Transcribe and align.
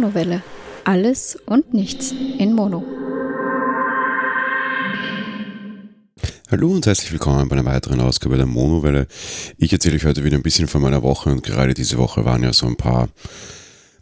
Monowelle. 0.00 0.42
Alles 0.84 1.36
und 1.44 1.74
nichts 1.74 2.14
in 2.38 2.54
Mono. 2.54 2.82
Hallo 6.50 6.70
und 6.70 6.86
herzlich 6.86 7.12
willkommen 7.12 7.50
bei 7.50 7.56
einer 7.56 7.66
weiteren 7.66 8.00
Ausgabe 8.00 8.38
der 8.38 8.46
Monowelle. 8.46 9.06
Ich 9.58 9.74
erzähle 9.74 9.96
euch 9.96 10.06
heute 10.06 10.24
wieder 10.24 10.38
ein 10.38 10.42
bisschen 10.42 10.68
von 10.68 10.80
meiner 10.80 11.02
Woche 11.02 11.28
und 11.28 11.42
gerade 11.42 11.74
diese 11.74 11.98
Woche 11.98 12.24
waren 12.24 12.42
ja 12.42 12.54
so 12.54 12.66
ein 12.66 12.76
paar, 12.76 13.10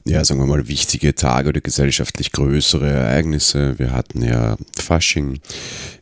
ja, 0.06 0.24
sagen 0.24 0.38
wir 0.38 0.46
mal, 0.46 0.68
wichtige 0.68 1.16
Tage 1.16 1.48
oder 1.48 1.60
gesellschaftlich 1.60 2.30
größere 2.30 2.88
Ereignisse. 2.88 3.80
Wir 3.80 3.90
hatten 3.90 4.22
ja 4.22 4.56
Fasching, 4.78 5.40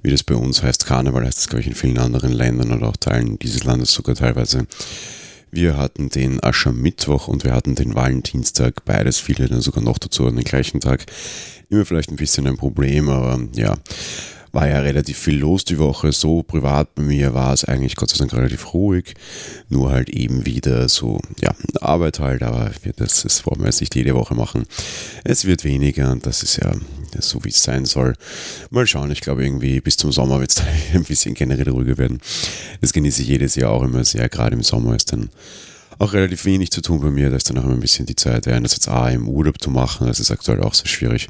wie 0.03 0.11
das 0.11 0.23
bei 0.23 0.35
uns 0.35 0.63
heißt, 0.63 0.85
Karneval 0.85 1.25
heißt 1.25 1.39
das, 1.39 1.49
glaube 1.49 1.63
ich, 1.63 1.69
in 1.69 1.75
vielen 1.75 1.97
anderen 1.97 2.33
Ländern 2.33 2.71
oder 2.71 2.89
auch 2.89 2.99
Teilen 2.99 3.39
dieses 3.39 3.65
Landes 3.65 3.95
sogar 3.95 4.15
teilweise. 4.15 4.67
Wir 5.51 5.77
hatten 5.77 6.09
den 6.09 6.43
Aschermittwoch 6.43 7.29
und 7.29 7.45
wir 7.45 7.55
hatten 7.55 7.75
den 7.75 7.95
Valentinstag, 7.95 8.85
beides 8.85 9.19
viele 9.19 9.49
dann 9.49 9.61
sogar 9.61 9.83
noch 9.83 9.99
dazu 9.99 10.27
an 10.27 10.37
den 10.37 10.45
gleichen 10.45 10.81
Tag. 10.81 11.07
Immer 11.69 11.85
vielleicht 11.85 12.11
ein 12.11 12.17
bisschen 12.17 12.47
ein 12.47 12.57
Problem, 12.57 13.09
aber 13.09 13.41
ja, 13.55 13.75
war 14.57 14.69
ja 14.69 14.81
relativ 14.81 15.19
viel 15.19 15.37
los 15.37 15.67
die 15.67 15.79
Woche. 15.79 16.13
So 16.13 16.43
privat 16.43 16.95
bei 16.95 17.03
mir 17.03 17.35
war 17.35 17.53
es 17.53 17.65
eigentlich 17.67 17.95
Gott 17.95 18.09
sei 18.09 18.17
Dank 18.17 18.33
relativ 18.33 18.73
ruhig. 18.73 19.13
Nur 19.69 19.91
halt 19.91 20.09
eben 20.09 20.47
wieder 20.47 20.89
so, 20.89 21.21
ja, 21.43 21.55
Arbeit 21.83 22.21
halt, 22.21 22.43
aber 22.43 22.71
das, 22.97 23.23
das 23.23 23.45
wollen 23.45 23.61
wir 23.61 23.67
jetzt 23.67 23.83
nicht 23.83 23.95
jede 23.95 24.15
Woche 24.15 24.35
machen. 24.35 24.65
Es 25.25 25.45
wird 25.45 25.63
weniger 25.63 26.11
und 26.11 26.25
das 26.25 26.43
ist 26.43 26.57
ja 26.57 26.73
so, 27.19 27.45
wie 27.45 27.51
es 27.51 27.63
sein 27.63 27.85
soll. 27.85 28.15
Mal 28.71 28.87
schauen, 28.87 29.11
ich 29.11 29.21
glaube 29.21 29.45
irgendwie 29.45 29.79
bis 29.83 29.99
zum 29.99 30.11
Sommer 30.11 30.41
wird 30.41 30.53
es 30.53 30.63
ein 30.95 31.05
bisschen 31.05 31.35
generell 31.35 31.69
ruhiger 31.69 31.99
werden. 31.99 32.19
Das 32.81 32.95
genieße 32.95 33.21
ich 33.23 33.29
jedes 33.29 33.57
Jahr 33.57 33.73
auch 33.73 33.83
immer 33.83 34.05
sehr. 34.05 34.27
Gerade 34.31 34.57
im 34.57 34.63
Sommer 34.63 34.97
ist 34.97 35.13
dann 35.13 35.29
auch 35.99 36.13
relativ 36.13 36.45
wenig 36.45 36.71
zu 36.71 36.83
tun 36.83 37.01
bei 37.01 37.11
mir. 37.11 37.31
Da 37.31 37.37
ist 37.37 37.49
dann 37.49 37.59
auch 37.59 37.65
immer 37.65 37.75
ein 37.75 37.81
bisschen 37.81 38.07
die 38.07 38.17
Zeit, 38.17 38.49
einerseits 38.49 38.89
A 38.89 39.09
im 39.11 39.29
Urlaub 39.29 39.61
zu 39.61 39.71
machen, 39.71 40.07
das 40.07 40.21
ist 40.21 40.31
aktuell 40.31 40.61
auch 40.63 40.75
sehr 40.75 40.89
schwierig. 40.89 41.29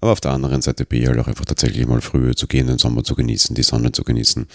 Aber 0.00 0.12
auf 0.12 0.20
der 0.20 0.32
anderen 0.32 0.60
Seite 0.60 0.84
B 0.84 1.06
halt 1.06 1.18
auch 1.18 1.28
einfach 1.28 1.46
tatsächlich 1.46 1.86
mal 1.86 2.02
früher 2.02 2.36
zu 2.36 2.46
gehen, 2.46 2.66
den 2.66 2.78
Sommer 2.78 3.04
zu 3.04 3.14
genießen, 3.14 3.54
die 3.54 3.62
Sonne 3.62 3.92
zu 3.92 4.04
genießen. 4.04 4.46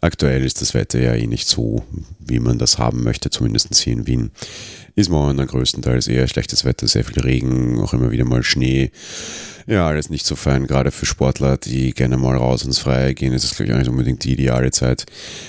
Aktuell 0.00 0.44
ist 0.44 0.60
das 0.60 0.74
Wetter 0.74 0.98
ja 0.98 1.14
eh 1.14 1.26
nicht 1.28 1.46
so, 1.46 1.84
wie 2.18 2.40
man 2.40 2.58
das 2.58 2.78
haben 2.78 3.04
möchte, 3.04 3.30
zumindest 3.30 3.74
hier 3.76 3.92
in 3.92 4.06
Wien. 4.08 4.30
Ist 4.98 5.10
momentan 5.10 5.46
größtenteils 5.46 6.08
eher 6.08 6.26
schlechtes 6.26 6.64
Wetter, 6.64 6.88
sehr 6.88 7.04
viel 7.04 7.22
Regen, 7.22 7.80
auch 7.80 7.92
immer 7.92 8.10
wieder 8.10 8.24
mal 8.24 8.42
Schnee. 8.42 8.90
Ja, 9.68 9.86
alles 9.86 10.10
nicht 10.10 10.26
so 10.26 10.34
fein, 10.34 10.66
gerade 10.66 10.90
für 10.90 11.06
Sportler, 11.06 11.56
die 11.56 11.92
gerne 11.92 12.16
mal 12.16 12.36
raus 12.36 12.64
ins 12.64 12.80
Freie 12.80 13.14
gehen, 13.14 13.32
ist 13.32 13.44
es, 13.44 13.54
glaube 13.54 13.68
ich, 13.68 13.74
auch 13.74 13.78
nicht 13.78 13.90
unbedingt 13.90 14.24
die 14.24 14.32
ideale 14.32 14.72
Zeit. 14.72 15.06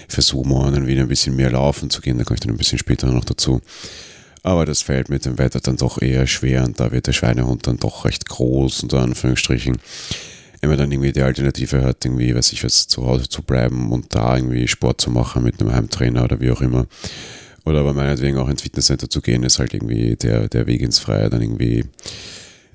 Ich 0.07 0.13
versuche 0.13 0.47
morgen 0.47 0.75
dann 0.75 0.85
wieder 0.85 1.01
ein 1.01 1.07
bisschen 1.07 1.35
mehr 1.35 1.49
laufen 1.49 1.89
zu 1.89 1.99
gehen, 1.99 2.19
da 2.19 2.25
komme 2.25 2.35
ich 2.35 2.41
dann 2.41 2.51
ein 2.51 2.57
bisschen 2.57 2.77
später 2.77 3.07
noch 3.07 3.25
dazu. 3.25 3.59
Aber 4.43 4.67
das 4.67 4.83
fällt 4.83 5.09
mit 5.09 5.25
dem 5.25 5.39
Wetter 5.39 5.61
dann 5.61 5.77
doch 5.77 5.99
eher 5.99 6.27
schwer 6.27 6.63
und 6.63 6.79
da 6.79 6.91
wird 6.91 7.07
der 7.07 7.13
Schweinehund 7.13 7.65
dann 7.65 7.77
doch 7.77 8.05
recht 8.05 8.29
groß, 8.29 8.83
unter 8.83 8.99
Anführungsstrichen. 8.99 9.79
Wenn 10.61 10.69
man 10.69 10.77
dann 10.77 10.91
irgendwie 10.91 11.11
die 11.11 11.23
Alternative 11.23 11.83
hat, 11.83 12.05
irgendwie, 12.05 12.35
weiß 12.35 12.53
ich 12.53 12.63
was, 12.63 12.87
zu 12.87 13.07
Hause 13.07 13.27
zu 13.27 13.41
bleiben 13.41 13.91
und 13.91 14.13
da 14.13 14.35
irgendwie 14.35 14.67
Sport 14.67 15.01
zu 15.01 15.09
machen 15.09 15.41
mit 15.43 15.59
einem 15.59 15.73
Heimtrainer 15.73 16.25
oder 16.25 16.39
wie 16.39 16.51
auch 16.51 16.61
immer. 16.61 16.85
Oder 17.65 17.81
aber 17.81 17.93
meinetwegen 17.93 18.37
auch 18.37 18.49
ins 18.49 18.61
Fitnesscenter 18.61 19.09
zu 19.09 19.21
gehen, 19.21 19.43
ist 19.43 19.59
halt 19.59 19.73
irgendwie 19.73 20.15
der, 20.15 20.47
der 20.47 20.67
Weg 20.67 20.81
ins 20.81 20.99
Freie 20.99 21.29
dann 21.29 21.41
irgendwie 21.41 21.85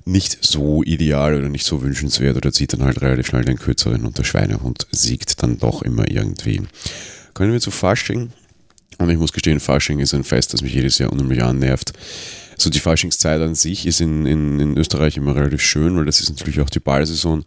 nicht 0.05 0.37
so 0.41 0.83
ideal 0.83 1.35
oder 1.35 1.49
nicht 1.49 1.65
so 1.65 1.81
wünschenswert 1.81 2.37
oder 2.37 2.51
zieht 2.51 2.73
dann 2.73 2.83
halt 2.83 3.01
relativ 3.01 3.27
schnell 3.27 3.43
den 3.43 3.57
kürzeren 3.57 4.05
und 4.05 4.17
der 4.17 4.23
Schweinehund 4.23 4.87
siegt 4.91 5.41
dann 5.41 5.57
doch 5.57 5.81
immer 5.81 6.09
irgendwie. 6.09 6.61
Können 7.33 7.51
wir 7.51 7.59
zu 7.59 7.71
Fasching? 7.71 8.29
Und 8.97 9.09
ich 9.09 9.17
muss 9.17 9.33
gestehen, 9.33 9.59
Fasching 9.59 9.99
ist 9.99 10.13
ein 10.13 10.23
Fest, 10.23 10.53
das 10.53 10.61
mich 10.61 10.73
jedes 10.73 10.99
Jahr 10.99 11.11
unheimlich 11.11 11.43
annervt. 11.43 11.93
So 12.57 12.69
die 12.69 12.79
Faschingszeit 12.79 13.41
an 13.41 13.55
sich 13.55 13.85
ist 13.85 13.99
in, 13.99 14.25
in, 14.25 14.59
in 14.59 14.77
Österreich 14.77 15.17
immer 15.17 15.35
relativ 15.35 15.61
schön, 15.61 15.97
weil 15.97 16.05
das 16.05 16.21
ist 16.21 16.29
natürlich 16.29 16.61
auch 16.61 16.69
die 16.69 16.79
Ballsaison 16.79 17.43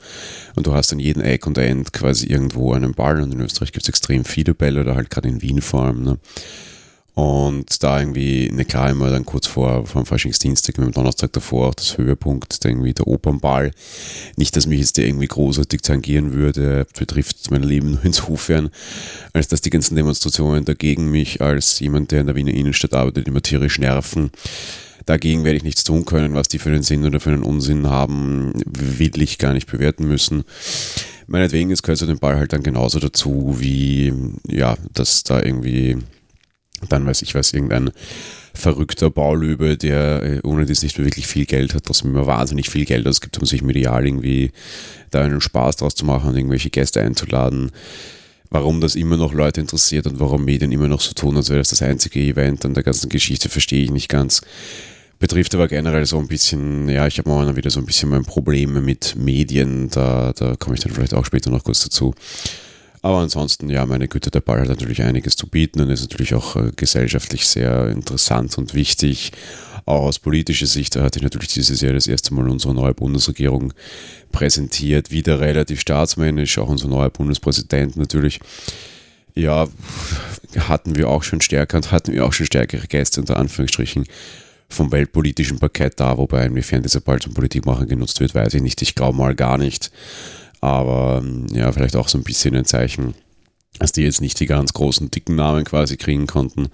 und 0.55 0.67
du 0.67 0.75
hast 0.75 0.93
an 0.93 0.99
jedem 0.99 1.23
Eck 1.23 1.47
und 1.47 1.57
End 1.57 1.95
quasi 1.95 2.27
irgendwo 2.27 2.75
einen 2.75 2.93
Ball 2.93 3.23
und 3.23 3.33
in 3.33 3.41
Österreich 3.41 3.73
gibt 3.73 3.85
es 3.85 3.89
extrem 3.89 4.27
viele 4.27 4.53
Bälle 4.53 4.83
oder 4.83 4.97
halt 4.97 5.09
gerade 5.09 5.29
in 5.29 5.41
Wien 5.41 5.63
vor 5.63 5.85
allem. 5.85 6.03
Ne? 6.03 6.19
Und 7.19 7.83
da 7.83 7.99
irgendwie, 7.99 8.49
ne 8.53 8.65
klar, 8.65 8.91
immer 8.91 9.11
dann 9.11 9.25
kurz 9.25 9.49
vor 9.49 9.87
vom 9.87 10.07
Faschingsdienstag 10.07 10.79
mit 10.79 10.87
dem 10.87 10.93
Donnerstag 10.93 11.33
davor 11.33 11.67
auch 11.67 11.75
das 11.75 11.99
Höhepunkt, 11.99 12.63
der 12.63 12.71
irgendwie 12.71 12.95
der 12.95 13.09
Opernball. 13.09 13.73
Nicht, 14.37 14.55
dass 14.55 14.69
mich 14.69 14.79
jetzt 14.79 14.99
der 14.99 15.09
irgendwie 15.09 15.27
großartig 15.27 15.81
tangieren 15.83 16.33
würde, 16.33 16.87
betrifft 16.97 17.51
mein 17.51 17.65
Leben 17.65 17.91
nur 17.91 18.05
insofern, 18.05 18.71
als 19.33 19.49
dass 19.49 19.61
die 19.61 19.71
ganzen 19.71 19.97
Demonstrationen 19.97 20.65
dagegen 20.65 21.11
mich 21.11 21.43
als 21.43 21.81
jemand, 21.81 22.13
der 22.13 22.21
in 22.21 22.29
der 22.29 22.37
Wiener 22.37 22.55
Innenstadt 22.55 22.95
arbeitet, 22.95 23.27
immer 23.27 23.43
tierisch 23.43 23.81
nerven. 23.81 24.31
Dagegen 25.05 25.43
werde 25.43 25.57
ich 25.57 25.65
nichts 25.65 25.83
tun 25.83 26.05
können, 26.05 26.35
was 26.35 26.47
die 26.47 26.61
für 26.61 26.69
einen 26.69 26.85
Sinn 26.85 27.05
oder 27.05 27.19
für 27.19 27.31
einen 27.31 27.43
Unsinn 27.43 27.89
haben, 27.89 28.53
will 28.65 29.21
ich 29.21 29.39
gar 29.39 29.55
nicht 29.55 29.69
bewerten 29.69 30.07
müssen. 30.07 30.45
Meinetwegen, 31.27 31.73
es 31.73 31.83
gehört 31.83 31.99
zu 31.99 32.07
dem 32.07 32.21
Ball 32.21 32.37
halt 32.37 32.53
dann 32.53 32.63
genauso 32.63 33.01
dazu, 33.01 33.57
wie, 33.59 34.15
ja, 34.47 34.77
dass 34.95 35.25
da 35.25 35.43
irgendwie 35.43 35.97
dann 36.89 37.07
weiß 37.07 37.23
ich 37.23 37.35
was, 37.35 37.53
irgendein 37.53 37.91
verrückter 38.55 39.11
Baulöwe, 39.11 39.77
der 39.77 40.23
äh, 40.23 40.41
ohne 40.43 40.67
dies 40.67 40.83
nicht 40.83 40.99
mehr 40.99 41.07
wirklich 41.07 41.27
viel 41.27 41.47
Geld 41.47 41.75
hat, 41.75 41.85
trotzdem 41.85 42.11
immer 42.11 42.27
wahnsinnig 42.27 42.71
viel 42.71 42.85
Geld 42.85 43.07
ausgibt, 43.07 43.39
um 43.39 43.47
sich 43.47 43.63
medial 43.63 44.07
irgendwie 44.07 44.51
da 45.11 45.23
einen 45.23 45.41
Spaß 45.41 45.77
draus 45.77 45.95
zu 45.95 46.05
machen 46.05 46.31
und 46.31 46.37
irgendwelche 46.37 46.71
Gäste 46.71 47.01
einzuladen. 47.01 47.71
Warum 48.51 48.81
das 48.81 48.95
immer 48.95 49.17
noch 49.17 49.35
Leute 49.35 49.61
interessiert 49.61 50.07
und 50.07 50.21
warum 50.21 50.45
Medien 50.45 50.73
immer 50.73 50.89
noch 50.89 51.01
so 51.01 51.13
tun, 51.13 51.37
als 51.37 51.51
wäre 51.51 51.61
das 51.61 51.69
das 51.69 51.83
einzige 51.83 52.21
Event 52.21 52.65
an 52.65 52.75
der 52.75 52.83
ganzen 52.83 53.11
Geschichte, 53.11 53.49
verstehe 53.49 53.85
ich 53.85 53.91
nicht 53.91 54.09
ganz. 54.09 54.41
Betrifft 55.19 55.55
aber 55.55 55.69
generell 55.69 56.07
so 56.07 56.19
ein 56.19 56.29
bisschen, 56.29 56.89
ja, 56.89 57.07
ich 57.07 57.19
habe 57.19 57.29
momentan 57.29 57.57
wieder 57.57 57.71
so 57.71 57.81
ein 57.81 57.87
bisschen 57.87 58.09
mein 58.09 58.25
Probleme 58.25 58.81
mit 58.81 59.17
Medien, 59.17 59.91
da, 59.91 60.33
da 60.33 60.57
komme 60.57 60.77
ich 60.77 60.83
dann 60.83 60.93
vielleicht 60.93 61.13
auch 61.13 61.27
später 61.27 61.51
noch 61.51 61.65
kurz 61.65 61.83
dazu. 61.83 62.15
Aber 63.03 63.19
ansonsten, 63.19 63.71
ja, 63.71 63.87
meine 63.87 64.09
Güte, 64.09 64.31
der 64.31 64.41
Ball 64.41 64.61
hat 64.61 64.69
natürlich 64.69 65.03
einiges 65.03 65.37
zu 65.37 65.47
bieten 65.47 65.81
und 65.81 65.91
ist 65.91 66.03
natürlich 66.03 66.35
auch 66.35 66.57
äh, 66.57 66.73
gesellschaftlich 66.75 67.47
sehr 67.47 67.89
interessant 67.89 68.59
und 68.59 68.75
wichtig. 68.75 69.33
Auch 69.87 70.03
aus 70.03 70.19
politischer 70.19 70.67
Sicht 70.67 70.97
da 70.97 71.03
hatte 71.03 71.19
ich 71.19 71.23
natürlich 71.23 71.49
dieses 71.49 71.81
Jahr 71.81 71.95
das 71.95 72.07
erste 72.07 72.35
Mal 72.35 72.49
unsere 72.49 72.75
neue 72.75 72.95
Bundesregierung 72.95 73.73
präsentiert. 74.33 75.11
Wieder 75.11 75.41
relativ 75.41 75.81
staatsmännisch, 75.81 76.59
auch 76.59 76.69
unser 76.69 76.89
neuer 76.89 77.11
Bundespräsident 77.11 77.97
natürlich. 77.97 78.41
Ja, 79.35 79.69
hatten 80.59 80.97
wir 80.97 81.09
auch 81.09 81.23
schon 81.23 81.41
stärker 81.41 81.77
und 81.77 81.93
hatten 81.93 82.13
wir 82.13 82.27
auch 82.27 82.33
schon 82.33 82.47
stärkere 82.47 82.87
Gäste 82.87 83.21
unter 83.21 83.37
Anführungsstrichen 83.37 84.05
vom 84.69 84.93
weltpolitischen 84.93 85.59
Parkett 85.59 85.99
da, 85.99 86.19
wobei 86.19 86.45
inwiefern 86.45 86.83
dieser 86.83 87.01
Ball 87.01 87.21
zum 87.21 87.33
Politikmachen 87.33 87.89
genutzt 87.89 88.21
wird, 88.21 88.35
weiß 88.35 88.55
ich 88.55 88.63
nicht. 88.63 88.83
Ich 88.83 88.95
glaube 88.95 89.17
mal 89.17 89.35
gar 89.35 89.57
nicht. 89.57 89.91
Aber 90.61 91.23
ja, 91.53 91.71
vielleicht 91.73 91.97
auch 91.97 92.09
so 92.09 92.19
ein 92.19 92.25
bisschen 92.25 92.57
ein 92.57 92.65
Zeichen, 92.65 93.15
dass 93.79 93.93
die 93.93 94.03
jetzt 94.03 94.21
nicht 94.21 94.41
die 94.41 94.47
ganz 94.47 94.73
großen, 94.73 95.11
dicken 95.11 95.37
Namen 95.37 95.65
quasi 95.65 95.97
kriegen 95.97 96.27
konnten 96.27 96.69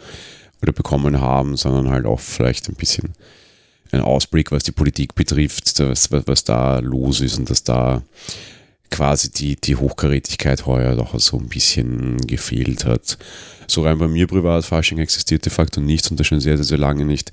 oder 0.63 0.73
bekommen 0.73 1.21
haben, 1.21 1.57
sondern 1.57 1.91
halt 1.91 2.07
auch 2.07 2.21
vielleicht 2.21 2.69
ein 2.69 2.77
bisschen 2.77 3.13
ein 3.93 4.01
Ausblick, 4.01 4.51
was 4.51 4.63
die 4.63 4.73
Politik 4.73 5.15
betrifft, 5.15 5.79
was, 5.81 6.11
was, 6.11 6.45
da 6.45 6.79
los 6.81 7.21
ist 7.21 7.39
und 7.39 7.51
dass 7.51 7.65
da 7.65 8.03
quasi 8.91 9.31
die, 9.31 9.57
die 9.57 9.77
Hochkarätigkeit 9.77 10.67
heuer 10.67 10.97
doch 10.97 11.19
so 11.19 11.39
ein 11.39 11.49
bisschen 11.49 12.19
gefehlt 12.27 12.85
hat. 12.85 13.19
So 13.67 13.83
rein 13.83 13.99
bei 13.99 14.09
mir 14.09 14.27
privat, 14.27 14.65
Fasching 14.65 14.99
existiert 14.99 15.45
de 15.45 15.53
facto 15.53 15.81
nicht 15.81 16.11
und 16.11 16.21
das 16.21 16.27
schon 16.27 16.41
sehr, 16.41 16.57
sehr, 16.57 16.65
sehr 16.65 16.79
lange 16.79 17.05
nicht. 17.05 17.33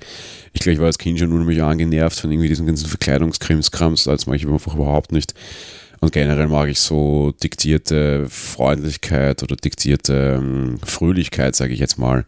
Ich 0.52 0.60
glaube, 0.60 0.74
ich 0.74 0.78
war 0.80 0.86
als 0.86 0.98
Kind 0.98 1.18
schon 1.18 1.32
unheimlich 1.32 1.62
angenervt 1.62 2.18
von 2.18 2.32
irgendwie 2.32 2.48
diesen 2.48 2.66
ganzen 2.66 2.88
Verkleidungskrimskrams, 2.88 4.08
als 4.08 4.26
mache 4.26 4.36
ich 4.36 4.46
einfach 4.46 4.74
überhaupt 4.74 5.12
nicht. 5.12 5.34
Und 6.02 6.10
generell 6.10 6.48
mag 6.48 6.68
ich 6.68 6.80
so 6.80 7.32
diktierte 7.44 8.26
Freundlichkeit 8.28 9.44
oder 9.44 9.54
diktierte 9.54 10.40
ähm, 10.42 10.80
Fröhlichkeit, 10.82 11.54
sage 11.54 11.74
ich 11.74 11.78
jetzt 11.78 11.96
mal. 11.96 12.26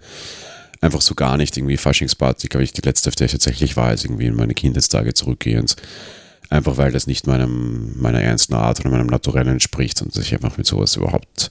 Einfach 0.80 1.00
so 1.00 1.16
gar 1.16 1.36
nicht. 1.36 1.56
Irgendwie 1.56 1.76
Faschingsparty, 1.76 2.46
glaube 2.46 2.62
ich, 2.62 2.72
die 2.72 2.82
letzte, 2.82 3.08
auf 3.10 3.16
der 3.16 3.24
ich 3.24 3.32
tatsächlich 3.32 3.76
war, 3.76 3.92
ist 3.92 4.04
irgendwie 4.04 4.26
in 4.26 4.36
meine 4.36 4.54
Kindheitstage 4.54 5.12
zurückgehend. 5.12 5.74
Einfach 6.50 6.76
weil 6.76 6.92
das 6.92 7.08
nicht 7.08 7.26
meinem, 7.26 8.00
meiner 8.00 8.22
ernsten 8.22 8.54
Art 8.54 8.78
oder 8.78 8.90
meinem 8.90 9.08
Naturell 9.08 9.48
entspricht 9.48 10.00
und 10.02 10.16
ich 10.16 10.32
einfach 10.32 10.56
mit 10.56 10.68
sowas 10.68 10.94
überhaupt 10.94 11.50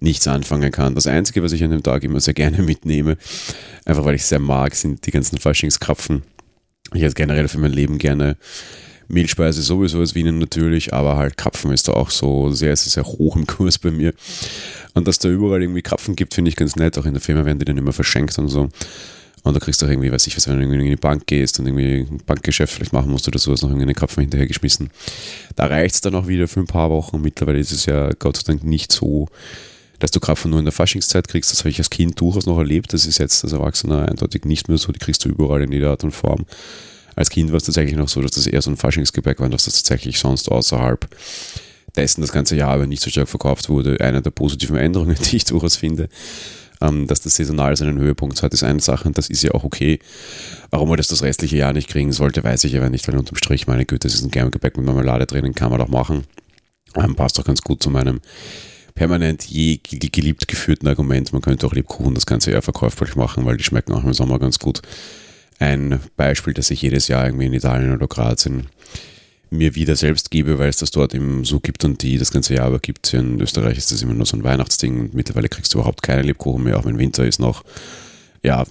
nichts 0.00 0.28
anfangen 0.28 0.70
kann. 0.70 0.94
Das 0.94 1.06
Einzige, 1.06 1.42
was 1.42 1.52
ich 1.52 1.64
an 1.64 1.70
dem 1.70 1.82
Tag 1.82 2.04
immer 2.04 2.20
sehr 2.20 2.34
gerne 2.34 2.58
mitnehme, 2.62 3.16
einfach 3.86 4.04
weil 4.04 4.16
ich 4.16 4.22
es 4.22 4.28
sehr 4.28 4.38
mag, 4.38 4.74
sind 4.74 5.06
die 5.06 5.12
ganzen 5.12 5.38
Faschingskrapfen. 5.38 6.24
Ich 6.92 7.00
hätte 7.00 7.14
generell 7.14 7.48
für 7.48 7.58
mein 7.58 7.72
Leben 7.72 7.96
gerne 7.96 8.36
Mehlspeise 9.12 9.62
sowieso 9.62 10.00
aus 10.00 10.14
Wien 10.14 10.38
natürlich, 10.38 10.94
aber 10.94 11.16
halt 11.16 11.36
Krapfen 11.36 11.72
ist 11.72 11.88
da 11.88 11.92
auch 11.92 12.10
so 12.10 12.50
sehr, 12.50 12.74
sehr, 12.76 12.90
sehr 12.90 13.04
hoch 13.04 13.36
im 13.36 13.46
Kurs 13.46 13.78
bei 13.78 13.90
mir. 13.90 14.14
Und 14.94 15.06
dass 15.06 15.18
da 15.18 15.28
überall 15.28 15.62
irgendwie 15.62 15.82
Krapfen 15.82 16.16
gibt, 16.16 16.34
finde 16.34 16.48
ich 16.48 16.56
ganz 16.56 16.76
nett. 16.76 16.98
Auch 16.98 17.04
in 17.04 17.12
der 17.12 17.20
Firma 17.20 17.44
werden 17.44 17.58
die 17.58 17.64
dann 17.64 17.76
immer 17.76 17.92
verschenkt 17.92 18.38
und 18.38 18.48
so. 18.48 18.68
Und 19.44 19.54
da 19.54 19.60
kriegst 19.60 19.82
du 19.82 19.86
auch 19.86 19.90
irgendwie, 19.90 20.10
weiß 20.12 20.26
ich 20.28 20.36
was, 20.36 20.46
wenn 20.48 20.56
du 20.56 20.62
irgendwie 20.62 20.80
in 20.80 20.90
die 20.90 20.96
Bank 20.96 21.26
gehst 21.26 21.58
und 21.58 21.66
irgendwie 21.66 22.06
ein 22.10 22.20
Bankgeschäft 22.24 22.72
vielleicht 22.72 22.92
machen 22.92 23.10
musst 23.10 23.26
oder 23.26 23.38
so, 23.38 23.52
hast 23.52 23.62
noch 23.62 23.70
irgendwie 23.70 23.86
einen 23.86 23.94
Krapfen 23.94 24.22
hinterhergeschmissen. 24.22 24.90
Da 25.56 25.66
reicht 25.66 25.96
es 25.96 26.00
dann 26.00 26.14
auch 26.14 26.28
wieder 26.28 26.48
für 26.48 26.60
ein 26.60 26.66
paar 26.66 26.90
Wochen. 26.90 27.20
Mittlerweile 27.20 27.58
ist 27.58 27.72
es 27.72 27.86
ja 27.86 28.10
Gott 28.18 28.36
sei 28.36 28.44
Dank 28.46 28.62
nicht 28.64 28.92
so, 28.92 29.28
dass 29.98 30.10
du 30.10 30.20
Krapfen 30.20 30.50
nur 30.50 30.60
in 30.60 30.64
der 30.64 30.72
Faschingszeit 30.72 31.28
kriegst. 31.28 31.50
Das 31.50 31.60
habe 31.60 31.70
ich 31.70 31.78
als 31.78 31.90
Kind 31.90 32.20
durchaus 32.20 32.46
noch 32.46 32.58
erlebt. 32.58 32.92
Das 32.92 33.04
ist 33.04 33.18
jetzt 33.18 33.42
als 33.44 33.52
Erwachsener 33.52 34.08
eindeutig 34.08 34.44
nicht 34.44 34.68
mehr 34.68 34.78
so. 34.78 34.92
Die 34.92 34.98
kriegst 34.98 35.24
du 35.24 35.28
überall 35.28 35.62
in 35.62 35.72
jeder 35.72 35.90
Art 35.90 36.04
und 36.04 36.12
Form. 36.12 36.46
Als 37.16 37.30
Kind 37.30 37.50
war 37.50 37.58
es 37.58 37.64
tatsächlich 37.64 37.96
noch 37.96 38.08
so, 38.08 38.20
dass 38.20 38.32
das 38.32 38.46
eher 38.46 38.62
so 38.62 38.70
ein 38.70 38.76
Faschingsgebäck 38.76 39.40
war, 39.40 39.48
dass 39.48 39.64
das 39.64 39.74
tatsächlich 39.74 40.18
sonst 40.18 40.50
außerhalb 40.50 41.08
dessen 41.96 42.22
das 42.22 42.32
ganze 42.32 42.56
Jahr 42.56 42.70
aber 42.70 42.86
nicht 42.86 43.02
so 43.02 43.10
stark 43.10 43.28
verkauft 43.28 43.68
wurde. 43.68 44.00
Eine 44.00 44.22
der 44.22 44.30
positiven 44.30 44.76
Änderungen, 44.76 45.16
die 45.30 45.36
ich 45.36 45.44
durchaus 45.44 45.76
finde, 45.76 46.08
ähm, 46.80 47.06
dass 47.06 47.20
das 47.20 47.36
saisonal 47.36 47.76
seinen 47.76 47.98
Höhepunkt 47.98 48.42
hat, 48.42 48.54
ist 48.54 48.62
eine 48.62 48.80
Sache 48.80 49.08
und 49.08 49.18
das 49.18 49.28
ist 49.28 49.42
ja 49.42 49.52
auch 49.52 49.64
okay. 49.64 49.98
Warum 50.70 50.88
man 50.88 50.96
das 50.96 51.08
das 51.08 51.22
restliche 51.22 51.56
Jahr 51.56 51.72
nicht 51.72 51.88
kriegen 51.88 52.12
sollte, 52.12 52.42
weiß 52.42 52.64
ich 52.64 52.76
aber 52.76 52.90
nicht, 52.90 53.06
weil 53.08 53.16
unterm 53.16 53.36
Strich, 53.36 53.66
meine 53.66 53.84
Güte, 53.84 54.08
das 54.08 54.14
ist 54.14 54.24
ein 54.24 54.50
Gebäck 54.50 54.76
mit 54.76 54.86
Marmelade 54.86 55.26
drinnen, 55.26 55.54
kann 55.54 55.70
man 55.70 55.78
doch 55.78 55.88
machen. 55.88 56.24
Ähm, 56.96 57.14
passt 57.14 57.38
doch 57.38 57.44
ganz 57.44 57.62
gut 57.62 57.82
zu 57.82 57.90
meinem 57.90 58.20
permanent 58.94 59.44
je 59.44 59.78
geliebt 59.82 60.48
geführten 60.48 60.86
Argument, 60.86 61.32
man 61.32 61.40
könnte 61.40 61.66
auch 61.66 61.72
Lebkuchen 61.72 62.14
das 62.14 62.26
ganze 62.26 62.50
Jahr 62.50 62.60
verkäuflich 62.60 63.16
machen, 63.16 63.46
weil 63.46 63.56
die 63.56 63.64
schmecken 63.64 63.92
auch 63.94 64.04
im 64.04 64.12
Sommer 64.12 64.38
ganz 64.38 64.58
gut. 64.58 64.82
Ein 65.58 66.00
Beispiel, 66.16 66.54
das 66.54 66.70
ich 66.70 66.82
jedes 66.82 67.08
Jahr 67.08 67.26
irgendwie 67.26 67.46
in 67.46 67.52
Italien 67.52 67.94
oder 67.94 68.08
Kroatien 68.08 68.66
mir 69.52 69.74
wieder 69.74 69.96
selbst 69.96 70.30
gebe, 70.30 70.58
weil 70.58 70.70
es 70.70 70.78
das 70.78 70.90
dort 70.90 71.14
eben 71.14 71.44
so 71.44 71.60
gibt 71.60 71.84
und 71.84 72.02
die 72.02 72.18
das 72.18 72.32
ganze 72.32 72.54
Jahr 72.54 72.68
über 72.68 72.78
gibt. 72.78 73.12
In 73.12 73.40
Österreich 73.40 73.76
ist 73.78 73.92
das 73.92 74.02
immer 74.02 74.14
nur 74.14 74.26
so 74.26 74.36
ein 74.36 74.44
Weihnachtsding 74.44 74.98
und 74.98 75.14
mittlerweile 75.14 75.48
kriegst 75.48 75.74
du 75.74 75.78
überhaupt 75.78 76.02
keine 76.02 76.22
Lebkuchen 76.22 76.64
mehr, 76.64 76.78
auch 76.78 76.86
wenn 76.86 76.98
Winter 76.98 77.26
ist 77.26 77.38
noch. 77.38 77.62
Ja, 78.42 78.64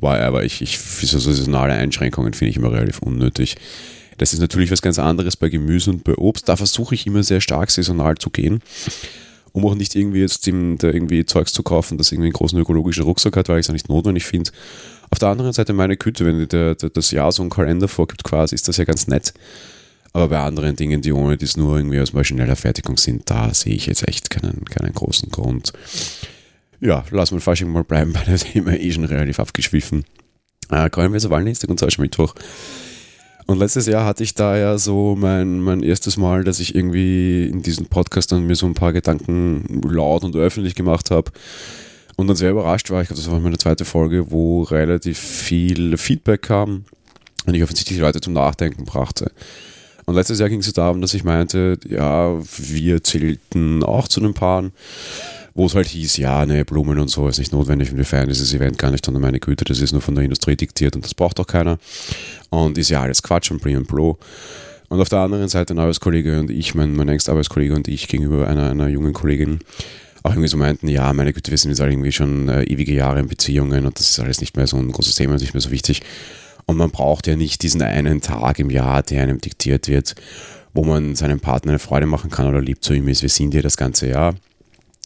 aber 0.00 0.44
ich, 0.44 0.60
ich 0.60 0.78
so 0.78 1.18
saisonale 1.18 1.74
Einschränkungen 1.74 2.32
finde 2.32 2.50
ich 2.50 2.56
immer 2.56 2.72
relativ 2.72 2.98
unnötig. 3.00 3.56
Das 4.18 4.32
ist 4.32 4.40
natürlich 4.40 4.70
was 4.70 4.82
ganz 4.82 4.98
anderes 4.98 5.36
bei 5.36 5.48
Gemüse 5.48 5.90
und 5.90 6.04
bei 6.04 6.14
Obst. 6.14 6.48
Da 6.48 6.56
versuche 6.56 6.94
ich 6.94 7.06
immer 7.06 7.22
sehr 7.22 7.40
stark 7.40 7.70
saisonal 7.70 8.16
zu 8.16 8.30
gehen. 8.30 8.60
Um 9.52 9.64
auch 9.66 9.76
nicht 9.76 9.94
irgendwie 9.94 10.20
jetzt 10.20 10.46
dem, 10.46 10.78
da 10.78 10.88
irgendwie 10.88 11.24
Zeugs 11.26 11.52
zu 11.52 11.62
kaufen, 11.62 11.96
das 11.96 12.10
irgendwie 12.10 12.26
einen 12.26 12.32
großen 12.32 12.58
ökologischen 12.58 13.04
Rucksack 13.04 13.36
hat, 13.36 13.48
weil 13.48 13.60
ich 13.60 13.66
es 13.66 13.70
auch 13.70 13.74
nicht 13.74 13.88
notwendig 13.88 14.24
finde. 14.24 14.50
Auf 15.14 15.20
der 15.20 15.28
anderen 15.28 15.52
Seite 15.52 15.72
meine 15.72 15.96
Güte, 15.96 16.26
wenn 16.26 16.48
dir 16.48 16.74
das 16.74 17.12
Jahr 17.12 17.30
so 17.30 17.40
einen 17.44 17.50
Kalender 17.50 17.86
vorgibt 17.86 18.24
quasi, 18.24 18.56
ist 18.56 18.66
das 18.66 18.78
ja 18.78 18.84
ganz 18.84 19.06
nett. 19.06 19.32
Aber 20.12 20.26
bei 20.26 20.40
anderen 20.40 20.74
Dingen, 20.74 21.02
die 21.02 21.12
ohne 21.12 21.36
dies 21.36 21.56
nur 21.56 21.76
irgendwie 21.76 22.00
aus 22.00 22.12
maschineller 22.12 22.56
Fertigung 22.56 22.96
sind, 22.96 23.30
da 23.30 23.54
sehe 23.54 23.76
ich 23.76 23.86
jetzt 23.86 24.08
echt 24.08 24.28
keinen, 24.28 24.64
keinen 24.64 24.92
großen 24.92 25.30
Grund. 25.30 25.72
Ja, 26.80 27.04
lassen 27.12 27.36
wir 27.36 27.40
Fasching 27.40 27.70
mal 27.70 27.84
bleiben 27.84 28.12
bei 28.12 28.24
dem 28.24 28.38
Thema 28.38 28.72
eh 28.72 28.90
schon 28.90 29.04
relativ 29.04 29.38
abgeschwiffen. 29.38 30.04
Äh, 30.70 30.90
Grauenweser 30.90 31.30
Wahldienstag 31.30 31.70
und 31.70 31.98
Mittwoch. 32.00 32.34
Und 33.46 33.60
letztes 33.60 33.86
Jahr 33.86 34.06
hatte 34.06 34.24
ich 34.24 34.34
da 34.34 34.56
ja 34.56 34.78
so 34.78 35.14
mein, 35.16 35.60
mein 35.60 35.84
erstes 35.84 36.16
Mal, 36.16 36.42
dass 36.42 36.58
ich 36.58 36.74
irgendwie 36.74 37.46
in 37.46 37.62
diesem 37.62 37.86
Podcast 37.86 38.32
dann 38.32 38.48
mir 38.48 38.56
so 38.56 38.66
ein 38.66 38.74
paar 38.74 38.92
Gedanken 38.92 39.80
laut 39.88 40.24
und 40.24 40.34
öffentlich 40.34 40.74
gemacht 40.74 41.12
habe. 41.12 41.30
Und 42.16 42.28
dann 42.28 42.36
sehr 42.36 42.50
überrascht 42.50 42.90
war, 42.90 43.02
ich 43.02 43.08
glaube, 43.08 43.20
das 43.20 43.30
war 43.30 43.40
meine 43.40 43.58
zweite 43.58 43.84
Folge, 43.84 44.30
wo 44.30 44.62
relativ 44.62 45.18
viel 45.18 45.96
Feedback 45.96 46.42
kam 46.42 46.84
und 47.46 47.54
ich 47.54 47.62
offensichtlich 47.62 47.98
Leute 47.98 48.20
zum 48.20 48.32
Nachdenken 48.32 48.84
brachte. 48.84 49.32
Und 50.06 50.14
letztes 50.14 50.38
Jahr 50.38 50.48
ging 50.48 50.60
es 50.60 50.72
darum, 50.72 51.00
dass 51.00 51.14
ich 51.14 51.24
meinte, 51.24 51.78
ja, 51.88 52.38
wir 52.58 53.02
zählten 53.02 53.82
auch 53.82 54.06
zu 54.06 54.20
den 54.20 54.34
Paaren, 54.34 54.72
wo 55.54 55.66
es 55.66 55.74
halt 55.74 55.86
hieß, 55.86 56.18
ja, 56.18 56.44
ne, 56.44 56.64
Blumen 56.64 56.98
und 56.98 57.08
so 57.08 57.28
ist 57.28 57.38
nicht 57.38 57.52
notwendig 57.52 57.90
und 57.90 57.96
wir 57.96 58.04
feiern 58.04 58.28
dieses 58.28 58.52
Event 58.52 58.76
gar 58.76 58.90
nicht, 58.90 59.04
sondern 59.04 59.22
meine 59.22 59.40
Güte, 59.40 59.64
das 59.64 59.80
ist 59.80 59.92
nur 59.92 60.02
von 60.02 60.14
der 60.14 60.24
Industrie 60.24 60.56
diktiert 60.56 60.96
und 60.96 61.04
das 61.04 61.14
braucht 61.14 61.38
doch 61.38 61.46
keiner. 61.46 61.78
Und 62.50 62.76
ist 62.76 62.90
ja 62.90 63.00
alles 63.00 63.22
Quatsch 63.22 63.50
und 63.50 63.62
Brie 63.62 63.76
und 63.76 63.88
Blo. 63.88 64.18
Und 64.88 65.00
auf 65.00 65.08
der 65.08 65.20
anderen 65.20 65.48
Seite 65.48 65.74
ein 65.74 65.78
Arbeitskollege 65.78 66.38
und 66.38 66.50
ich, 66.50 66.74
mein, 66.74 66.94
mein 66.94 67.08
engster 67.08 67.32
Arbeitskollege 67.32 67.74
und 67.74 67.88
ich 67.88 68.08
gegenüber 68.08 68.46
einer, 68.46 68.70
einer 68.70 68.88
jungen 68.88 69.12
Kollegin 69.12 69.60
auch 70.24 70.30
irgendwie 70.30 70.48
so 70.48 70.56
meinten, 70.56 70.88
ja, 70.88 71.12
meine 71.12 71.32
Güte, 71.32 71.50
wir 71.50 71.58
sind 71.58 71.70
jetzt 71.70 71.80
alle 71.80 71.92
irgendwie 71.92 72.10
schon 72.10 72.48
äh, 72.48 72.64
ewige 72.64 72.94
Jahre 72.94 73.20
in 73.20 73.28
Beziehungen 73.28 73.86
und 73.86 73.98
das 73.98 74.10
ist 74.10 74.18
alles 74.18 74.40
nicht 74.40 74.56
mehr 74.56 74.66
so 74.66 74.78
ein 74.78 74.90
großes 74.90 75.14
Thema 75.14 75.34
nicht 75.34 75.52
mehr 75.52 75.60
so 75.60 75.70
wichtig. 75.70 76.02
Und 76.64 76.78
man 76.78 76.90
braucht 76.90 77.26
ja 77.26 77.36
nicht 77.36 77.62
diesen 77.62 77.82
einen 77.82 78.22
Tag 78.22 78.58
im 78.58 78.70
Jahr, 78.70 79.02
der 79.02 79.22
einem 79.22 79.38
diktiert 79.38 79.86
wird, 79.86 80.14
wo 80.72 80.82
man 80.82 81.14
seinem 81.14 81.40
Partner 81.40 81.72
eine 81.72 81.78
Freude 81.78 82.06
machen 82.06 82.30
kann 82.30 82.48
oder 82.48 82.62
lieb 82.62 82.82
zu 82.82 82.94
ihm 82.94 83.06
ist. 83.06 83.20
Wir 83.20 83.28
sind 83.28 83.52
hier 83.52 83.62
das 83.62 83.76
ganze 83.76 84.08
Jahr. 84.08 84.34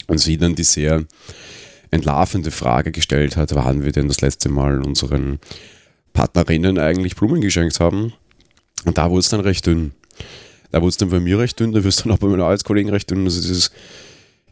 Und 0.07 0.19
sie 0.19 0.39
dann 0.39 0.55
die 0.55 0.63
sehr 0.63 1.05
entlarvende 1.91 2.53
Frage 2.53 2.93
gestellt 2.93 3.37
hat, 3.37 3.55
wann 3.55 3.85
wir 3.85 3.93
denn 3.93 4.07
das 4.07 4.21
letzte 4.21 4.49
Mal 4.49 4.83
unseren 4.83 5.41
Partnerinnen 6.13 6.79
eigentlich 6.79 7.17
Blumen 7.17 7.41
geschenkt 7.41 7.81
haben. 7.81 8.13
Und 8.85 8.97
da 8.97 9.11
wurde 9.11 9.21
es 9.21 9.29
dann 9.29 9.41
recht 9.41 9.67
dünn. 9.67 9.93
Da 10.71 10.81
wurde 10.81 10.91
es 10.91 10.97
dann 10.97 11.11
bei 11.11 11.19
mir 11.19 11.39
recht 11.41 11.59
dünn, 11.59 11.73
da 11.73 11.83
wirst 11.83 12.01
du 12.01 12.05
dann 12.05 12.13
auch 12.13 12.19
bei 12.19 12.29
meinen 12.29 12.41
Arbeitskollegen 12.41 12.91
recht 12.91 13.11
dünn. 13.11 13.25
Also 13.25 13.41
dieses, 13.41 13.73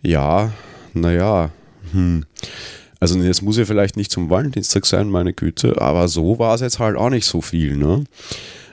ja, 0.06 0.52
naja, 0.94 1.50
hm. 1.92 2.24
Also 2.98 3.18
es 3.20 3.42
muss 3.42 3.58
ja 3.58 3.64
vielleicht 3.66 3.96
nicht 3.96 4.10
zum 4.10 4.30
Valentinstag 4.30 4.86
sein, 4.86 5.10
meine 5.10 5.34
Güte, 5.34 5.80
aber 5.80 6.08
so 6.08 6.38
war 6.38 6.54
es 6.54 6.62
jetzt 6.62 6.78
halt 6.78 6.96
auch 6.96 7.10
nicht 7.10 7.26
so 7.26 7.42
viel, 7.42 7.76
ne? 7.76 8.04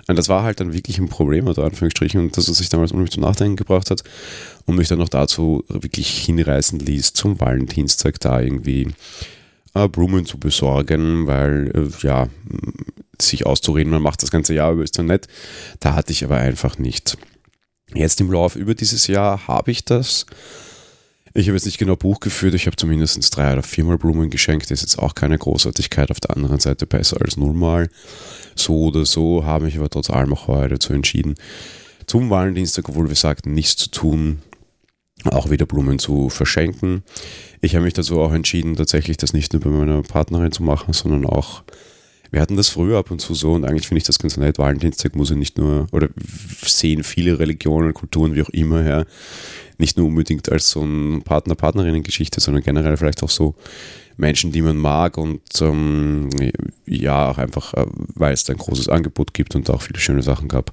Und 0.08 0.18
das 0.18 0.30
war 0.30 0.44
halt 0.44 0.60
dann 0.60 0.74
wirklich 0.74 0.98
ein 0.98 1.10
Problem, 1.10 1.48
unter 1.48 1.64
Anführungsstrichen, 1.64 2.20
und 2.20 2.38
dass 2.38 2.48
es 2.48 2.58
sich 2.58 2.70
damals 2.70 2.92
unheimlich 2.92 3.12
zum 3.12 3.24
Nachdenken 3.24 3.56
gebracht 3.56 3.90
hat 3.90 4.04
und 4.66 4.76
mich 4.76 4.88
dann 4.88 5.00
noch 5.00 5.10
dazu 5.10 5.64
wirklich 5.68 6.10
hinreißen 6.26 6.80
ließ, 6.80 7.14
zum 7.14 7.40
Valentinstag 7.40 8.20
da 8.20 8.42
irgendwie 8.42 8.88
äh, 9.74 9.88
Blumen 9.88 10.26
zu 10.26 10.38
besorgen, 10.38 11.28
weil, 11.28 11.72
äh, 11.74 12.06
ja, 12.06 12.28
sich 13.22 13.46
auszureden, 13.46 13.92
man 13.92 14.02
macht 14.02 14.24
das 14.24 14.32
ganze 14.32 14.54
Jahr 14.54 14.74
über, 14.74 14.84
ist 14.84 14.98
dann 14.98 15.06
nett. 15.06 15.28
Da 15.80 15.96
hatte 15.96 16.12
ich 16.12 16.24
aber 16.24 16.38
einfach 16.38 16.78
nicht. 16.78 17.18
Jetzt 17.94 18.20
im 18.20 18.32
Lauf 18.32 18.56
über 18.56 18.76
dieses 18.76 19.08
Jahr 19.08 19.48
habe 19.48 19.72
ich 19.72 19.86
das 19.86 20.26
ich 21.36 21.48
habe 21.48 21.56
jetzt 21.56 21.66
nicht 21.66 21.80
genau 21.80 21.96
Buch 21.96 22.20
geführt, 22.20 22.54
ich 22.54 22.68
habe 22.68 22.76
zumindest 22.76 23.36
drei 23.36 23.54
oder 23.54 23.64
viermal 23.64 23.98
Blumen 23.98 24.30
geschenkt, 24.30 24.66
das 24.66 24.72
ist 24.72 24.82
jetzt 24.82 25.00
auch 25.00 25.16
keine 25.16 25.38
Großartigkeit, 25.38 26.12
auf 26.12 26.20
der 26.20 26.36
anderen 26.36 26.60
Seite 26.60 26.86
besser 26.86 27.22
als 27.22 27.38
nullmal. 27.38 27.90
So 28.56 28.86
oder 28.86 29.06
so 29.06 29.44
habe 29.44 29.68
ich 29.68 29.78
aber 29.78 29.90
trotz 29.90 30.10
allem 30.10 30.34
auch 30.34 30.48
heute 30.48 30.76
dazu 30.76 30.94
entschieden, 30.94 31.36
zum 32.06 32.30
Valentinstag, 32.30 32.90
obwohl 32.90 33.10
wir 33.10 33.16
sagten, 33.16 33.54
nichts 33.54 33.78
zu 33.78 33.90
tun, 33.90 34.42
auch 35.26 35.50
wieder 35.50 35.66
Blumen 35.66 36.00
zu 36.00 36.30
verschenken. 36.30 37.04
Ich 37.62 37.76
habe 37.76 37.86
mich 37.86 37.94
dazu 37.94 38.20
auch 38.20 38.34
entschieden, 38.34 38.76
tatsächlich 38.76 39.18
das 39.18 39.34
nicht 39.34 39.54
nur 39.54 39.62
bei 39.62 39.70
meiner 39.70 40.04
Partnerin 40.04 40.52
zu 40.52 40.64
machen, 40.64 40.94
sondern 40.94 41.26
auch 41.26 41.64
wir 42.34 42.42
hatten 42.42 42.58
das 42.58 42.70
früher 42.70 42.98
ab 42.98 43.12
und 43.12 43.20
zu 43.20 43.36
so 43.36 43.54
und 43.54 43.64
eigentlich 43.64 43.88
finde 43.88 44.00
ich 44.00 44.06
das 44.06 44.18
ganz 44.18 44.38
nett. 44.38 44.58
Valentinstag 44.58 45.16
muss 45.16 45.30
ja 45.30 45.36
nicht 45.36 45.60
nur, 45.60 45.86
oder 45.92 46.10
sehen 46.66 47.04
viele 47.04 47.38
Religionen, 47.38 47.94
Kulturen, 47.94 48.34
wie 48.34 48.42
auch 48.42 48.50
immer 48.50 48.82
her, 48.82 49.06
nicht 49.78 49.98
nur 49.98 50.08
unbedingt 50.08 50.52
als 50.52 50.72
so 50.72 50.82
ein 50.82 51.22
Partner-Partnerinnen-Geschichte, 51.22 52.40
sondern 52.42 52.64
generell 52.64 52.98
vielleicht 52.98 53.22
auch 53.22 53.30
so 53.30 53.54
Menschen, 54.18 54.52
die 54.52 54.64
man 54.64 54.78
mag 54.78 55.20
und 55.20 55.42
ähm, 55.62 56.28
ja, 56.88 57.30
auch 57.30 57.38
einfach, 57.38 57.76
äh, 57.76 57.86
weil 58.16 58.34
es 58.34 58.46
da 58.46 58.54
ein 58.54 58.60
großes 58.60 58.90
Angebot 58.90 59.36
gibt 59.36 59.54
und 59.54 59.70
auch 59.70 59.84
viele 59.84 60.00
schöne 60.00 60.24
Sachen 60.24 60.48
gab, 60.48 60.72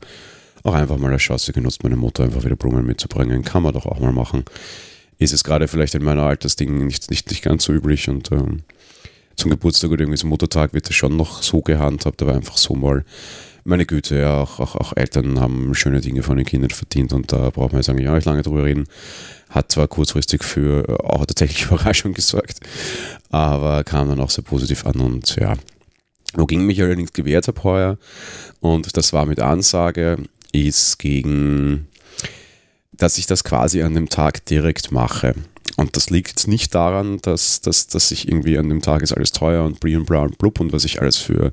auch 0.62 0.72
einfach 0.72 0.96
mal 0.96 1.12
als 1.12 1.20
Chance 1.20 1.52
genutzt, 1.52 1.82
meine 1.82 1.96
Mutter 1.96 2.24
einfach 2.24 2.42
wieder 2.42 2.56
Blumen 2.56 2.86
mitzubringen. 2.86 3.42
Kann 3.42 3.62
man 3.62 3.74
doch 3.74 3.84
auch 3.84 4.00
mal 4.00 4.12
machen. 4.12 4.46
Ist 5.18 5.34
es 5.34 5.44
gerade 5.44 5.68
vielleicht 5.68 5.94
in 5.94 6.04
meiner 6.04 6.22
Altersding 6.22 6.86
nicht, 6.86 7.10
nicht, 7.10 7.28
nicht 7.28 7.42
ganz 7.42 7.64
so 7.64 7.74
üblich 7.74 8.08
und 8.08 8.32
ähm, 8.32 8.62
zum 9.36 9.50
Geburtstag 9.50 9.90
oder 9.90 10.02
irgendwie 10.02 10.18
zum 10.18 10.30
Muttertag 10.30 10.74
wird 10.74 10.88
das 10.88 10.96
schon 10.96 11.16
noch 11.16 11.42
so 11.42 11.60
gehandhabt, 11.60 12.20
aber 12.22 12.34
einfach 12.34 12.56
so 12.56 12.74
mal, 12.74 13.04
meine 13.64 13.86
Güte, 13.86 14.18
ja, 14.18 14.40
auch, 14.42 14.60
auch, 14.60 14.74
auch 14.76 14.92
Eltern 14.96 15.40
haben 15.40 15.74
schöne 15.74 16.00
Dinge 16.00 16.22
von 16.22 16.36
den 16.36 16.46
Kindern 16.46 16.70
verdient 16.70 17.12
und 17.12 17.32
da 17.32 17.50
braucht 17.50 17.72
man 17.72 17.80
ja 17.80 17.82
sagen, 17.82 17.98
ja, 17.98 18.14
nicht 18.14 18.24
lange 18.24 18.42
drüber 18.42 18.64
reden. 18.64 18.86
Hat 19.48 19.72
zwar 19.72 19.88
kurzfristig 19.88 20.44
für 20.44 20.88
äh, 20.88 20.92
auch 20.92 21.26
tatsächlich 21.26 21.64
Überraschung 21.66 22.14
gesorgt, 22.14 22.60
aber 23.30 23.84
kam 23.84 24.08
dann 24.08 24.20
auch 24.20 24.30
sehr 24.30 24.44
positiv 24.44 24.86
an 24.86 25.00
und 25.00 25.36
ja, 25.36 25.54
wogegen 26.34 26.66
mich 26.66 26.80
allerdings 26.80 27.12
gewehrt 27.12 27.48
habe 27.48 27.62
heuer 27.64 27.98
und 28.60 28.96
das 28.96 29.12
war 29.12 29.26
mit 29.26 29.40
Ansage, 29.40 30.18
ist 30.52 30.98
gegen, 30.98 31.88
dass 32.92 33.18
ich 33.18 33.26
das 33.26 33.44
quasi 33.44 33.82
an 33.82 33.94
dem 33.94 34.08
Tag 34.08 34.44
direkt 34.46 34.92
mache. 34.92 35.34
Und 35.76 35.96
das 35.96 36.10
liegt 36.10 36.48
nicht 36.48 36.74
daran, 36.74 37.18
dass, 37.22 37.60
dass, 37.60 37.86
dass 37.86 38.10
ich 38.10 38.28
irgendwie 38.28 38.58
an 38.58 38.68
dem 38.68 38.82
Tag 38.82 39.02
ist 39.02 39.12
alles 39.12 39.32
teuer 39.32 39.64
und 39.64 39.80
Bra 39.80 40.22
und 40.22 40.38
Blub 40.38 40.60
und 40.60 40.72
was 40.72 40.84
ich 40.84 41.00
alles 41.00 41.16
für, 41.16 41.52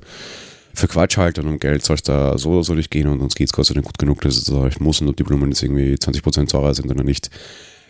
für 0.74 0.88
Quatsch 0.88 1.16
halte 1.16 1.42
und 1.42 1.48
um 1.48 1.58
Geld 1.58 1.84
soll 1.84 1.96
es 1.96 2.02
da 2.02 2.36
so 2.38 2.50
oder 2.50 2.64
so 2.64 2.74
nicht 2.74 2.90
gehen 2.90 3.06
und 3.06 3.20
uns 3.20 3.34
geht 3.34 3.48
es 3.48 3.52
Gott 3.52 3.66
sei 3.66 3.80
gut 3.80 3.98
genug, 3.98 4.20
dass 4.22 4.36
es 4.36 4.44
da 4.44 4.64
nicht 4.64 4.80
muss 4.80 5.00
und 5.00 5.08
ob 5.08 5.16
die 5.16 5.22
Blumen 5.22 5.50
jetzt 5.50 5.62
irgendwie 5.62 5.94
20% 5.94 6.48
teurer 6.48 6.74
sind 6.74 6.90
oder 6.90 7.04
nicht, 7.04 7.30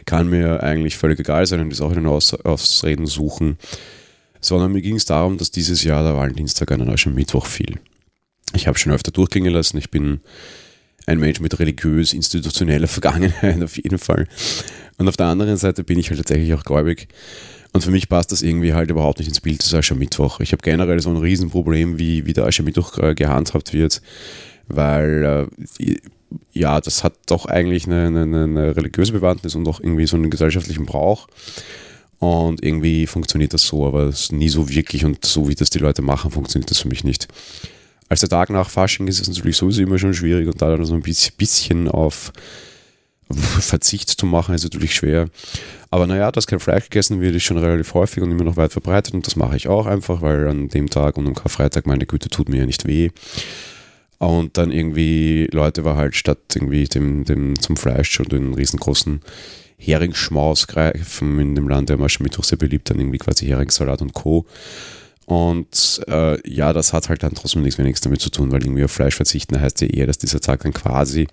kann 0.05 0.29
mir 0.29 0.63
eigentlich 0.63 0.97
völlig 0.97 1.19
egal 1.19 1.47
sein 1.47 1.61
und 1.61 1.73
ist 1.73 1.81
auch 1.81 1.91
in 1.91 1.97
den 1.97 2.07
Aus 2.07 2.35
Ausreden 2.35 3.07
suchen. 3.07 3.59
Sondern 4.41 4.73
mir 4.73 4.83
ging 4.83 4.97
es 4.97 5.05
darum, 5.05 5.37
dass 5.37 5.51
dieses 5.51 5.83
Jahr 5.83 6.05
der 6.05 6.15
Valentinstag 6.15 6.71
an 6.71 6.81
einem 6.81 7.15
Mittwoch 7.15 7.47
fiel. 7.47 7.81
Ich 8.55 8.69
habe 8.69 8.79
schon 8.79 8.93
öfter 8.93 9.11
durchklingen 9.11 9.53
lassen, 9.53 9.79
ich 9.79 9.91
bin 9.91 10.21
ein 11.07 11.19
Mensch 11.19 11.41
mit 11.41 11.59
religiös-institutioneller 11.59 12.89
Vergangenheit 12.89 13.63
auf 13.63 13.77
jeden 13.77 13.99
Fall. 13.99 14.29
Und 14.99 15.09
auf 15.09 15.17
der 15.17 15.27
anderen 15.27 15.57
Seite 15.57 15.85
bin 15.85 15.99
ich 15.99 16.11
halt 16.11 16.19
tatsächlich 16.19 16.53
auch 16.55 16.65
gläubig. 16.65 17.09
Und 17.73 17.85
für 17.85 17.91
mich 17.91 18.09
passt 18.09 18.33
das 18.33 18.43
irgendwie 18.43 18.75
halt 18.75 18.91
überhaupt 18.91 19.19
nicht 19.19 19.29
ins 19.29 19.41
Bild 19.41 19.63
des 19.63 19.73
Aschermittwoch. 19.73 20.41
Ich 20.41 20.53
habe 20.53 20.63
generell 20.63 21.01
so 21.01 21.11
ein 21.11 21.17
Riesenproblem, 21.17 21.99
wie, 21.99 22.27
wie 22.27 22.33
der 22.33 22.47
Aschermittwoch 22.47 22.99
äh, 22.99 23.15
gehandhabt 23.15 23.73
wird, 23.73 24.03
weil 24.67 25.49
äh, 25.81 25.97
ja, 26.53 26.81
das 26.81 27.05
hat 27.05 27.15
doch 27.27 27.47
eigentlich 27.47 27.87
eine, 27.87 28.07
eine, 28.07 28.45
eine 28.45 28.77
religiöse 28.77 29.13
Bewandtnis 29.13 29.55
und 29.55 29.69
auch 29.69 29.81
irgendwie 29.81 30.07
so 30.07 30.17
einen 30.17 30.31
gesellschaftlichen 30.31 30.87
Brauch. 30.87 31.29
Und 32.19 32.65
irgendwie 32.65 33.07
funktioniert 33.07 33.55
das 33.55 33.63
so, 33.63 33.87
aber 33.87 34.05
es 34.05 34.33
nie 34.33 34.49
so 34.49 34.69
wirklich 34.69 35.05
und 35.05 35.25
so 35.25 35.49
wie 35.49 35.55
das 35.55 35.71
die 35.71 35.79
Leute 35.79 36.03
machen, 36.03 36.33
funktioniert 36.33 36.71
das 36.71 36.81
für 36.81 36.89
mich 36.89 37.05
nicht. 37.05 37.29
Als 38.09 38.21
der 38.21 38.29
Tag 38.29 38.51
nach 38.51 38.71
Fasching 38.71 39.07
ist 39.07 39.21
es 39.21 39.29
natürlich 39.29 39.57
sowieso 39.57 39.83
immer 39.83 39.99
schon 39.99 40.15
schwierig 40.15 40.49
und 40.49 40.61
da 40.61 40.71
dann 40.71 40.85
so 40.85 40.95
ein 40.95 41.03
bisschen 41.03 41.87
auf 41.87 42.33
Verzicht 43.31 44.09
zu 44.09 44.27
machen, 44.27 44.55
ist 44.55 44.65
natürlich 44.65 44.95
schwer. 44.95 45.29
Aber 45.91 46.07
naja, 46.07 46.31
dass 46.33 46.47
kein 46.47 46.61
Fleisch 46.61 46.85
gegessen 46.85 47.21
wird, 47.21 47.35
ist 47.35 47.45
schon 47.45 47.59
relativ 47.59 47.95
häufig 47.95 48.23
und 48.23 48.31
immer 48.31 48.45
noch 48.45 48.57
weit 48.57 48.73
verbreitet 48.73 49.15
und 49.15 49.27
das 49.27 49.37
mache 49.37 49.57
ich 49.57 49.69
auch 49.69 49.87
einfach, 49.87 50.23
weil 50.23 50.49
an 50.49 50.69
dem 50.69 50.91
Tag 50.91 51.17
und 51.17 51.27
am 51.27 51.35
Karfreitag, 51.35 51.87
meine 51.87 52.07
Güte, 52.07 52.29
tut 52.29 52.49
mir 52.49 52.59
ja 52.59 52.67
nicht 52.67 52.87
weh. 52.87 53.11
Und 54.19 54.59
dann 54.59 54.73
irgendwie 54.73 55.49
Leute 55.53 55.85
war 55.85 55.97
halt 55.97 56.17
statt 56.17 56.39
irgendwie 56.55 56.85
dem, 56.85 57.25
dem 57.25 57.59
zum 57.59 57.77
Fleisch 57.77 58.11
schon 58.11 58.27
den 58.27 58.53
riesengroßen 58.55 59.21
Heringsschmaus 59.79 60.67
greifen 60.67 61.39
in 61.39 61.55
dem 61.55 61.69
Land, 61.69 61.89
der 61.89 62.01
war 62.01 62.09
schon 62.09 62.25
Mittwoch 62.25 62.45
sehr 62.45 62.59
beliebt, 62.59 62.91
dann 62.91 62.99
irgendwie 62.99 63.19
quasi 63.19 63.47
Heringssalat 63.47 64.03
und 64.03 64.13
Co. 64.13 64.45
Und 65.25 66.01
äh, 66.09 66.51
ja, 66.51 66.73
das 66.73 66.93
hat 66.93 67.09
halt 67.09 67.23
dann 67.23 67.35
trotzdem 67.35 67.63
nichts 67.63 67.79
wenigstens 67.79 68.05
damit 68.05 68.21
zu 68.21 68.31
tun, 68.31 68.51
weil 68.51 68.63
irgendwie 68.63 68.85
auf 68.85 68.91
Fleisch 68.91 69.15
verzichten 69.15 69.61
heißt 69.61 69.81
ja 69.83 69.87
eher, 69.87 70.07
dass 70.07 70.19
dieser 70.19 70.41
Tag 70.41 70.63
dann 70.63 70.73
quasi 70.73 71.29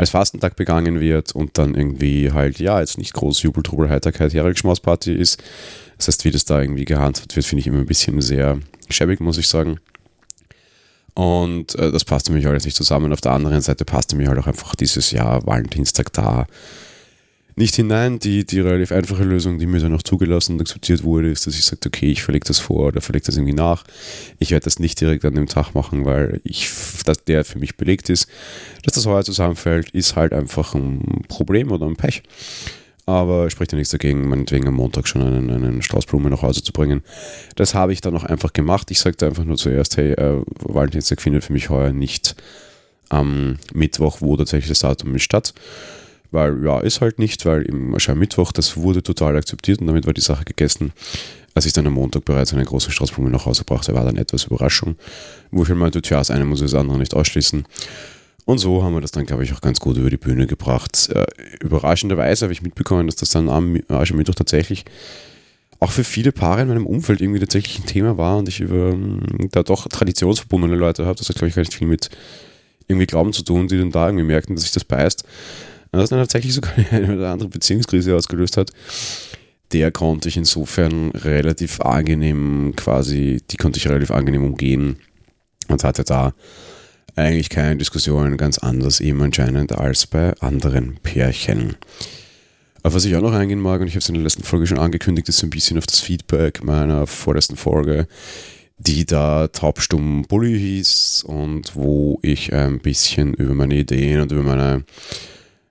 als 0.00 0.08
Fastentag 0.08 0.56
begangen 0.56 0.98
wird 0.98 1.34
und 1.34 1.58
dann 1.58 1.74
irgendwie 1.74 2.32
halt, 2.32 2.58
ja, 2.58 2.80
jetzt 2.80 2.96
nicht 2.96 3.12
groß 3.12 3.42
Jubel, 3.42 3.62
Trubel, 3.62 3.90
Heiterkeit, 3.90 4.32
Heringsschmausparty 4.32 5.12
ist. 5.12 5.42
Das 5.98 6.08
heißt, 6.08 6.24
wie 6.24 6.30
das 6.30 6.46
da 6.46 6.58
irgendwie 6.58 6.86
gehandhabt 6.86 7.36
wird, 7.36 7.44
finde 7.44 7.60
ich 7.60 7.66
immer 7.66 7.80
ein 7.80 7.86
bisschen 7.86 8.18
sehr 8.22 8.58
schäbig, 8.88 9.20
muss 9.20 9.36
ich 9.36 9.46
sagen. 9.46 9.78
Und 11.12 11.74
äh, 11.74 11.92
das 11.92 12.06
passte 12.06 12.32
mich 12.32 12.46
alles 12.46 12.64
nicht 12.64 12.78
zusammen. 12.78 13.12
Auf 13.12 13.20
der 13.20 13.32
anderen 13.32 13.60
Seite 13.60 13.84
passte 13.84 14.16
mir 14.16 14.28
halt 14.28 14.38
auch 14.38 14.46
einfach 14.46 14.74
dieses 14.74 15.10
Jahr 15.10 15.46
Valentinstag 15.46 16.10
da 16.14 16.46
nicht 17.60 17.76
hinein. 17.76 18.18
Die, 18.18 18.44
die 18.44 18.58
relativ 18.60 18.90
einfache 18.90 19.22
Lösung, 19.22 19.58
die 19.58 19.66
mir 19.66 19.78
dann 19.78 19.94
auch 19.94 20.02
zugelassen 20.02 20.54
und 20.54 20.60
akzeptiert 20.62 21.04
wurde, 21.04 21.30
ist, 21.30 21.46
dass 21.46 21.54
ich 21.54 21.64
sage, 21.64 21.82
okay, 21.86 22.10
ich 22.10 22.22
verlege 22.22 22.46
das 22.46 22.58
vor 22.58 22.88
oder 22.88 23.00
verlege 23.00 23.26
das 23.26 23.36
irgendwie 23.36 23.54
nach. 23.54 23.84
Ich 24.38 24.50
werde 24.50 24.64
das 24.64 24.80
nicht 24.80 25.00
direkt 25.00 25.24
an 25.24 25.34
dem 25.34 25.46
Tag 25.46 25.74
machen, 25.74 26.04
weil 26.04 26.40
ich, 26.42 26.68
dass 27.04 27.24
der 27.24 27.44
für 27.44 27.60
mich 27.60 27.76
belegt 27.76 28.10
ist. 28.10 28.28
Dass 28.82 28.94
das 28.94 29.06
heuer 29.06 29.22
zusammenfällt, 29.22 29.90
ist 29.90 30.16
halt 30.16 30.32
einfach 30.32 30.74
ein 30.74 31.22
Problem 31.28 31.70
oder 31.70 31.86
ein 31.86 31.96
Pech. 31.96 32.22
Aber 33.06 33.50
spricht 33.50 33.72
ja 33.72 33.78
nichts 33.78 33.90
dagegen, 33.90 34.28
meinetwegen 34.28 34.68
am 34.68 34.74
Montag 34.74 35.06
schon 35.06 35.22
einen, 35.22 35.50
einen 35.50 35.82
Strauß 35.82 36.04
nach 36.12 36.42
Hause 36.42 36.62
zu 36.62 36.72
bringen. 36.72 37.02
Das 37.56 37.74
habe 37.74 37.92
ich 37.92 38.00
dann 38.00 38.16
auch 38.16 38.24
einfach 38.24 38.52
gemacht. 38.52 38.90
Ich 38.90 39.00
sagte 39.00 39.26
einfach 39.26 39.44
nur 39.44 39.56
zuerst, 39.56 39.96
hey, 39.96 40.12
äh, 40.12 40.42
Valentinstag 40.60 41.20
findet 41.20 41.44
für 41.44 41.52
mich 41.52 41.70
heuer 41.70 41.92
nicht 41.92 42.36
am 43.08 43.58
Mittwoch, 43.74 44.18
wo 44.20 44.36
tatsächlich 44.36 44.68
das 44.68 44.78
Datum 44.78 45.14
ist, 45.16 45.24
statt. 45.24 45.52
Weil, 46.30 46.64
ja, 46.64 46.80
ist 46.80 47.00
halt 47.00 47.18
nicht, 47.18 47.44
weil 47.44 47.62
im 47.62 47.94
Aschermittwoch, 47.94 48.52
das 48.52 48.76
wurde 48.76 49.02
total 49.02 49.36
akzeptiert 49.36 49.80
und 49.80 49.86
damit 49.88 50.06
war 50.06 50.12
die 50.12 50.20
Sache 50.20 50.44
gegessen. 50.44 50.92
Als 51.54 51.66
ich 51.66 51.72
dann 51.72 51.86
am 51.86 51.94
Montag 51.94 52.24
bereits 52.24 52.52
einen 52.54 52.64
großen 52.64 52.92
Strauß 52.92 53.10
Blumen 53.10 53.32
nach 53.32 53.46
Hause 53.46 53.64
brachte, 53.64 53.94
war 53.94 54.04
dann 54.04 54.16
etwas 54.16 54.44
Überraschung, 54.44 54.96
wo 55.50 55.64
ich 55.64 55.68
halt 55.68 55.78
meinte, 55.78 56.00
tja, 56.00 56.18
das 56.18 56.30
eine 56.30 56.44
muss 56.44 56.60
das 56.60 56.74
andere 56.74 56.98
nicht 56.98 57.14
ausschließen. 57.14 57.64
Und 58.44 58.58
so 58.58 58.82
haben 58.82 58.94
wir 58.94 59.00
das 59.00 59.10
dann, 59.10 59.26
glaube 59.26 59.44
ich, 59.44 59.52
auch 59.52 59.60
ganz 59.60 59.80
gut 59.80 59.96
über 59.96 60.10
die 60.10 60.16
Bühne 60.16 60.46
gebracht. 60.46 61.08
Äh, 61.12 61.26
überraschenderweise 61.60 62.44
habe 62.44 62.52
ich 62.52 62.62
mitbekommen, 62.62 63.06
dass 63.06 63.16
das 63.16 63.30
dann 63.30 63.48
am 63.48 63.80
Aschermittwoch 63.88 64.34
tatsächlich 64.34 64.84
auch 65.80 65.90
für 65.90 66.04
viele 66.04 66.30
Paare 66.30 66.62
in 66.62 66.68
meinem 66.68 66.86
Umfeld 66.86 67.20
irgendwie 67.20 67.40
tatsächlich 67.40 67.78
ein 67.78 67.86
Thema 67.86 68.18
war 68.18 68.36
und 68.36 68.48
ich 68.48 68.60
über 68.60 68.90
ähm, 68.90 69.22
da 69.50 69.62
doch 69.62 69.88
traditionsverbundene 69.88 70.76
Leute 70.76 71.06
habe. 71.06 71.18
Das 71.18 71.28
hat, 71.28 71.36
glaube 71.36 71.48
ich, 71.48 71.54
gar 71.54 71.62
nicht 71.62 71.74
viel 71.74 71.88
mit 71.88 72.10
irgendwie 72.86 73.06
Glauben 73.06 73.32
zu 73.32 73.42
tun, 73.42 73.66
die 73.66 73.78
dann 73.78 73.90
da 73.90 74.06
irgendwie 74.06 74.24
merken, 74.24 74.54
dass 74.54 74.64
sich 74.64 74.72
das 74.72 74.84
beißt. 74.84 75.24
Und 75.92 75.98
das 75.98 76.10
dann 76.10 76.18
tatsächlich 76.20 76.54
sogar 76.54 76.72
eine 76.90 77.16
oder 77.16 77.32
andere 77.32 77.48
Beziehungskrise 77.48 78.14
ausgelöst 78.14 78.56
hat. 78.56 78.70
Der 79.72 79.92
konnte 79.92 80.28
ich 80.28 80.36
insofern 80.36 81.10
relativ 81.10 81.80
angenehm 81.80 82.74
quasi, 82.76 83.40
die 83.50 83.56
konnte 83.56 83.78
ich 83.78 83.86
relativ 83.86 84.10
angenehm 84.10 84.44
umgehen 84.44 84.98
und 85.68 85.84
hatte 85.84 86.02
da 86.02 86.34
eigentlich 87.14 87.50
keine 87.50 87.76
Diskussionen 87.76 88.36
ganz 88.36 88.58
anders 88.58 89.00
eben 89.00 89.22
anscheinend 89.22 89.72
als 89.72 90.06
bei 90.06 90.34
anderen 90.40 90.98
Pärchen. 91.02 91.76
Auf 92.82 92.94
was 92.94 93.04
ich 93.04 93.14
auch 93.14 93.20
noch 93.20 93.34
eingehen 93.34 93.60
mag, 93.60 93.80
und 93.80 93.88
ich 93.88 93.92
habe 93.92 94.00
es 94.00 94.08
in 94.08 94.14
der 94.14 94.24
letzten 94.24 94.42
Folge 94.42 94.66
schon 94.66 94.78
angekündigt, 94.78 95.28
ist 95.28 95.42
ein 95.42 95.50
bisschen 95.50 95.76
auf 95.76 95.86
das 95.86 96.00
Feedback 96.00 96.64
meiner 96.64 97.06
vorletzten 97.06 97.56
Folge, 97.56 98.06
die 98.78 99.04
da 99.04 99.48
taubstumm 99.48 100.24
Bully 100.26 100.58
hieß 100.58 101.24
und 101.26 101.76
wo 101.76 102.18
ich 102.22 102.54
ein 102.54 102.80
bisschen 102.80 103.34
über 103.34 103.54
meine 103.54 103.74
Ideen 103.74 104.22
und 104.22 104.32
über 104.32 104.42
meine, 104.42 104.84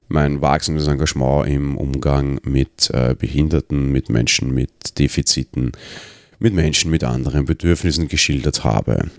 mein 0.10 0.42
wachsendes 0.42 0.88
Engagement 0.88 1.48
im 1.48 1.78
Umgang 1.78 2.40
mit 2.44 2.90
äh, 2.90 3.16
Behinderten, 3.18 3.92
mit 3.92 4.10
Menschen 4.10 4.54
mit 4.54 5.00
Defiziten, 5.00 5.72
mit 6.40 6.54
Menschen 6.54 6.92
mit 6.92 7.04
anderen 7.04 7.46
Bedürfnissen 7.46 8.08
geschildert 8.08 8.64
habe. 8.64 9.10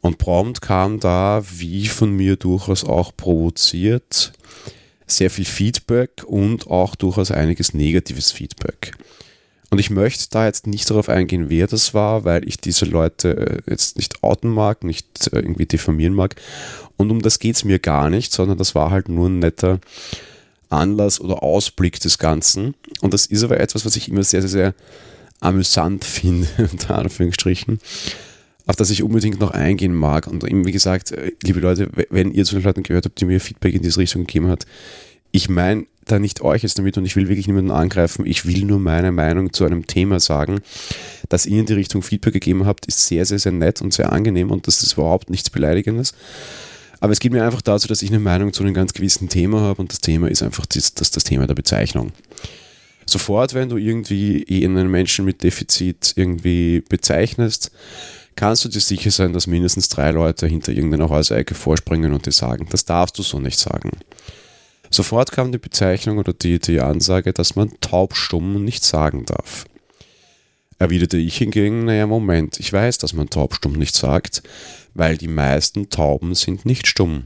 Und 0.00 0.18
prompt 0.18 0.60
kam 0.60 0.98
da, 0.98 1.42
wie 1.48 1.86
von 1.86 2.10
mir 2.10 2.36
durchaus 2.36 2.84
auch 2.84 3.16
provoziert, 3.16 4.32
sehr 5.06 5.30
viel 5.30 5.44
Feedback 5.44 6.24
und 6.26 6.66
auch 6.66 6.96
durchaus 6.96 7.30
einiges 7.30 7.72
negatives 7.72 8.32
Feedback. 8.32 8.92
Und 9.72 9.78
ich 9.78 9.88
möchte 9.88 10.26
da 10.28 10.44
jetzt 10.44 10.66
nicht 10.66 10.90
darauf 10.90 11.08
eingehen, 11.08 11.48
wer 11.48 11.66
das 11.66 11.94
war, 11.94 12.24
weil 12.24 12.46
ich 12.46 12.58
diese 12.58 12.84
Leute 12.84 13.62
äh, 13.66 13.70
jetzt 13.70 13.96
nicht 13.96 14.22
outen 14.22 14.50
mag, 14.50 14.84
nicht 14.84 15.32
äh, 15.32 15.38
irgendwie 15.38 15.64
diffamieren 15.64 16.12
mag. 16.12 16.36
Und 16.98 17.10
um 17.10 17.22
das 17.22 17.38
geht 17.38 17.56
es 17.56 17.64
mir 17.64 17.78
gar 17.78 18.10
nicht, 18.10 18.34
sondern 18.34 18.58
das 18.58 18.74
war 18.74 18.90
halt 18.90 19.08
nur 19.08 19.30
ein 19.30 19.38
netter 19.38 19.80
Anlass 20.68 21.22
oder 21.22 21.42
Ausblick 21.42 21.98
des 22.00 22.18
Ganzen. 22.18 22.74
Und 23.00 23.14
das 23.14 23.24
ist 23.24 23.44
aber 23.44 23.60
etwas, 23.60 23.86
was 23.86 23.96
ich 23.96 24.10
immer 24.10 24.22
sehr, 24.22 24.42
sehr, 24.42 24.50
sehr 24.50 24.74
amüsant 25.40 26.04
finde, 26.04 26.48
unter 26.70 26.98
Anführungsstrichen 26.98 27.78
auf 28.64 28.76
das 28.76 28.90
ich 28.90 29.02
unbedingt 29.02 29.40
noch 29.40 29.50
eingehen 29.52 29.94
mag. 29.94 30.26
Und 30.26 30.44
eben, 30.44 30.66
wie 30.66 30.72
gesagt, 30.72 31.12
äh, 31.12 31.32
liebe 31.42 31.60
Leute, 31.60 31.88
wenn 32.10 32.30
ihr 32.30 32.44
zu 32.44 32.56
den 32.56 32.64
Leuten 32.64 32.82
gehört 32.82 33.06
habt, 33.06 33.18
die 33.18 33.24
mir 33.24 33.40
Feedback 33.40 33.74
in 33.74 33.82
diese 33.82 33.98
Richtung 33.98 34.26
gegeben 34.26 34.48
hat, 34.48 34.66
ich 35.30 35.48
meine 35.48 35.86
da 36.04 36.18
nicht 36.18 36.42
euch 36.42 36.62
jetzt 36.62 36.78
damit 36.78 36.98
und 36.98 37.04
ich 37.04 37.16
will 37.16 37.28
wirklich 37.28 37.46
niemanden 37.46 37.70
angreifen. 37.70 38.26
Ich 38.26 38.46
will 38.46 38.64
nur 38.64 38.78
meine 38.78 39.12
Meinung 39.12 39.52
zu 39.52 39.64
einem 39.64 39.86
Thema 39.86 40.20
sagen. 40.20 40.60
Dass 41.28 41.46
ihr 41.46 41.60
in 41.60 41.66
die 41.66 41.74
Richtung 41.74 42.02
Feedback 42.02 42.34
gegeben 42.34 42.66
habt, 42.66 42.86
ist 42.86 43.06
sehr, 43.06 43.24
sehr, 43.24 43.38
sehr 43.38 43.52
nett 43.52 43.80
und 43.80 43.94
sehr 43.94 44.12
angenehm 44.12 44.50
und 44.50 44.66
das 44.66 44.82
ist 44.82 44.94
überhaupt 44.94 45.30
nichts 45.30 45.50
Beleidigendes. 45.50 46.14
Aber 47.00 47.12
es 47.12 47.20
geht 47.20 47.32
mir 47.32 47.44
einfach 47.44 47.62
dazu, 47.62 47.88
dass 47.88 48.02
ich 48.02 48.10
eine 48.10 48.20
Meinung 48.20 48.52
zu 48.52 48.62
einem 48.62 48.74
ganz 48.74 48.92
gewissen 48.92 49.28
Thema 49.28 49.60
habe 49.60 49.82
und 49.82 49.92
das 49.92 50.00
Thema 50.00 50.28
ist 50.28 50.42
einfach 50.42 50.66
das, 50.66 50.94
das, 50.94 51.10
das 51.10 51.24
Thema 51.24 51.46
der 51.46 51.54
Bezeichnung. 51.54 52.12
Sofort, 53.06 53.54
wenn 53.54 53.68
du 53.68 53.76
irgendwie 53.76 54.46
einen 54.64 54.90
Menschen 54.90 55.24
mit 55.24 55.42
Defizit 55.42 56.12
irgendwie 56.16 56.82
bezeichnest, 56.88 57.72
kannst 58.36 58.64
du 58.64 58.68
dir 58.68 58.80
sicher 58.80 59.10
sein, 59.10 59.32
dass 59.32 59.46
mindestens 59.46 59.88
drei 59.88 60.10
Leute 60.10 60.46
hinter 60.46 60.72
irgendeiner 60.72 61.08
Häuserecke 61.08 61.54
vorspringen 61.54 62.12
und 62.12 62.26
dir 62.26 62.32
sagen, 62.32 62.66
das 62.70 62.84
darfst 62.84 63.18
du 63.18 63.22
so 63.22 63.40
nicht 63.40 63.58
sagen. 63.58 63.90
Sofort 64.94 65.32
kam 65.32 65.52
die 65.52 65.58
Bezeichnung 65.58 66.18
oder 66.18 66.34
die, 66.34 66.58
die 66.58 66.80
Ansage, 66.80 67.32
dass 67.32 67.56
man 67.56 67.72
taubstumm 67.80 68.62
nicht 68.62 68.84
sagen 68.84 69.24
darf. 69.24 69.64
Erwiderte 70.78 71.16
ich 71.16 71.38
hingegen, 71.38 71.86
naja, 71.86 72.06
Moment, 72.06 72.60
ich 72.60 72.72
weiß, 72.72 72.98
dass 72.98 73.14
man 73.14 73.30
taubstumm 73.30 73.72
nicht 73.72 73.94
sagt, 73.94 74.42
weil 74.92 75.16
die 75.16 75.28
meisten 75.28 75.88
Tauben 75.88 76.34
sind 76.34 76.66
nicht 76.66 76.86
stumm. 76.86 77.24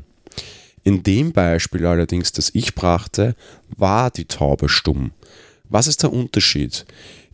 In 0.84 1.02
dem 1.02 1.32
Beispiel 1.32 1.86
allerdings, 1.86 2.30
das 2.30 2.50
ich 2.54 2.76
brachte, 2.76 3.34
war 3.76 4.12
die 4.12 4.26
Taube 4.26 4.68
stumm. 4.68 5.10
Was 5.68 5.88
ist 5.88 6.04
der 6.04 6.12
Unterschied? 6.12 6.86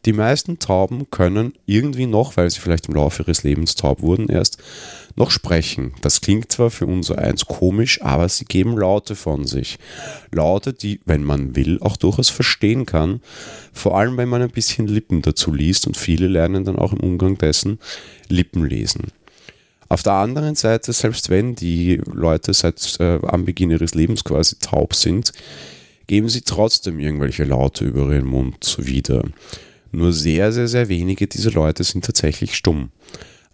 Die 0.05 0.13
meisten 0.13 0.59
Tauben 0.59 1.11
können 1.11 1.53
irgendwie 1.65 2.07
noch, 2.07 2.37
weil 2.37 2.51
sie 2.51 2.59
vielleicht 2.59 2.89
im 2.89 2.95
Laufe 2.95 3.23
ihres 3.23 3.45
Lebens 3.45 3.77
taub 3.77 4.03
wurden 4.03 4.29
erst, 4.29 4.59
noch 5.15 5.31
sprechen. 5.31 5.95
Das 6.01 6.21
klingt 6.21 6.51
zwar 6.51 6.71
für 6.71 6.87
unser 6.87 7.19
eins 7.19 7.47
komisch, 7.47 8.03
aber 8.03 8.29
sie 8.29 8.45
geben 8.45 8.77
Laute 8.77 9.15
von 9.15 9.47
sich. 9.47 9.79
Laute, 10.33 10.73
die, 10.73 11.01
wenn 11.05 11.23
man 11.23 11.55
will, 11.55 11.79
auch 11.81 11.97
durchaus 11.97 12.31
verstehen 12.31 12.85
kann. 12.85 13.21
Vor 13.73 13.97
allem, 13.97 14.17
wenn 14.17 14.29
man 14.29 14.43
ein 14.43 14.51
bisschen 14.51 14.89
Lippen 14.89 15.23
dazu 15.23 15.53
liest 15.53 15.87
und 15.87 15.97
viele 15.97 16.27
lernen 16.27 16.65
dann 16.65 16.77
auch 16.77 16.93
im 16.93 17.01
Umgang 17.01 17.39
dessen 17.39 17.79
Lippen 18.29 18.67
lesen. 18.67 19.13
Auf 19.89 20.03
der 20.03 20.15
anderen 20.15 20.57
Seite, 20.57 20.93
selbst 20.93 21.29
wenn 21.29 21.55
die 21.55 22.01
Leute 22.13 22.55
seit 22.55 22.99
äh, 22.99 23.21
am 23.25 23.45
Beginn 23.45 23.71
ihres 23.71 23.95
Lebens 23.95 24.25
quasi 24.25 24.57
taub 24.59 24.95
sind, 24.95 25.33
geben 26.09 26.29
sie 26.29 26.41
trotzdem 26.41 26.99
irgendwelche 26.99 27.45
Laute 27.45 27.85
über 27.85 28.11
ihren 28.11 28.27
Mund 28.27 28.79
wieder. 28.81 29.23
Nur 29.93 30.13
sehr, 30.13 30.53
sehr, 30.53 30.69
sehr 30.69 30.89
wenige 30.89 31.27
dieser 31.27 31.53
Leute 31.53 31.85
sind 31.85 32.05
tatsächlich 32.05 32.55
stumm. 32.55 32.91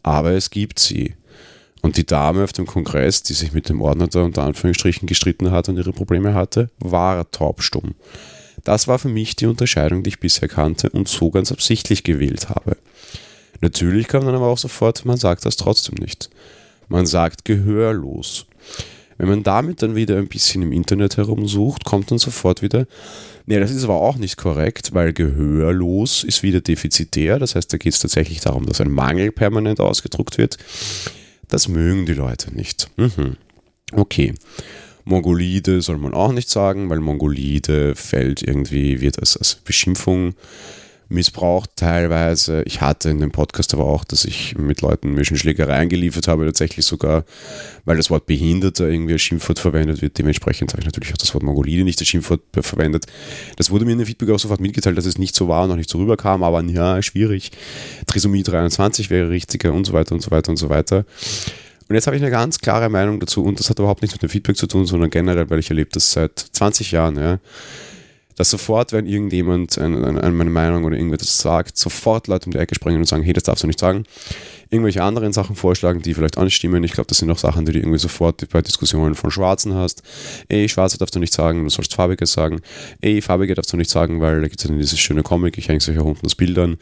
Aber 0.02 0.33
es 0.33 0.50
gibt 0.50 0.78
sie. 0.78 1.14
Und 1.83 1.97
die 1.97 2.07
Dame 2.07 2.45
auf 2.45 2.52
dem 2.52 2.66
Kongress, 2.66 3.23
die 3.23 3.35
sich 3.35 3.52
mit 3.52 3.68
dem 3.68 3.83
Ordner 3.83 4.09
da 4.09 4.23
unter 4.23 4.42
Anführungsstrichen 4.42 5.07
gestritten 5.07 5.50
hat 5.50 5.68
und 5.68 5.76
ihre 5.76 5.92
Probleme 5.92 6.35
hatte, 6.35 6.71
war 6.78 7.30
taubstumm. 7.30 7.95
Das 8.64 8.88
war 8.88 8.99
für 8.99 9.09
mich 9.09 9.37
die 9.37 9.47
Unterscheidung, 9.47 10.02
die 10.02 10.09
ich 10.09 10.21
bisher 10.21 10.49
kannte 10.49 10.90
und 10.90 11.09
so 11.09 11.30
ganz 11.30 11.52
absichtlich 11.52 12.04
gewählt 12.04 12.49
habe. 12.49 12.76
Natürlich 13.61 14.09
kam 14.09 14.25
dann 14.25 14.35
aber 14.35 14.47
auch 14.47 14.59
sofort, 14.59 15.04
man 15.04 15.16
sagt 15.16 15.45
das 15.45 15.57
trotzdem 15.57 15.97
nicht. 15.97 16.30
Man 16.88 17.07
sagt 17.07 17.45
gehörlos. 17.45 18.47
Wenn 19.18 19.28
man 19.28 19.42
damit 19.42 19.82
dann 19.82 19.96
wieder 19.96 20.16
ein 20.16 20.28
bisschen 20.28 20.62
im 20.62 20.72
Internet 20.72 21.16
herumsucht, 21.16 21.84
kommt 21.84 22.10
dann 22.10 22.18
sofort 22.18 22.62
wieder, 22.62 22.87
Nee, 23.48 23.60
das 23.60 23.70
ist 23.70 23.84
aber 23.84 23.94
auch 23.94 24.16
nicht 24.16 24.37
korrekt, 24.37 24.92
weil 24.92 25.14
gehörlos 25.14 26.22
ist 26.22 26.42
wieder 26.42 26.60
defizitär. 26.60 27.38
Das 27.38 27.54
heißt, 27.54 27.72
da 27.72 27.78
geht 27.78 27.94
es 27.94 27.98
tatsächlich 27.98 28.42
darum, 28.42 28.66
dass 28.66 28.78
ein 28.82 28.90
Mangel 28.90 29.32
permanent 29.32 29.80
ausgedruckt 29.80 30.37
wird. 30.37 30.58
Das 31.48 31.66
mögen 31.66 32.04
die 32.04 32.12
Leute 32.12 32.54
nicht. 32.54 32.90
Mhm. 32.98 33.38
Okay. 33.92 34.34
Mongolide 35.04 35.80
soll 35.80 35.96
man 35.96 36.12
auch 36.12 36.32
nicht 36.32 36.50
sagen, 36.50 36.90
weil 36.90 37.00
Mongolide 37.00 37.94
fällt 37.94 38.42
irgendwie, 38.42 39.00
wird 39.00 39.18
als, 39.18 39.38
als 39.38 39.54
Beschimpfung 39.54 40.34
missbraucht 41.09 41.71
teilweise. 41.77 42.62
Ich 42.65 42.81
hatte 42.81 43.09
in 43.09 43.21
dem 43.21 43.31
Podcast 43.31 43.73
aber 43.73 43.87
auch, 43.87 44.05
dass 44.05 44.25
ich 44.25 44.57
mit 44.59 44.83
Leuten 44.83 45.12
mir 45.12 45.25
schon 45.25 45.38
Schlägereien 45.38 45.88
geliefert 45.88 46.29
habe, 46.29 46.45
tatsächlich 46.45 46.85
sogar, 46.85 47.25
weil 47.85 47.97
das 47.97 48.11
Wort 48.11 48.27
Behinderter 48.27 48.88
irgendwie 48.88 49.15
als 49.15 49.23
Schimpfwort 49.23 49.59
verwendet 49.59 50.03
wird. 50.03 50.19
Dementsprechend 50.19 50.73
habe 50.73 50.81
ich 50.81 50.87
natürlich 50.87 51.12
auch 51.12 51.19
das 51.19 51.33
Wort 51.33 51.45
Mongolide 51.45 51.85
nicht 51.85 51.99
als 51.99 52.09
Schimpfwort 52.09 52.43
verwendet. 52.61 53.07
Das 53.57 53.71
wurde 53.71 53.87
mir 53.87 53.93
in 53.93 53.99
dem 53.99 54.07
Feedback 54.07 54.31
auch 54.31 54.38
sofort 54.38 54.61
mitgeteilt, 54.61 54.99
dass 54.99 55.07
es 55.07 55.19
nicht 55.19 55.35
so 55.35 55.49
war, 55.49 55.67
noch 55.67 55.77
nicht 55.77 55.88
so 55.88 55.99
rüberkam, 55.99 56.43
aber 56.43 56.62
ja, 56.65 57.00
schwierig. 57.00 57.53
Trisomie 58.07 58.43
23 58.43 59.09
wäre 59.09 59.31
richtiger 59.31 59.73
und 59.73 59.87
so 59.87 59.95
weiter 59.95 60.15
und 60.15 60.21
so 60.21 60.31
weiter 60.31 60.50
und 60.50 60.57
so 60.57 60.69
weiter. 60.69 61.07
Und 61.88 61.95
jetzt 61.95 62.07
habe 62.07 62.17
ich 62.17 62.23
eine 62.23 62.31
ganz 62.31 62.59
klare 62.59 62.91
Meinung 62.91 63.19
dazu 63.19 63.43
und 63.43 63.59
das 63.59 63.71
hat 63.71 63.79
überhaupt 63.79 64.03
nichts 64.03 64.15
mit 64.15 64.23
dem 64.23 64.29
Feedback 64.29 64.59
zu 64.59 64.67
tun, 64.67 64.85
sondern 64.85 65.09
generell, 65.09 65.49
weil 65.49 65.59
ich 65.59 65.71
erlebe 65.71 65.88
das 65.91 66.12
seit 66.12 66.38
20 66.38 66.93
Jahren, 66.93 67.17
ja 67.17 67.38
dass 68.38 68.50
sofort, 68.50 68.92
wenn 68.92 69.07
irgendjemand 69.07 69.78
eine, 69.78 70.30
meine 70.30 70.50
Meinung 70.50 70.85
oder 70.85 70.97
irgendetwas 70.97 71.38
sagt, 71.38 71.76
sofort 71.76 72.28
Leute 72.28 72.47
um 72.47 72.52
die 72.52 72.59
Ecke 72.59 72.76
springen 72.76 72.99
und 72.99 73.04
sagen, 73.04 73.25
hey, 73.25 73.33
das 73.33 73.42
darfst 73.42 73.64
du 73.64 73.66
nicht 73.66 73.80
sagen. 73.80 74.04
Irgendwelche 74.71 75.02
anderen 75.02 75.33
Sachen 75.33 75.57
vorschlagen, 75.57 76.02
die 76.02 76.14
vielleicht 76.14 76.38
anstimmen. 76.38 76.85
Ich 76.85 76.92
glaube, 76.92 77.09
das 77.09 77.18
sind 77.18 77.28
auch 77.33 77.38
Sachen, 77.38 77.66
die 77.66 77.73
du 77.73 77.80
irgendwie 77.80 77.99
sofort 77.99 78.49
bei 78.50 78.62
Diskussionen 78.62 79.16
von 79.16 79.33
Schwarzen 79.33 79.75
hast. 79.75 80.04
Ey, 80.49 80.68
Schwarze 80.68 80.99
darfst 80.99 81.16
du 81.16 81.18
nicht 81.18 81.33
sagen, 81.33 81.64
du 81.64 81.68
sollst 81.68 81.95
Farbige 81.95 82.26
sagen. 82.26 82.61
Ey, 83.00 83.21
Farbige 83.21 83.57
darfst 83.57 83.73
du 83.73 83.76
nicht 83.76 83.90
sagen, 83.90 84.21
weil 84.21 84.40
da 84.40 84.47
gibt 84.47 84.62
es 84.62 84.71
ja 84.71 84.76
dieses 84.76 85.00
schöne 85.00 85.25
Comic, 85.25 85.59
ich 85.59 85.66
hänge 85.66 85.78
es 85.78 85.88
euch 85.88 85.99
auch 85.99 86.04
unten 86.04 86.25
aus 86.25 86.37
Bildern. 86.37 86.76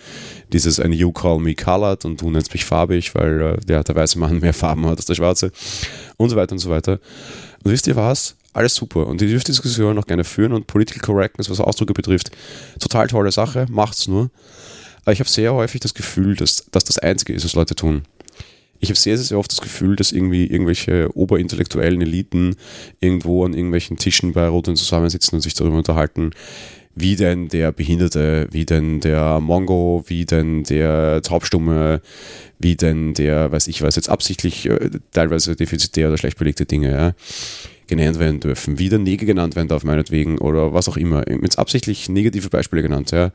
Dieses 0.52 0.78
ein 0.78 0.92
You 0.92 1.10
call 1.10 1.38
me 1.38 1.54
colored 1.54 2.04
und 2.04 2.20
du 2.20 2.30
nennst 2.30 2.52
mich 2.52 2.66
farbig, 2.66 3.14
weil 3.14 3.40
äh, 3.40 3.56
der, 3.64 3.82
der 3.82 3.94
weiße 3.94 4.18
Mann 4.18 4.40
mehr 4.40 4.52
Farben 4.52 4.84
hat 4.84 4.98
als 4.98 5.06
der 5.06 5.14
Schwarze. 5.14 5.52
Und 6.18 6.28
so 6.28 6.36
weiter 6.36 6.52
und 6.52 6.58
so 6.58 6.68
weiter. 6.68 7.00
Und 7.64 7.70
wisst 7.72 7.86
ihr 7.86 7.96
was? 7.96 8.35
Alles 8.56 8.74
super. 8.74 9.06
Und 9.06 9.20
ihr 9.20 9.28
dürft 9.28 9.48
die 9.48 9.52
Diskussion 9.52 9.98
auch 9.98 10.06
gerne 10.06 10.24
führen 10.24 10.54
und 10.54 10.66
Political 10.66 11.02
Correctness, 11.02 11.50
was 11.50 11.60
Ausdrücke 11.60 11.92
betrifft, 11.92 12.30
total 12.80 13.06
tolle 13.06 13.30
Sache, 13.30 13.66
macht's 13.68 14.08
nur. 14.08 14.30
Aber 15.04 15.12
ich 15.12 15.20
habe 15.20 15.28
sehr 15.28 15.52
häufig 15.52 15.82
das 15.82 15.92
Gefühl, 15.92 16.36
dass, 16.36 16.64
dass 16.70 16.84
das 16.84 16.98
Einzige 16.98 17.34
ist, 17.34 17.44
was 17.44 17.54
Leute 17.54 17.74
tun. 17.74 18.04
Ich 18.78 18.88
habe 18.88 18.98
sehr, 18.98 19.18
sehr 19.18 19.38
oft 19.38 19.52
das 19.52 19.60
Gefühl, 19.60 19.94
dass 19.94 20.10
irgendwie 20.10 20.46
irgendwelche 20.46 21.14
oberintellektuellen 21.14 22.00
Eliten 22.00 22.56
irgendwo 22.98 23.44
an 23.44 23.52
irgendwelchen 23.52 23.98
Tischen 23.98 24.32
bei 24.32 24.48
Roten 24.48 24.74
zusammensitzen 24.74 25.36
und 25.36 25.42
sich 25.42 25.52
darüber 25.52 25.76
unterhalten, 25.76 26.30
wie 26.94 27.14
denn 27.14 27.48
der 27.48 27.72
Behinderte, 27.72 28.48
wie 28.52 28.64
denn 28.64 29.00
der 29.00 29.38
Mongo, 29.38 30.02
wie 30.06 30.24
denn 30.24 30.64
der 30.64 31.20
Taubstumme, 31.20 32.00
wie 32.58 32.74
denn 32.74 33.12
der, 33.12 33.52
weiß 33.52 33.68
ich 33.68 33.82
was, 33.82 33.96
jetzt 33.96 34.08
absichtlich 34.08 34.64
äh, 34.64 34.88
teilweise 35.12 35.56
defizitär 35.56 36.08
oder 36.08 36.16
schlecht 36.16 36.38
belegte 36.38 36.64
Dinge, 36.64 36.90
ja 36.90 37.14
genannt 37.86 38.18
werden 38.18 38.40
dürfen, 38.40 38.78
wie 38.78 38.88
der 38.88 38.98
Neger 38.98 39.26
genannt 39.26 39.56
werden 39.56 39.68
darf, 39.68 39.84
meinetwegen, 39.84 40.38
oder 40.38 40.72
was 40.72 40.88
auch 40.88 40.96
immer. 40.96 41.28
Jetzt 41.30 41.58
absichtlich 41.58 42.08
negative 42.08 42.48
Beispiele 42.48 42.82
genannt, 42.82 43.10
ja, 43.12 43.32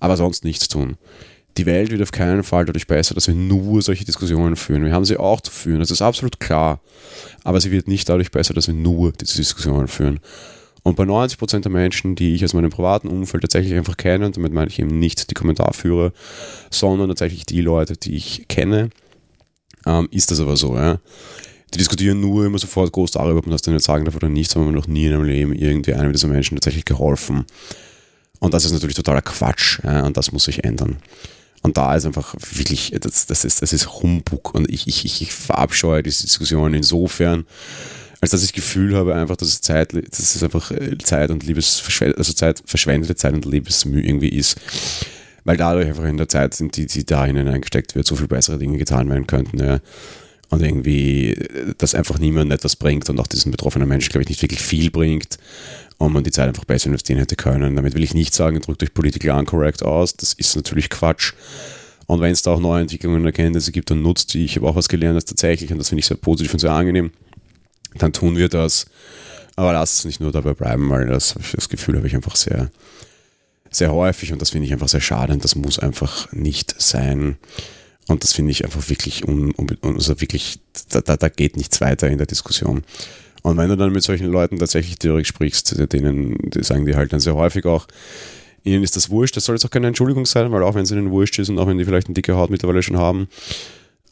aber 0.00 0.16
sonst 0.16 0.44
nichts 0.44 0.68
tun. 0.68 0.96
Die 1.56 1.66
Welt 1.66 1.90
wird 1.90 2.02
auf 2.02 2.12
keinen 2.12 2.42
Fall 2.42 2.66
dadurch 2.66 2.86
besser, 2.86 3.14
dass 3.14 3.28
wir 3.28 3.34
nur 3.34 3.80
solche 3.80 4.04
Diskussionen 4.04 4.56
führen. 4.56 4.84
Wir 4.84 4.92
haben 4.92 5.06
sie 5.06 5.16
auch 5.16 5.40
zu 5.40 5.50
führen, 5.50 5.80
das 5.80 5.90
ist 5.90 6.02
absolut 6.02 6.38
klar. 6.38 6.80
Aber 7.44 7.60
sie 7.60 7.70
wird 7.70 7.88
nicht 7.88 8.08
dadurch 8.08 8.30
besser, 8.30 8.52
dass 8.52 8.66
wir 8.66 8.74
nur 8.74 9.12
diese 9.12 9.38
Diskussionen 9.38 9.88
führen. 9.88 10.20
Und 10.82 10.96
bei 10.96 11.04
90% 11.04 11.60
der 11.60 11.72
Menschen, 11.72 12.14
die 12.14 12.34
ich 12.34 12.44
aus 12.44 12.52
meinem 12.52 12.70
privaten 12.70 13.08
Umfeld 13.08 13.42
tatsächlich 13.42 13.74
einfach 13.74 13.96
kenne, 13.96 14.26
und 14.26 14.36
damit 14.36 14.52
meine 14.52 14.68
ich 14.68 14.78
eben 14.78 14.98
nicht 14.98 15.30
die 15.30 15.34
Kommentarführer, 15.34 16.12
sondern 16.70 17.08
tatsächlich 17.08 17.46
die 17.46 17.62
Leute, 17.62 17.96
die 17.96 18.14
ich 18.16 18.46
kenne, 18.48 18.90
ähm, 19.86 20.08
ist 20.10 20.30
das 20.30 20.40
aber 20.40 20.56
so. 20.56 20.76
Ja 20.76 21.00
die 21.74 21.78
diskutieren 21.78 22.20
nur 22.20 22.46
immer 22.46 22.58
sofort 22.58 22.92
groß 22.92 23.12
darüber, 23.12 23.38
ob 23.38 23.46
man 23.46 23.52
das 23.52 23.62
denn 23.62 23.74
jetzt 23.74 23.86
sagen 23.86 24.04
darf 24.04 24.16
oder 24.16 24.28
nicht, 24.28 24.50
sondern 24.50 24.74
noch 24.74 24.86
nie 24.86 25.06
in 25.06 25.14
einem 25.14 25.24
Leben 25.24 25.52
irgendwie 25.52 25.94
einem 25.94 26.12
dieser 26.12 26.28
Menschen 26.28 26.56
tatsächlich 26.56 26.84
geholfen. 26.84 27.44
Und 28.38 28.54
das 28.54 28.64
ist 28.64 28.72
natürlich 28.72 28.96
totaler 28.96 29.22
Quatsch 29.22 29.80
ja, 29.82 30.04
und 30.04 30.16
das 30.16 30.32
muss 30.32 30.44
sich 30.44 30.64
ändern. 30.64 30.98
Und 31.62 31.76
da 31.76 31.96
ist 31.96 32.06
einfach 32.06 32.34
wirklich, 32.52 32.94
das, 33.00 33.26
das, 33.26 33.44
ist, 33.44 33.62
das 33.62 33.72
ist 33.72 34.00
Humbug 34.00 34.54
und 34.54 34.70
ich, 34.70 34.86
ich, 34.86 35.20
ich 35.20 35.32
verabscheue 35.32 36.02
diese 36.02 36.22
Diskussion 36.22 36.74
insofern, 36.74 37.44
als 38.20 38.30
dass 38.30 38.42
ich 38.42 38.52
das 38.52 38.54
Gefühl 38.54 38.94
habe, 38.96 39.14
einfach, 39.14 39.36
dass 39.36 39.48
es 39.48 39.60
Zeit, 39.60 39.92
dass 39.92 40.34
es 40.34 40.42
einfach 40.42 40.70
äh, 40.70 40.96
Zeit 40.98 41.30
und 41.30 41.44
Liebesverschwendete, 41.44 42.18
also 42.18 42.32
Zeit, 42.32 42.62
verschwendete 42.64 43.16
Zeit 43.16 43.34
und 43.34 43.44
Liebesmühe 43.44 44.02
irgendwie 44.02 44.28
ist. 44.28 44.56
Weil 45.44 45.56
dadurch 45.56 45.88
einfach 45.88 46.04
in 46.04 46.16
der 46.16 46.28
Zeit 46.28 46.54
sind, 46.54 46.76
die, 46.76 46.86
die 46.86 47.04
da 47.04 47.24
hineingesteckt 47.24 47.94
wird, 47.94 48.06
so 48.06 48.16
viel 48.16 48.28
bessere 48.28 48.58
Dinge 48.58 48.78
getan 48.78 49.08
werden 49.08 49.26
könnten. 49.26 49.58
Ja 49.58 49.80
und 50.50 50.62
irgendwie, 50.62 51.36
dass 51.78 51.94
einfach 51.94 52.18
niemand 52.18 52.52
etwas 52.52 52.76
bringt 52.76 53.10
und 53.10 53.18
auch 53.18 53.26
diesen 53.26 53.50
betroffenen 53.50 53.88
Menschen, 53.88 54.10
glaube 54.10 54.22
ich, 54.22 54.28
nicht 54.28 54.42
wirklich 54.42 54.60
viel 54.60 54.90
bringt 54.90 55.38
und 55.98 56.12
man 56.12 56.24
die 56.24 56.30
Zeit 56.30 56.48
einfach 56.48 56.64
besser 56.64 56.86
investieren 56.86 57.18
hätte 57.18 57.36
können. 57.36 57.76
Damit 57.76 57.94
will 57.94 58.04
ich 58.04 58.14
nicht 58.14 58.34
sagen, 58.34 58.60
drückt 58.60 58.82
euch 58.82 58.94
political 58.94 59.38
uncorrect 59.38 59.82
aus, 59.82 60.14
das 60.16 60.34
ist 60.34 60.56
natürlich 60.56 60.90
Quatsch. 60.90 61.32
Und 62.06 62.20
wenn 62.20 62.30
es 62.30 62.42
da 62.42 62.52
auch 62.52 62.60
neue 62.60 62.82
Entwicklungen 62.82 63.20
und 63.20 63.26
Erkenntnisse 63.26 63.72
gibt, 63.72 63.90
dann 63.90 64.02
nutzt 64.02 64.32
die. 64.34 64.44
Ich 64.44 64.56
habe 64.56 64.68
auch 64.68 64.76
was 64.76 64.88
gelernt, 64.88 65.16
das 65.16 65.24
tatsächlich, 65.24 65.72
und 65.72 65.78
das 65.78 65.88
finde 65.88 66.00
ich 66.00 66.06
sehr 66.06 66.16
positiv 66.16 66.52
und 66.52 66.60
sehr 66.60 66.70
angenehm, 66.70 67.10
dann 67.96 68.12
tun 68.12 68.36
wir 68.36 68.48
das. 68.48 68.86
Aber 69.56 69.72
lasst 69.72 70.00
es 70.00 70.04
nicht 70.04 70.20
nur 70.20 70.30
dabei 70.30 70.54
bleiben, 70.54 70.88
weil 70.90 71.06
das, 71.06 71.34
das 71.52 71.68
Gefühl 71.68 71.96
habe 71.96 72.06
ich 72.06 72.14
einfach 72.14 72.36
sehr, 72.36 72.70
sehr 73.70 73.92
häufig 73.92 74.32
und 74.32 74.40
das 74.40 74.50
finde 74.50 74.66
ich 74.66 74.72
einfach 74.72 74.88
sehr 74.88 75.00
schade 75.00 75.32
und 75.32 75.42
das 75.42 75.56
muss 75.56 75.78
einfach 75.78 76.30
nicht 76.32 76.80
sein. 76.80 77.38
Und 78.08 78.22
das 78.22 78.32
finde 78.32 78.52
ich 78.52 78.64
einfach 78.64 78.88
wirklich, 78.88 79.26
un, 79.26 79.52
un, 79.56 79.68
also 79.82 80.20
wirklich, 80.20 80.60
da, 80.90 81.00
da, 81.00 81.16
da 81.16 81.28
geht 81.28 81.56
nichts 81.56 81.80
weiter 81.80 82.08
in 82.08 82.18
der 82.18 82.26
Diskussion. 82.26 82.84
Und 83.42 83.56
wenn 83.56 83.68
du 83.68 83.76
dann 83.76 83.92
mit 83.92 84.02
solchen 84.02 84.26
Leuten 84.26 84.58
tatsächlich 84.58 84.98
theoretisch 84.98 85.28
sprichst, 85.28 85.92
denen, 85.92 86.36
die 86.50 86.62
sagen 86.62 86.86
die 86.86 86.96
halt 86.96 87.12
dann 87.12 87.20
sehr 87.20 87.34
häufig 87.34 87.64
auch, 87.64 87.86
ihnen 88.64 88.82
ist 88.82 88.96
das 88.96 89.10
wurscht, 89.10 89.36
das 89.36 89.44
soll 89.44 89.54
jetzt 89.54 89.64
auch 89.64 89.70
keine 89.70 89.86
Entschuldigung 89.88 90.26
sein, 90.26 90.50
weil 90.50 90.62
auch 90.62 90.74
wenn 90.74 90.82
es 90.82 90.90
ihnen 90.90 91.10
wurscht 91.10 91.38
ist 91.38 91.48
und 91.48 91.58
auch 91.58 91.66
wenn 91.66 91.78
die 91.78 91.84
vielleicht 91.84 92.08
eine 92.08 92.14
dicke 92.14 92.36
Haut 92.36 92.50
mittlerweile 92.50 92.82
schon 92.82 92.96
haben, 92.96 93.28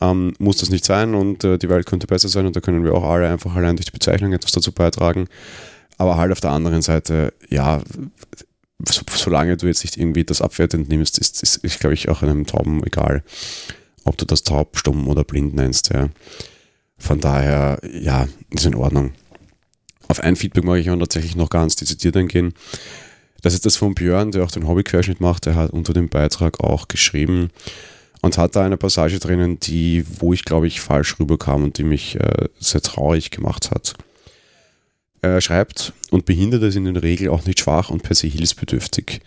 ähm, 0.00 0.34
muss 0.38 0.58
das 0.58 0.70
nicht 0.70 0.84
sein 0.84 1.14
und 1.14 1.44
äh, 1.44 1.58
die 1.58 1.68
Welt 1.68 1.86
könnte 1.86 2.06
besser 2.06 2.28
sein 2.28 2.46
und 2.46 2.54
da 2.54 2.60
können 2.60 2.84
wir 2.84 2.94
auch 2.94 3.04
alle 3.04 3.28
einfach 3.28 3.54
allein 3.54 3.76
durch 3.76 3.86
die 3.86 3.92
Bezeichnung 3.92 4.32
etwas 4.32 4.52
dazu 4.52 4.72
beitragen. 4.72 5.26
Aber 5.98 6.16
halt 6.16 6.32
auf 6.32 6.40
der 6.40 6.50
anderen 6.50 6.82
Seite, 6.82 7.32
ja, 7.48 7.80
so, 8.88 9.02
solange 9.14 9.56
du 9.56 9.66
jetzt 9.66 9.84
nicht 9.84 9.96
irgendwie 9.96 10.24
das 10.24 10.42
abwertend 10.42 10.88
nimmst, 10.88 11.18
ist, 11.18 11.42
ist, 11.42 11.56
ist 11.58 11.80
glaube 11.80 11.94
ich, 11.94 12.08
auch 12.08 12.22
einem 12.22 12.46
Tauben 12.46 12.84
egal 12.84 13.22
ob 14.04 14.16
du 14.16 14.24
das 14.24 14.42
taub, 14.42 14.76
stumm 14.76 15.08
oder 15.08 15.24
blind 15.24 15.54
nennst. 15.54 15.92
Ja. 15.92 16.08
Von 16.98 17.20
daher, 17.20 17.80
ja, 17.92 18.28
ist 18.50 18.66
in 18.66 18.74
Ordnung. 18.74 19.12
Auf 20.08 20.20
ein 20.20 20.36
Feedback 20.36 20.64
mag 20.64 20.78
ich 20.78 20.90
auch 20.90 20.98
tatsächlich 20.98 21.36
noch 21.36 21.50
ganz 21.50 21.76
dezidiert 21.76 22.16
eingehen. 22.16 22.54
Das 23.42 23.54
ist 23.54 23.66
das 23.66 23.76
von 23.76 23.94
Björn, 23.94 24.32
der 24.32 24.44
auch 24.44 24.50
den 24.50 24.66
Hobbyquerschnitt 24.66 25.20
macht. 25.20 25.46
Der 25.46 25.54
hat 25.54 25.70
unter 25.70 25.92
dem 25.92 26.08
Beitrag 26.08 26.60
auch 26.60 26.88
geschrieben 26.88 27.50
und 28.22 28.38
hat 28.38 28.56
da 28.56 28.64
eine 28.64 28.78
Passage 28.78 29.18
drinnen, 29.18 29.60
die, 29.60 30.04
wo 30.18 30.32
ich 30.32 30.44
glaube 30.44 30.66
ich 30.66 30.80
falsch 30.80 31.18
rüberkam 31.20 31.62
und 31.62 31.76
die 31.76 31.84
mich 31.84 32.18
äh, 32.18 32.48
sehr 32.58 32.80
traurig 32.80 33.30
gemacht 33.30 33.70
hat. 33.70 33.94
Er 35.20 35.40
schreibt, 35.40 35.92
und 36.10 36.26
Behinderte 36.26 36.70
sind 36.70 36.86
in 36.86 36.94
der 36.94 37.02
Regel 37.02 37.28
auch 37.28 37.44
nicht 37.44 37.60
schwach 37.60 37.90
und 37.90 38.02
per 38.02 38.14
se 38.14 38.26
hilfsbedürftig. 38.26 39.20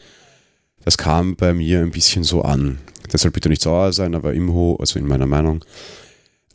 Das 0.84 0.98
kam 0.98 1.36
bei 1.36 1.54
mir 1.54 1.80
ein 1.80 1.92
bisschen 1.92 2.24
so 2.24 2.42
an. 2.42 2.80
Deshalb 3.12 3.34
bitte 3.34 3.50
nicht 3.50 3.62
sauer 3.62 3.94
sein, 3.94 4.16
aber 4.16 4.34
imho, 4.34 4.78
also 4.80 5.00
in 5.00 5.08
meiner 5.08 5.26
Meinung, 5.26 5.63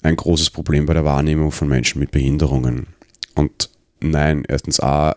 ein 0.02 0.16
großes 0.16 0.50
Problem 0.50 0.87
bei 0.87 0.94
der 0.94 1.04
Wahrnehmung 1.04 1.52
von 1.52 1.68
Menschen 1.68 2.00
mit 2.00 2.11
Behinderungen. 2.11 2.87
Und 3.35 3.70
nein, 4.00 4.44
erstens 4.48 4.80
A, 4.80 5.16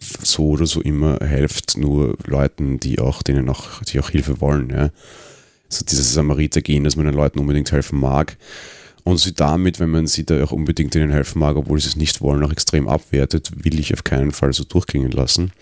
so 0.00 0.50
oder 0.50 0.66
so 0.66 0.80
immer 0.80 1.18
helft 1.20 1.76
nur 1.76 2.16
Leuten, 2.26 2.78
die 2.80 2.98
auch, 2.98 3.22
denen 3.22 3.48
auch, 3.48 3.82
die 3.84 4.00
auch 4.00 4.10
Hilfe 4.10 4.40
wollen. 4.40 4.70
Ja. 4.70 4.90
So 5.68 5.84
dieses 5.84 6.12
Samariter-Gehen, 6.14 6.84
dass 6.84 6.96
man 6.96 7.06
den 7.06 7.14
Leuten 7.14 7.38
unbedingt 7.38 7.72
helfen 7.72 7.98
mag 7.98 8.36
und 9.04 9.18
sie 9.18 9.34
damit, 9.34 9.80
wenn 9.80 9.90
man 9.90 10.06
sie 10.06 10.24
da 10.24 10.42
auch 10.42 10.52
unbedingt 10.52 10.94
ihnen 10.94 11.10
helfen 11.10 11.38
mag, 11.38 11.56
obwohl 11.56 11.80
sie 11.80 11.88
es 11.88 11.96
nicht 11.96 12.20
wollen, 12.20 12.42
auch 12.42 12.52
extrem 12.52 12.88
abwertet, 12.88 13.50
will 13.64 13.78
ich 13.78 13.94
auf 13.94 14.04
keinen 14.04 14.32
Fall 14.32 14.52
so 14.52 14.64
durchklingen 14.64 15.12
lassen. 15.12 15.52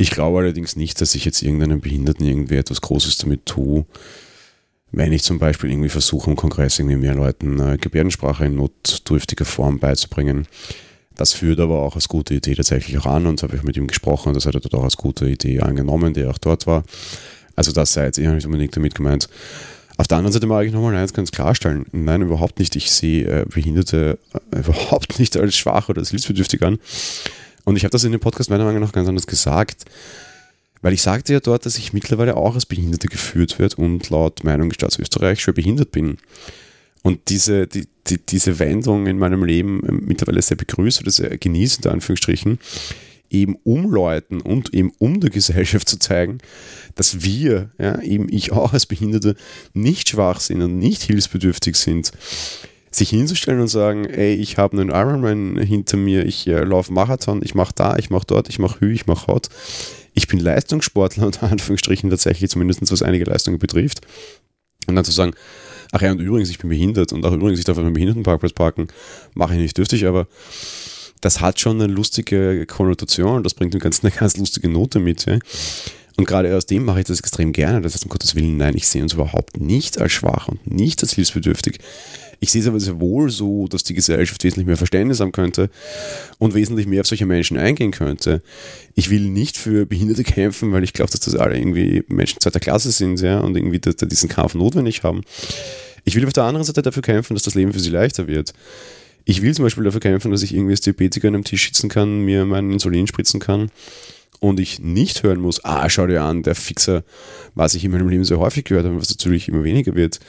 Ich 0.00 0.10
glaube 0.10 0.38
allerdings 0.38 0.76
nicht, 0.76 1.00
dass 1.00 1.16
ich 1.16 1.24
jetzt 1.24 1.42
irgendeinem 1.42 1.80
Behinderten 1.80 2.24
irgendwie 2.24 2.54
etwas 2.54 2.80
Großes 2.80 3.18
damit 3.18 3.46
tue. 3.46 3.84
Wenn 4.92 5.12
ich 5.12 5.24
zum 5.24 5.38
Beispiel 5.38 5.70
irgendwie 5.70 5.88
versuche, 5.88 6.30
im 6.30 6.36
Kongress 6.36 6.78
irgendwie 6.78 6.96
mehr 6.96 7.14
Leuten 7.14 7.58
äh, 7.60 7.76
Gebärdensprache 7.76 8.46
in 8.46 8.54
notdürftiger 8.54 9.44
Form 9.44 9.80
beizubringen. 9.80 10.46
Das 11.16 11.32
führt 11.32 11.58
aber 11.58 11.82
auch 11.82 11.96
als 11.96 12.08
gute 12.08 12.34
Idee 12.34 12.54
tatsächlich 12.54 12.96
auch 12.96 13.06
an 13.06 13.26
und 13.26 13.42
habe 13.42 13.56
ich 13.56 13.64
mit 13.64 13.76
ihm 13.76 13.88
gesprochen 13.88 14.28
und 14.28 14.34
das 14.34 14.46
hat 14.46 14.54
er 14.54 14.60
dort 14.60 14.74
auch 14.76 14.84
als 14.84 14.96
gute 14.96 15.28
Idee 15.28 15.60
angenommen, 15.60 16.14
der 16.14 16.30
auch 16.30 16.38
dort 16.38 16.68
war. 16.68 16.84
Also 17.56 17.72
das 17.72 17.92
sei 17.92 18.04
jetzt 18.04 18.18
eher 18.18 18.32
nicht 18.32 18.46
unbedingt 18.46 18.76
damit 18.76 18.94
gemeint. 18.94 19.28
Auf 19.96 20.06
der 20.06 20.18
anderen 20.18 20.32
Seite 20.32 20.46
mag 20.46 20.64
ich 20.64 20.72
nochmal 20.72 20.94
eins 20.94 21.12
ganz 21.12 21.32
klarstellen. 21.32 21.86
Nein, 21.90 22.22
überhaupt 22.22 22.60
nicht. 22.60 22.76
Ich 22.76 22.92
sehe 22.92 23.26
äh, 23.26 23.44
Behinderte 23.46 24.20
äh, 24.52 24.58
überhaupt 24.60 25.18
nicht 25.18 25.36
als 25.36 25.56
schwach 25.56 25.88
oder 25.88 25.98
als 25.98 26.10
hilfsbedürftig 26.10 26.62
an. 26.62 26.78
Und 27.68 27.76
ich 27.76 27.84
habe 27.84 27.90
das 27.90 28.02
in 28.04 28.12
dem 28.12 28.20
Podcast 28.20 28.48
meiner 28.48 28.64
Meinung 28.64 28.80
nach 28.80 28.92
ganz 28.92 29.10
anders 29.10 29.26
gesagt, 29.26 29.84
weil 30.80 30.94
ich 30.94 31.02
sagte 31.02 31.34
ja 31.34 31.40
dort, 31.40 31.66
dass 31.66 31.76
ich 31.76 31.92
mittlerweile 31.92 32.34
auch 32.34 32.54
als 32.54 32.64
Behinderte 32.64 33.08
geführt 33.08 33.58
wird 33.58 33.74
und 33.74 34.08
laut 34.08 34.42
Meinung 34.42 34.70
des 34.70 34.76
Staats 34.76 34.98
Österreich 34.98 35.42
schwer 35.42 35.52
behindert 35.52 35.92
bin. 35.92 36.16
Und 37.02 37.28
diese, 37.28 37.66
die, 37.66 37.86
die, 38.06 38.24
diese 38.24 38.58
Wendung 38.58 39.06
in 39.06 39.18
meinem 39.18 39.44
Leben 39.44 39.82
ähm, 39.86 40.02
mittlerweile 40.06 40.40
sehr 40.40 40.56
begrüße 40.56 41.02
oder 41.02 41.10
sehr 41.10 41.36
genieße, 41.36 41.82
in 41.84 41.90
Anführungsstrichen, 41.90 42.58
eben 43.28 43.56
um 43.64 43.90
Leuten 43.90 44.40
und 44.40 44.72
eben 44.72 44.90
um 44.96 45.20
der 45.20 45.28
Gesellschaft 45.28 45.90
zu 45.90 45.98
zeigen, 45.98 46.38
dass 46.94 47.22
wir, 47.22 47.68
ja, 47.78 48.00
eben 48.00 48.32
ich 48.32 48.50
auch 48.50 48.72
als 48.72 48.86
Behinderte, 48.86 49.36
nicht 49.74 50.08
schwach 50.08 50.40
sind 50.40 50.62
und 50.62 50.78
nicht 50.78 51.02
hilfsbedürftig 51.02 51.76
sind. 51.76 52.12
Sich 52.90 53.10
hinzustellen 53.10 53.60
und 53.60 53.68
sagen, 53.68 54.04
ey, 54.06 54.34
ich 54.34 54.58
habe 54.58 54.78
einen 54.78 54.90
Ironman 54.90 55.58
hinter 55.58 55.96
mir, 55.96 56.24
ich 56.24 56.46
äh, 56.46 56.64
laufe 56.64 56.92
Marathon, 56.92 57.40
ich 57.42 57.54
mache 57.54 57.72
da, 57.74 57.96
ich 57.96 58.10
mache 58.10 58.26
dort, 58.26 58.48
ich 58.48 58.58
mache 58.58 58.80
Hü, 58.80 58.92
ich 58.92 59.06
mache 59.06 59.26
Haut. 59.26 59.48
Ich 60.14 60.26
bin 60.26 60.40
Leistungssportler, 60.40 61.26
unter 61.26 61.50
Anführungsstrichen 61.50 62.10
tatsächlich, 62.10 62.50
zumindest 62.50 62.90
was 62.90 63.02
einige 63.02 63.24
Leistungen 63.24 63.58
betrifft. 63.58 64.00
Und 64.86 64.96
dann 64.96 65.04
zu 65.04 65.12
sagen, 65.12 65.32
ach 65.92 66.02
ja, 66.02 66.12
und 66.12 66.20
übrigens, 66.20 66.50
ich 66.50 66.58
bin 66.58 66.70
behindert 66.70 67.12
und 67.12 67.24
auch 67.24 67.32
übrigens, 67.32 67.58
ich 67.58 67.64
darf 67.64 67.76
auf 67.76 67.84
einem 67.84 67.92
Behindertenparkplatz 67.92 68.52
parken, 68.52 68.88
mache 69.34 69.54
ich 69.54 69.60
nicht, 69.60 69.76
dürfte 69.76 69.96
ich, 69.96 70.06
aber 70.06 70.26
das 71.20 71.40
hat 71.40 71.60
schon 71.60 71.80
eine 71.80 71.92
lustige 71.92 72.64
Konnotation, 72.66 73.42
das 73.42 73.54
bringt 73.54 73.74
eine 73.74 73.82
ganz, 73.82 74.02
eine 74.02 74.12
ganz 74.12 74.36
lustige 74.36 74.68
Note 74.68 74.98
mit. 74.98 75.26
Ja. 75.26 75.38
Und 76.16 76.26
gerade 76.26 76.56
aus 76.56 76.66
dem 76.66 76.84
mache 76.84 77.00
ich 77.00 77.06
das 77.06 77.20
extrem 77.20 77.52
gerne. 77.52 77.80
Das 77.80 77.94
heißt, 77.94 78.04
um 78.04 78.10
Gottes 78.10 78.34
Willen, 78.34 78.56
nein, 78.56 78.76
ich 78.76 78.88
sehe 78.88 79.02
uns 79.02 79.14
überhaupt 79.14 79.60
nicht 79.60 80.00
als 80.00 80.12
schwach 80.12 80.48
und 80.48 80.66
nicht 80.68 81.00
als 81.02 81.12
hilfsbedürftig. 81.12 81.78
Ich 82.40 82.52
sehe 82.52 82.62
es 82.62 82.68
aber 82.68 82.78
sehr 82.78 83.00
wohl 83.00 83.30
so, 83.30 83.66
dass 83.66 83.82
die 83.82 83.94
Gesellschaft 83.94 84.44
wesentlich 84.44 84.66
mehr 84.66 84.76
Verständnis 84.76 85.20
haben 85.20 85.32
könnte 85.32 85.70
und 86.38 86.54
wesentlich 86.54 86.86
mehr 86.86 87.00
auf 87.00 87.06
solche 87.06 87.26
Menschen 87.26 87.56
eingehen 87.56 87.90
könnte. 87.90 88.42
Ich 88.94 89.10
will 89.10 89.28
nicht 89.28 89.56
für 89.56 89.86
Behinderte 89.86 90.22
kämpfen, 90.24 90.72
weil 90.72 90.84
ich 90.84 90.92
glaube, 90.92 91.10
dass 91.10 91.20
das 91.20 91.34
alle 91.34 91.58
irgendwie 91.58 92.04
Menschen 92.06 92.40
zweiter 92.40 92.60
Klasse 92.60 92.92
sind 92.92 93.20
ja, 93.20 93.40
und 93.40 93.56
irgendwie 93.56 93.80
diesen 93.80 94.28
Kampf 94.28 94.54
notwendig 94.54 95.02
haben. 95.02 95.22
Ich 96.04 96.14
will 96.14 96.26
auf 96.26 96.32
der 96.32 96.44
anderen 96.44 96.64
Seite 96.64 96.82
dafür 96.82 97.02
kämpfen, 97.02 97.34
dass 97.34 97.42
das 97.42 97.54
Leben 97.54 97.72
für 97.72 97.80
sie 97.80 97.90
leichter 97.90 98.28
wird. 98.28 98.52
Ich 99.24 99.42
will 99.42 99.52
zum 99.54 99.64
Beispiel 99.64 99.84
dafür 99.84 100.00
kämpfen, 100.00 100.30
dass 100.30 100.42
ich 100.42 100.54
irgendwie 100.54 100.72
als 100.72 100.80
Diabetiker 100.80 101.28
an 101.28 101.34
einem 101.34 101.44
Tisch 101.44 101.66
sitzen 101.66 101.90
kann, 101.90 102.20
mir 102.20 102.44
meinen 102.44 102.72
Insulin 102.72 103.06
spritzen 103.06 103.40
kann 103.40 103.70
und 104.40 104.60
ich 104.60 104.78
nicht 104.78 105.22
hören 105.22 105.40
muss, 105.40 105.64
ah, 105.64 105.88
schau 105.90 106.06
dir 106.06 106.22
an, 106.22 106.42
der 106.42 106.54
Fixer, 106.54 107.04
was 107.54 107.74
ich 107.74 107.84
in 107.84 107.90
meinem 107.90 108.08
Leben 108.08 108.24
sehr 108.24 108.38
häufig 108.38 108.64
gehört 108.64 108.86
habe, 108.86 108.98
was 108.98 109.10
natürlich 109.10 109.48
immer 109.48 109.64
weniger 109.64 109.94
wird. 109.94 110.20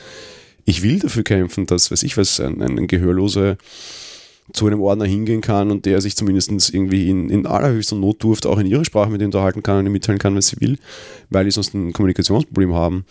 Ich 0.70 0.84
will 0.84 1.00
dafür 1.00 1.24
kämpfen, 1.24 1.66
dass, 1.66 1.90
weiß 1.90 2.04
ich 2.04 2.16
was, 2.16 2.40
ein, 2.40 2.62
ein 2.62 2.86
Gehörloser 2.86 3.58
zu 4.54 4.68
einem 4.68 4.82
Ordner 4.82 5.06
hingehen 5.06 5.42
kann 5.42 5.72
und 5.72 5.88
der 5.88 6.00
sich 6.00 6.16
zumindest 6.16 6.52
irgendwie 6.72 7.10
in, 7.10 7.32
in 7.32 7.48
allerhöchster 7.48 7.96
Notdurft 7.96 8.46
auch 8.46 8.60
in 8.60 8.68
ihrer 8.68 8.86
Sprache 8.86 9.10
mit 9.10 9.20
ihm 9.20 9.26
unterhalten 9.26 9.64
kann 9.64 9.80
und 9.80 9.88
ihm 9.88 9.94
mitteilen 9.94 10.20
kann, 10.20 10.36
was 10.36 10.50
sie 10.50 10.62
will, 10.62 10.78
weil 11.32 11.46
die 11.46 11.50
sonst 11.50 11.74
ein 11.74 11.92
Kommunikationsproblem 11.92 12.76
haben. 12.76 13.04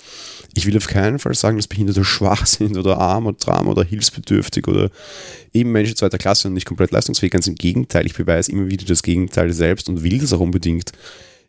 Ich 0.55 0.67
will 0.67 0.77
auf 0.77 0.87
keinen 0.87 1.19
Fall 1.19 1.35
sagen, 1.35 1.57
dass 1.57 1.67
Behinderte 1.67 2.05
schwach 2.05 2.47
sind 2.47 2.77
oder 2.77 2.99
arm 2.99 3.27
oder 3.27 3.37
tram 3.37 3.67
oder 3.67 3.83
hilfsbedürftig 3.83 4.69
oder 4.69 4.93
eben 5.53 5.73
Menschen 5.73 5.97
zweiter 5.97 6.19
Klasse 6.19 6.47
und 6.47 6.55
nicht 6.55 6.67
komplett 6.67 6.93
leistungsfähig. 6.93 7.33
Ganz 7.33 7.49
im 7.49 7.57
Gegenteil, 7.57 8.07
ich 8.07 8.15
beweise 8.15 8.53
immer 8.53 8.71
wieder 8.71 8.85
das 8.85 9.03
Gegenteil 9.03 9.53
selbst 9.53 9.89
und 9.89 10.05
will 10.05 10.21
das 10.21 10.33
auch 10.33 10.41
unbedingt. 10.41 10.93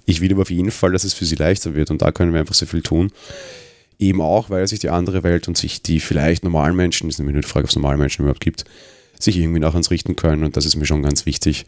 Ich 0.08 0.22
will 0.22 0.32
aber 0.32 0.42
auf 0.42 0.50
jeden 0.50 0.72
Fall, 0.72 0.92
dass 0.92 1.04
es 1.04 1.14
für 1.14 1.26
sie 1.26 1.36
leichter 1.36 1.76
wird 1.76 1.92
und 1.92 2.02
da 2.02 2.12
können 2.12 2.34
wir 2.34 2.40
einfach 2.40 2.56
sehr 2.56 2.68
viel 2.68 2.82
tun. 2.82 3.12
Eben 4.00 4.22
auch, 4.22 4.50
weil 4.50 4.68
sich 4.68 4.80
die 4.80 4.90
andere 4.90 5.24
Welt 5.24 5.48
und 5.48 5.58
sich 5.58 5.82
die 5.82 6.00
vielleicht 6.00 6.44
normalen 6.44 6.76
Menschen, 6.76 7.08
das 7.08 7.16
ist 7.16 7.20
nämlich 7.20 7.34
nur 7.34 7.42
die 7.42 7.48
Frage, 7.48 7.66
ob 7.66 7.70
es 7.70 7.76
normale 7.76 7.98
Menschen 7.98 8.22
überhaupt 8.22 8.40
gibt, 8.40 8.64
sich 9.20 9.38
irgendwie 9.38 9.60
nach 9.60 9.74
uns 9.76 9.92
richten 9.92 10.16
können. 10.16 10.46
Und 10.46 10.56
das 10.56 10.66
ist 10.66 10.78
mir 10.78 10.86
schon 10.86 11.04
ganz 11.04 11.26
wichtig, 11.26 11.66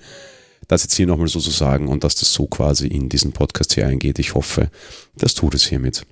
das 0.67 0.84
jetzt 0.84 0.96
hier 0.96 1.08
nochmal 1.08 1.28
so 1.28 1.39
zu 1.39 1.52
sagen 1.52 1.89
und 1.89 2.04
dass 2.04 2.15
das 2.15 2.34
so 2.34 2.48
quasi 2.48 2.88
in 2.88 3.10
diesen 3.10 3.34
Podcast 3.34 3.74
hier 3.74 3.88
eingeht. 3.88 4.20
Ich 4.20 4.34
hoffe, 4.34 4.70
das 5.15 5.34
tut 5.34 5.54
es 5.54 5.67
hiermit. 5.67 6.06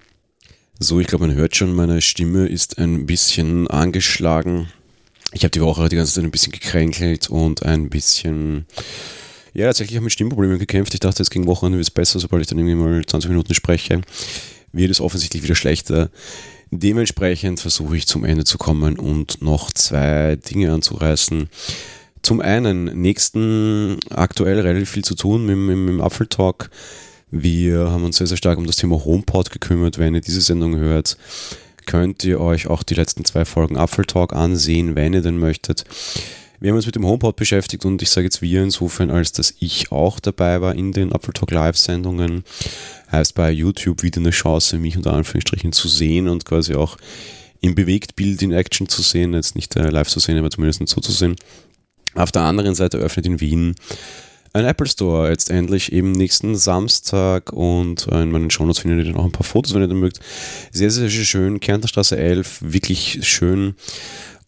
So, 0.80 1.00
ich 1.00 1.08
glaube, 1.08 1.28
man 1.28 1.36
hört 1.36 1.56
schon, 1.56 1.74
meine 1.74 2.02
Stimme 2.02 2.48
ist 2.48 2.78
ein 2.78 3.06
bisschen 3.06 3.68
angeschlagen. 3.68 4.68
Ich 5.32 5.44
habe 5.44 5.52
die 5.52 5.62
Woche 5.62 5.88
die 5.90 5.96
ganze 5.96 6.14
Zeit 6.14 6.24
ein 6.24 6.32
bisschen 6.32 6.52
gekränkelt 6.52 7.30
und 7.30 7.64
ein 7.64 7.90
bisschen, 7.90 8.66
ja, 9.54 9.68
tatsächlich 9.68 9.98
habe 9.98 10.06
mit 10.06 10.14
Stimmproblemen 10.14 10.58
gekämpft. 10.58 10.94
Ich 10.94 11.00
dachte, 11.00 11.20
jetzt 11.22 11.32
gegen 11.32 11.48
Wochenende 11.48 11.78
wird 11.78 11.88
es 11.88 11.92
besser, 11.92 12.20
sobald 12.20 12.42
ich 12.42 12.48
dann 12.48 12.58
irgendwie 12.58 12.76
mal 12.76 13.06
20 13.06 13.30
Minuten 13.30 13.54
spreche. 13.54 14.02
Wird 14.72 14.92
es 14.92 15.02
offensichtlich 15.02 15.44
wieder 15.44 15.56
schlechter. 15.56 16.10
Dementsprechend 16.72 17.60
versuche 17.60 17.98
ich 17.98 18.08
zum 18.08 18.24
Ende 18.24 18.44
zu 18.44 18.58
kommen 18.58 19.00
und 19.00 19.42
noch 19.42 19.72
zwei 19.72 20.36
Dinge 20.36 20.72
anzureißen. 20.72 21.50
Zum 22.22 22.42
einen, 22.42 22.86
nächsten 23.02 23.98
aktuell 24.10 24.60
relativ 24.60 24.92
viel 24.92 25.04
zu 25.04 25.16
tun 25.16 25.46
mit, 25.46 25.58
mit, 25.58 25.78
mit 25.78 25.90
dem 25.90 26.02
Apfeltalk. 26.02 26.70
Wir 27.32 27.90
haben 27.90 28.04
uns 28.04 28.18
sehr, 28.18 28.28
sehr 28.28 28.38
stark 28.38 28.58
um 28.58 28.68
das 28.68 28.76
Thema 28.76 29.04
HomePod 29.04 29.52
gekümmert. 29.52 29.98
Wenn 29.98 30.16
ihr 30.16 30.22
diese 30.22 30.42
Sendung 30.42 30.76
hört, 30.76 31.18
könnt 31.86 32.24
ihr 32.24 32.40
euch 32.40 32.68
auch 32.68 32.84
die 32.84 32.96
letzten 32.96 33.26
zwei 33.26 33.46
Folgen 33.46 33.78
Apfeltalk 33.78 34.34
ansehen, 34.34 34.96
wenn 34.96 35.14
ihr 35.14 35.22
denn 35.22 35.38
möchtet. 35.38 35.86
Wir 36.60 36.72
haben 36.72 36.76
uns 36.76 36.86
mit 36.86 36.96
dem 36.96 37.06
HomePod 37.06 37.38
beschäftigt 37.38 37.86
und 37.86 38.02
ich 38.02 38.10
sage 38.10 38.26
jetzt 38.26 38.42
wir 38.42 38.62
insofern, 38.62 39.12
als 39.12 39.32
dass 39.32 39.54
ich 39.60 39.94
auch 39.94 40.20
dabei 40.20 40.60
war 40.60 40.76
in 40.76 40.92
den 40.92 41.14
Apfeltalk 41.14 41.52
Live-Sendungen. 41.52 42.44
Heißt 43.12 43.34
bei 43.34 43.50
YouTube 43.50 44.04
wieder 44.04 44.20
eine 44.20 44.32
Chance, 44.32 44.78
mich 44.78 44.98
unter 44.98 45.14
Anführungsstrichen 45.14 45.72
zu 45.72 45.88
sehen 45.88 46.28
und 46.28 46.44
quasi 46.44 46.76
auch 46.76 46.98
im 47.62 47.76
Bewegtbild 47.76 48.42
in 48.42 48.52
Action 48.52 48.90
zu 48.90 49.02
sehen, 49.02 49.34
jetzt 49.34 49.56
nicht 49.56 49.76
äh, 49.78 49.90
live 49.90 50.10
zu 50.10 50.20
sehen, 50.20 50.38
aber 50.38 50.50
zumindest 50.50 50.86
so 50.88 51.00
zu 51.00 51.14
sehen. 51.14 51.36
Auf 52.14 52.32
der 52.32 52.42
anderen 52.42 52.76
Seite 52.76 52.98
öffnet 52.98 53.26
in 53.26 53.40
Wien 53.40 53.76
ein 54.52 54.66
Apple 54.66 54.88
Store 54.88 55.30
jetzt 55.30 55.50
endlich 55.52 55.92
eben 55.92 56.12
nächsten 56.12 56.56
Samstag 56.56 57.54
und 57.54 58.08
äh, 58.08 58.24
in 58.24 58.32
meinen 58.32 58.50
Shownotes 58.50 58.80
findet 58.80 59.06
ihr 59.06 59.12
dann 59.12 59.22
auch 59.22 59.26
ein 59.26 59.32
paar 59.32 59.46
Fotos, 59.46 59.74
wenn 59.74 59.82
ihr 59.82 59.88
dann 59.88 60.00
mögt. 60.00 60.20
Sehr, 60.72 60.90
sehr, 60.90 61.10
sehr 61.10 61.26
schön. 61.26 61.60
Kärntnerstraße 61.60 62.18
11, 62.18 62.60
wirklich 62.64 63.20
schön. 63.22 63.76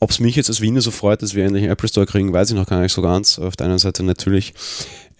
Ob 0.01 0.09
es 0.09 0.19
mich 0.19 0.35
jetzt 0.35 0.49
als 0.49 0.59
Wiener 0.61 0.81
so 0.81 0.91
freut, 0.91 1.21
dass 1.21 1.35
wir 1.35 1.45
endlich 1.45 1.63
einen 1.63 1.71
Apple 1.71 1.87
Store 1.87 2.05
kriegen, 2.05 2.33
weiß 2.33 2.49
ich 2.49 2.55
noch 2.55 2.65
gar 2.65 2.81
nicht 2.81 2.91
so 2.91 3.01
ganz. 3.01 3.39
Auf 3.39 3.55
der 3.55 3.67
einen 3.67 3.79
Seite 3.79 4.03
natürlich 4.03 4.53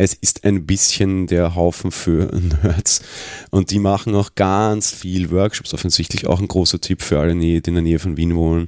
es 0.03 0.15
ist 0.15 0.45
ein 0.45 0.65
bisschen 0.65 1.27
der 1.27 1.53
Haufen 1.53 1.91
für 1.91 2.31
Nerds. 2.63 3.03
Und 3.51 3.69
die 3.69 3.77
machen 3.77 4.15
auch 4.15 4.33
ganz 4.33 4.89
viel 4.91 5.29
Workshops, 5.29 5.75
offensichtlich 5.75 6.25
auch 6.25 6.39
ein 6.39 6.47
großer 6.47 6.81
Tipp 6.81 7.03
für 7.03 7.19
alle, 7.19 7.35
die 7.35 7.57
in 7.57 7.73
der 7.75 7.83
Nähe 7.83 7.99
von 7.99 8.17
Wien 8.17 8.35
wohnen. 8.35 8.67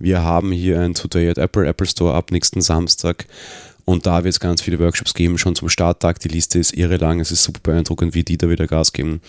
Wir 0.00 0.24
haben 0.24 0.50
hier 0.50 0.80
ein 0.80 0.94
Today 0.94 1.30
at 1.30 1.38
Apple 1.38 1.66
Apple 1.66 1.86
Store 1.86 2.14
ab 2.14 2.32
nächsten 2.32 2.62
Samstag. 2.62 3.26
Und 3.84 4.06
da 4.06 4.24
wird 4.24 4.34
es 4.34 4.40
ganz 4.40 4.60
viele 4.60 4.80
Workshops 4.80 5.14
geben, 5.14 5.38
schon 5.38 5.54
zum 5.54 5.68
Starttag. 5.68 6.18
Die 6.18 6.28
Liste 6.28 6.58
ist 6.58 6.74
irre 6.74 6.96
lang. 6.96 7.20
Es 7.20 7.30
ist 7.30 7.44
super 7.44 7.60
beeindruckend, 7.62 8.14
wie 8.14 8.24
die 8.24 8.36
da 8.36 8.50
wieder 8.50 8.66
Gas 8.66 8.92
geben. 8.92 9.20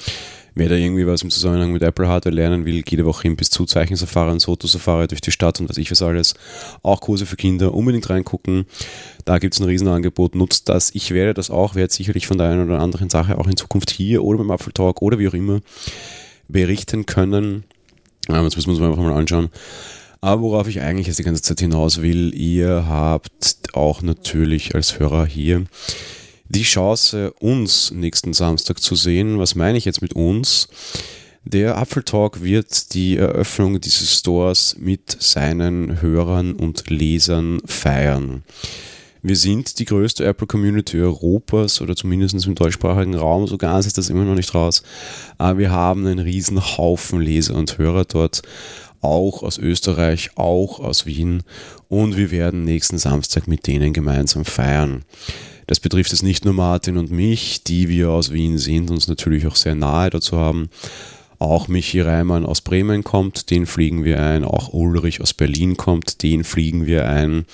Wer 0.59 0.69
da 0.69 0.75
irgendwie 0.75 1.05
was 1.05 1.21
im 1.21 1.29
Zusammenhang 1.29 1.71
mit 1.71 1.83
Apple 1.83 2.07
Hardware 2.07 2.33
lernen 2.33 2.65
will, 2.65 2.83
jede 2.89 3.05
Woche 3.05 3.21
hin 3.21 3.35
bis 3.35 3.51
zu 3.51 3.65
Zeichensafari 3.65 4.31
und 4.31 4.39
Sotosafari 4.39 5.07
durch 5.07 5.21
die 5.21 5.29
Stadt 5.29 5.59
und 5.59 5.69
was 5.69 5.77
ich 5.77 5.91
was 5.91 6.01
alles. 6.01 6.33
Auch 6.81 6.99
Kurse 6.99 7.27
für 7.27 7.35
Kinder, 7.35 7.75
unbedingt 7.75 8.09
reingucken. 8.09 8.65
Da 9.23 9.37
gibt 9.37 9.53
es 9.53 9.59
ein 9.59 9.67
Riesenangebot, 9.67 10.33
nutzt 10.33 10.67
das. 10.67 10.89
Ich 10.95 11.11
werde 11.11 11.35
das 11.35 11.51
auch, 11.51 11.75
werde 11.75 11.93
sicherlich 11.93 12.25
von 12.25 12.39
der 12.39 12.49
einen 12.49 12.65
oder 12.65 12.79
anderen 12.79 13.11
Sache 13.11 13.37
auch 13.37 13.45
in 13.45 13.55
Zukunft 13.55 13.91
hier 13.91 14.23
oder 14.23 14.39
beim 14.39 14.49
Apple 14.49 14.73
Talk 14.73 15.03
oder 15.03 15.19
wie 15.19 15.27
auch 15.27 15.35
immer 15.35 15.59
berichten 16.47 17.05
können. 17.05 17.63
Ja, 18.27 18.41
das 18.41 18.55
müssen 18.55 18.69
wir 18.69 18.73
uns 18.73 18.81
einfach 18.81 19.03
mal 19.03 19.13
anschauen. 19.13 19.49
Aber 20.21 20.41
worauf 20.41 20.67
ich 20.67 20.81
eigentlich 20.81 21.05
jetzt 21.05 21.19
die 21.19 21.23
ganze 21.23 21.43
Zeit 21.43 21.59
hinaus 21.59 22.01
will, 22.01 22.33
ihr 22.33 22.87
habt 22.87 23.59
auch 23.73 24.01
natürlich 24.01 24.73
als 24.73 24.97
Hörer 24.97 25.27
hier 25.27 25.65
die 26.49 26.63
Chance, 26.63 27.33
uns 27.39 27.91
nächsten 27.91 28.33
Samstag 28.33 28.81
zu 28.81 28.95
sehen. 28.95 29.39
Was 29.39 29.55
meine 29.55 29.77
ich 29.77 29.85
jetzt 29.85 30.01
mit 30.01 30.13
uns? 30.13 30.67
Der 31.43 31.77
Apfeltalk 31.77 32.43
wird 32.43 32.93
die 32.93 33.17
Eröffnung 33.17 33.79
dieses 33.79 34.19
Stores 34.19 34.75
mit 34.79 35.15
seinen 35.19 36.01
Hörern 36.01 36.53
und 36.53 36.89
Lesern 36.89 37.61
feiern. 37.65 38.43
Wir 39.21 39.35
sind 39.35 39.79
die 39.79 39.85
größte 39.85 40.25
Apple 40.25 40.47
Community 40.47 40.99
Europas 40.99 41.81
oder 41.81 41.95
zumindest 41.95 42.45
im 42.45 42.55
deutschsprachigen 42.55 43.15
Raum. 43.15 43.47
So 43.47 43.57
ganz 43.57 43.85
ist 43.85 43.97
das 43.97 44.09
immer 44.09 44.23
noch 44.23 44.35
nicht 44.35 44.53
raus. 44.53 44.83
Aber 45.37 45.57
wir 45.57 45.71
haben 45.71 46.05
einen 46.05 46.19
riesen 46.19 46.77
Haufen 46.77 47.21
Leser 47.21 47.55
und 47.55 47.77
Hörer 47.77 48.05
dort. 48.05 48.41
Auch 49.01 49.43
aus 49.43 49.57
Österreich, 49.57 50.31
auch 50.35 50.79
aus 50.79 51.05
Wien. 51.05 51.43
Und 51.87 52.17
wir 52.17 52.31
werden 52.31 52.63
nächsten 52.63 52.97
Samstag 52.97 53.47
mit 53.47 53.67
denen 53.67 53.93
gemeinsam 53.93 54.43
feiern. 54.43 55.03
Das 55.67 55.81
betrifft 55.81 56.11
jetzt 56.11 56.23
nicht 56.23 56.45
nur 56.45 56.53
Martin 56.53 56.97
und 56.97 57.11
mich, 57.11 57.63
die 57.63 57.89
wir 57.89 58.09
aus 58.09 58.31
Wien 58.31 58.57
sind, 58.57 58.89
uns 58.89 59.07
natürlich 59.07 59.45
auch 59.47 59.57
sehr 59.57 59.75
nahe 59.75 60.09
dazu 60.09 60.37
haben. 60.37 60.69
Auch 61.39 61.67
Michi 61.67 62.01
Reimann 62.01 62.45
aus 62.45 62.61
Bremen 62.61 63.03
kommt, 63.03 63.51
den 63.51 63.65
fliegen 63.67 64.03
wir 64.03 64.23
ein. 64.23 64.43
Auch 64.43 64.73
Ulrich 64.73 65.21
aus 65.21 65.33
Berlin 65.33 65.77
kommt, 65.77 66.23
den 66.23 66.43
fliegen 66.43 66.85
wir 66.87 67.07
ein. 67.07 67.45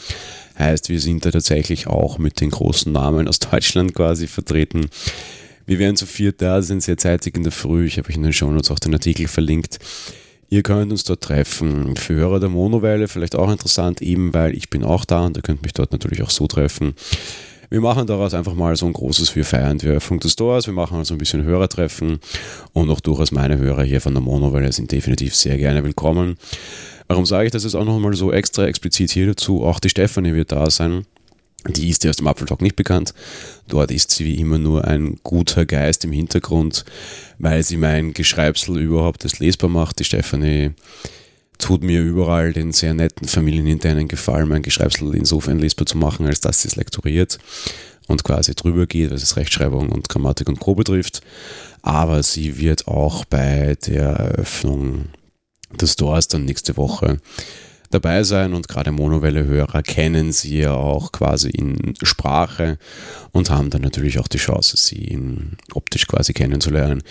Heißt, 0.58 0.90
wir 0.90 1.00
sind 1.00 1.26
da 1.26 1.32
tatsächlich 1.32 1.88
auch 1.88 2.20
mit 2.20 2.40
den 2.40 2.52
großen 2.52 2.92
Namen 2.92 3.28
aus 3.28 3.40
Deutschland 3.40 3.96
quasi 3.96 4.28
vertreten. 4.28 4.90
Wir 5.66 5.80
werden 5.80 5.96
zu 5.96 6.06
viert 6.06 6.42
da, 6.42 6.62
sind 6.62 6.84
sehr 6.84 6.98
zeitig 6.98 7.36
in 7.36 7.44
der 7.44 7.52
Früh. 7.52 7.88
Ich 7.88 7.98
habe 7.98 8.10
euch 8.10 8.16
in 8.16 8.24
den 8.24 8.34
Shownotes 8.34 8.70
auch 8.70 8.80
den 8.80 8.94
Artikel 8.94 9.28
verlinkt. 9.28 9.80
Ihr 10.50 10.62
könnt 10.62 10.92
uns 10.92 11.04
dort 11.04 11.22
treffen. 11.22 11.96
Für 11.96 12.14
Hörer 12.14 12.40
der 12.40 12.50
Monowelle 12.50 13.08
vielleicht 13.08 13.36
auch 13.36 13.52
interessant, 13.52 14.02
eben 14.02 14.34
weil 14.34 14.56
ich 14.56 14.70
bin 14.70 14.84
auch 14.84 15.04
da 15.04 15.26
und 15.26 15.36
ihr 15.36 15.42
könnt 15.42 15.64
mich 15.64 15.74
dort 15.74 15.92
natürlich 15.92 16.22
auch 16.22 16.30
so 16.30 16.48
treffen. 16.48 16.94
Wir 17.70 17.82
machen 17.82 18.08
daraus 18.08 18.34
einfach 18.34 18.54
mal 18.54 18.76
so 18.76 18.86
ein 18.86 18.94
großes 18.94 19.36
Wir 19.36 19.46
feiern 19.46 19.78
die 19.78 19.88
Eröffnung 19.88 20.20
des 20.20 20.34
Stores. 20.34 20.68
Wir 20.68 20.74
machen 20.74 20.98
also 20.98 21.16
ein 21.16 21.18
bisschen 21.18 21.44
Hörertreffen 21.44 22.20
und 22.74 22.90
auch 22.90 23.00
durchaus 23.00 23.32
meine 23.32 23.58
Hörer 23.58 23.84
hier 23.84 24.02
von 24.02 24.14
der 24.14 24.22
Monowelle 24.22 24.72
sind 24.72 24.92
definitiv 24.92 25.36
sehr 25.36 25.58
gerne 25.58 25.84
willkommen. 25.84 26.38
Warum 27.08 27.26
sage 27.26 27.46
ich 27.46 27.52
das 27.52 27.64
jetzt 27.64 27.76
auch 27.76 27.86
nochmal 27.86 28.14
so 28.14 28.32
extra 28.32 28.66
explizit 28.66 29.12
hier 29.12 29.28
dazu? 29.28 29.64
Auch 29.64 29.80
die 29.80 29.90
Stefanie 29.90 30.34
wird 30.34 30.52
da 30.52 30.70
sein. 30.70 31.06
Die 31.68 31.90
ist 31.90 32.04
dir 32.04 32.10
aus 32.10 32.18
dem 32.18 32.28
Apfeltalk 32.28 32.62
nicht 32.62 32.76
bekannt. 32.76 33.14
Dort 33.70 33.92
ist 33.92 34.12
sie 34.12 34.26
wie 34.26 34.40
immer 34.40 34.58
nur 34.58 34.86
ein 34.86 35.20
guter 35.24 35.66
Geist 35.66 36.04
im 36.04 36.12
Hintergrund, 36.12 36.84
weil 37.40 37.64
sie 37.64 37.78
mein 37.78 38.14
Geschreibsel 38.14 38.78
überhaupt 38.80 39.24
das 39.24 39.40
lesbar 39.40 39.70
macht. 39.70 40.00
Die 40.00 40.04
Stefanie 40.04 40.72
tut 41.64 41.82
mir 41.82 42.02
überall 42.02 42.52
den 42.52 42.74
sehr 42.74 42.94
netten 42.94 43.26
familieninternen 43.26 44.10
Gefallen, 44.10 44.50
mein 44.50 44.64
Geschreibsel 44.64 45.16
insofern 45.16 45.60
lesbar 45.60 45.86
zu 45.86 45.98
machen, 45.98 46.28
als 46.28 46.42
dass 46.42 46.62
sie 46.62 46.68
es 46.68 46.76
lektoriert 46.76 47.40
und 48.08 48.26
quasi 48.26 48.54
drüber 48.54 48.86
geht, 48.86 49.12
was 49.12 49.24
es 49.24 49.38
Rechtschreibung 49.38 49.88
und 49.88 50.10
Grammatik 50.10 50.50
und 50.50 50.60
Co. 50.60 50.76
betrifft. 50.76 51.22
Aber 51.82 52.22
sie 52.22 52.58
wird 52.58 52.90
auch 52.90 53.24
bei 53.24 53.78
der 53.88 54.10
Eröffnung 54.10 55.06
des 55.80 55.94
Stores 55.94 56.28
dann 56.28 56.44
nächste 56.44 56.76
Woche 56.76 57.20
dabei 57.92 58.24
sein 58.24 58.54
und 58.54 58.68
gerade 58.68 58.92
Monowelle-Hörer 58.92 59.84
kennen 59.84 60.34
sie 60.34 60.60
ja 60.60 60.74
auch 60.74 61.14
quasi 61.14 61.50
in 61.50 61.94
Sprache 62.02 62.78
und 63.32 63.50
haben 63.50 63.70
dann 63.70 63.84
natürlich 63.84 64.20
auch 64.20 64.28
die 64.28 64.38
Chance, 64.38 64.76
sie 64.76 65.18
optisch 65.74 66.08
quasi 66.08 66.34
kennenzulernen. 66.34 67.04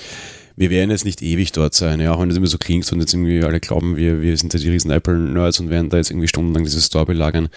Wir 0.56 0.70
werden 0.70 0.90
jetzt 0.90 1.04
nicht 1.04 1.22
ewig 1.22 1.52
dort 1.52 1.74
sein, 1.74 2.00
ja, 2.00 2.12
auch 2.12 2.20
wenn 2.20 2.30
es 2.30 2.36
immer 2.36 2.46
so 2.46 2.58
klingt 2.58 2.90
und 2.92 3.00
jetzt 3.00 3.14
irgendwie 3.14 3.42
alle 3.42 3.60
glauben, 3.60 3.96
wir, 3.96 4.20
wir 4.20 4.36
sind 4.36 4.52
ja 4.52 4.60
die 4.60 4.68
riesen 4.68 4.90
Apple-Nerds 4.90 5.60
und 5.60 5.70
werden 5.70 5.88
da 5.88 5.96
jetzt 5.96 6.10
irgendwie 6.10 6.28
stundenlang 6.28 6.64
dieses 6.64 6.86
Store 6.86 7.06
belagern. 7.06 7.48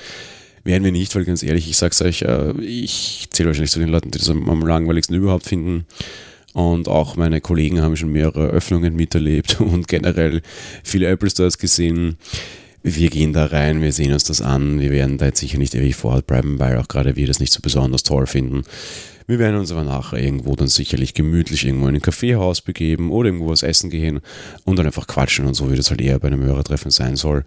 Werden 0.63 0.84
wir 0.84 0.91
nicht, 0.91 1.13
weil 1.15 1.25
ganz 1.25 1.43
ehrlich, 1.43 1.69
ich 1.69 1.77
sag's 1.77 2.01
euch, 2.01 2.23
äh, 2.23 2.53
ich 2.62 3.27
zähle 3.29 3.49
wahrscheinlich 3.49 3.71
zu 3.71 3.79
den 3.79 3.89
Leuten, 3.89 4.12
die 4.12 4.17
das 4.17 4.29
am 4.29 4.65
langweiligsten 4.65 5.15
überhaupt 5.15 5.45
finden. 5.45 5.86
Und 6.53 6.88
auch 6.88 7.17
meine 7.17 7.41
Kollegen 7.41 7.81
haben 7.81 7.97
schon 7.97 8.13
mehrere 8.13 8.47
Öffnungen 8.47 8.95
miterlebt 8.95 9.60
und 9.60 9.88
generell 9.88 10.41
viele 10.84 11.08
Apple 11.08 11.29
Stores 11.29 11.58
gesehen. 11.58 12.17
Wir 12.81 13.10
gehen 13.10 13.34
da 13.34 13.45
rein, 13.47 13.81
wir 13.81 13.91
sehen 13.91 14.13
uns 14.13 14.23
das 14.23 14.41
an. 14.41 14.79
Wir 14.79 14.91
werden 14.91 15.17
da 15.17 15.25
jetzt 15.25 15.39
sicher 15.39 15.58
nicht 15.58 15.75
ewig 15.75 15.95
vor 15.95 16.13
Ort 16.13 16.27
bleiben, 16.27 16.58
weil 16.60 16.77
auch 16.77 16.88
gerade 16.88 17.15
wir 17.15 17.27
das 17.27 17.39
nicht 17.39 17.51
so 17.51 17.60
besonders 17.62 18.03
toll 18.03 18.25
finden. 18.25 18.63
Wir 19.27 19.39
werden 19.39 19.59
uns 19.59 19.71
aber 19.71 19.83
nachher 19.83 20.19
irgendwo 20.19 20.55
dann 20.55 20.67
sicherlich 20.67 21.13
gemütlich 21.13 21.65
irgendwo 21.65 21.88
in 21.88 21.95
ein 21.95 22.01
Kaffeehaus 22.01 22.61
begeben 22.61 23.11
oder 23.11 23.27
irgendwo 23.27 23.49
was 23.49 23.63
essen 23.63 23.89
gehen 23.89 24.21
und 24.65 24.77
dann 24.77 24.85
einfach 24.85 25.07
quatschen 25.07 25.45
und 25.45 25.55
so, 25.55 25.71
wie 25.71 25.75
das 25.75 25.89
halt 25.89 26.01
eher 26.01 26.19
bei 26.19 26.27
einem 26.27 26.43
Hörertreffen 26.43 26.91
sein 26.91 27.15
soll 27.15 27.43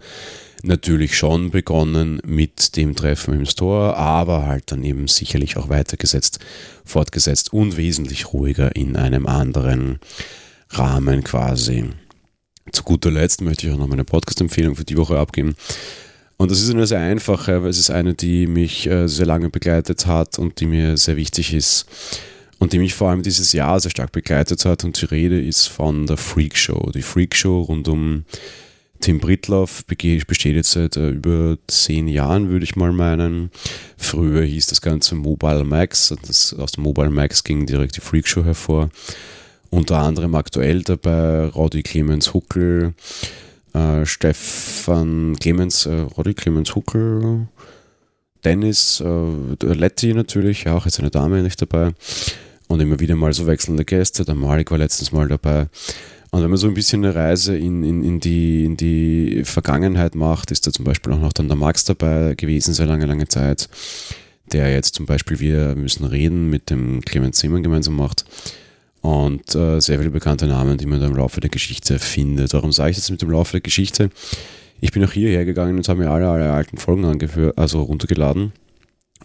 natürlich 0.63 1.17
schon 1.17 1.51
begonnen 1.51 2.21
mit 2.25 2.75
dem 2.75 2.95
Treffen 2.95 3.33
im 3.33 3.45
Store, 3.45 3.95
aber 3.95 4.45
halt 4.45 4.71
dann 4.71 4.83
eben 4.83 5.07
sicherlich 5.07 5.57
auch 5.57 5.69
weitergesetzt, 5.69 6.39
fortgesetzt 6.83 7.53
und 7.53 7.77
wesentlich 7.77 8.33
ruhiger 8.33 8.75
in 8.75 8.95
einem 8.95 9.25
anderen 9.25 9.99
Rahmen 10.69 11.23
quasi. 11.23 11.85
Zu 12.71 12.83
guter 12.83 13.11
Letzt 13.11 13.41
möchte 13.41 13.67
ich 13.67 13.73
auch 13.73 13.79
noch 13.79 13.87
meine 13.87 14.03
Podcast-Empfehlung 14.03 14.75
für 14.75 14.83
die 14.83 14.97
Woche 14.97 15.17
abgeben. 15.17 15.55
Und 16.41 16.51
das 16.51 16.61
ist 16.61 16.69
eine 16.69 16.87
sehr 16.87 17.01
einfache, 17.01 17.63
weil 17.63 17.69
es 17.69 17.77
ist 17.77 17.89
eine, 17.89 18.13
die 18.13 18.47
mich 18.47 18.87
äh, 18.87 19.07
sehr 19.07 19.25
lange 19.25 19.49
begleitet 19.49 20.05
hat 20.05 20.39
und 20.39 20.61
die 20.61 20.67
mir 20.67 20.95
sehr 20.95 21.17
wichtig 21.17 21.53
ist 21.53 21.85
und 22.59 22.71
die 22.71 22.79
mich 22.79 22.93
vor 22.93 23.09
allem 23.09 23.23
dieses 23.23 23.51
Jahr 23.51 23.77
sehr 23.81 23.91
stark 23.91 24.13
begleitet 24.13 24.63
hat. 24.63 24.85
Und 24.85 25.01
die 25.01 25.05
Rede 25.05 25.41
ist 25.41 25.67
von 25.67 26.07
der 26.07 26.15
Freak 26.15 26.55
Show. 26.55 26.91
Die 26.95 27.01
Freak 27.01 27.35
Show 27.35 27.63
rund 27.63 27.89
um 27.89 28.23
Tim 29.01 29.19
Britloff 29.19 29.83
besteht 29.85 30.55
jetzt 30.55 30.71
seit 30.71 30.95
äh, 30.95 31.09
über 31.09 31.57
zehn 31.67 32.07
Jahren, 32.07 32.49
würde 32.49 32.63
ich 32.63 32.77
mal 32.77 32.93
meinen. 32.93 33.51
Früher 33.97 34.43
hieß 34.43 34.67
das 34.67 34.79
Ganze 34.79 35.15
Mobile 35.15 35.65
Max. 35.65 36.15
Das, 36.25 36.53
aus 36.53 36.71
dem 36.71 36.85
Mobile 36.85 37.09
Max 37.09 37.43
ging 37.43 37.65
direkt 37.65 37.97
die 37.97 38.01
Freakshow 38.01 38.45
hervor. 38.45 38.91
Unter 39.71 39.97
anderem 39.97 40.35
aktuell 40.35 40.83
dabei 40.83 41.47
Roddy 41.47 41.83
Clemens 41.83 42.33
Huckel, 42.33 42.93
äh, 43.73 44.05
Stefan 44.05 45.35
Clemens, 45.39 45.85
äh, 45.85 45.99
Roddy 46.17 46.33
Clemens 46.33 46.75
Huckel, 46.75 47.47
Dennis 48.43 49.01
äh, 49.01 49.65
Letti 49.65 50.13
natürlich, 50.13 50.67
auch 50.67 50.85
jetzt 50.85 50.99
eine 50.99 51.09
Dame 51.09 51.41
nicht 51.41 51.61
dabei. 51.61 51.93
Und 52.67 52.79
immer 52.79 52.99
wieder 52.99 53.15
mal 53.15 53.33
so 53.33 53.47
wechselnde 53.47 53.83
Gäste. 53.83 54.25
Der 54.25 54.35
Malik 54.35 54.69
war 54.69 54.77
letztens 54.77 55.11
mal 55.11 55.27
dabei. 55.27 55.67
Und 56.31 56.43
wenn 56.43 56.49
man 56.49 56.57
so 56.57 56.67
ein 56.67 56.75
bisschen 56.75 57.03
eine 57.03 57.15
Reise 57.15 57.57
in, 57.57 57.83
in, 57.83 58.03
in, 58.03 58.19
die, 58.19 58.63
in 58.63 58.77
die 58.77 59.41
Vergangenheit 59.43 60.13
macht, 60.13 60.51
ist 60.51 60.67
da 60.67 60.71
zum 60.71 60.85
Beispiel 60.85 61.11
auch 61.13 61.19
noch 61.19 61.33
dann 61.33 61.47
der 61.47 61.57
Max 61.57 61.85
dabei 61.85 62.35
gewesen, 62.35 62.75
sehr 62.75 62.85
lange, 62.85 63.07
lange 63.07 63.27
Zeit, 63.27 63.67
der 64.51 64.71
jetzt 64.71 64.93
zum 64.93 65.07
Beispiel 65.07 65.39
Wir 65.39 65.75
müssen 65.75 66.05
reden 66.05 66.49
mit 66.49 66.69
dem 66.69 67.01
Clemens 67.01 67.39
Seemann 67.39 67.63
gemeinsam 67.63 67.95
macht. 67.95 68.25
Und 69.01 69.55
äh, 69.55 69.79
sehr 69.79 69.97
viele 69.97 70.11
bekannte 70.11 70.47
Namen, 70.47 70.77
die 70.77 70.85
man 70.85 70.99
da 70.99 71.07
im 71.07 71.15
Laufe 71.15 71.39
der 71.39 71.49
Geschichte 71.49 71.99
findet. 71.99 72.53
Warum 72.53 72.71
sage 72.71 72.91
ich 72.91 72.97
jetzt 72.97 73.11
mit 73.11 73.21
dem 73.21 73.31
Laufe 73.31 73.53
der 73.53 73.61
Geschichte? 73.61 74.09
Ich 74.81 74.91
bin 74.91 75.03
auch 75.03 75.11
hierher 75.11 75.45
gegangen 75.45 75.77
und 75.77 75.87
habe 75.87 76.01
mir 76.01 76.09
alle, 76.09 76.29
alle 76.29 76.51
alten 76.51 76.77
Folgen 76.77 77.05
angehört, 77.05 77.57
also 77.57 77.81
runtergeladen. 77.81 78.53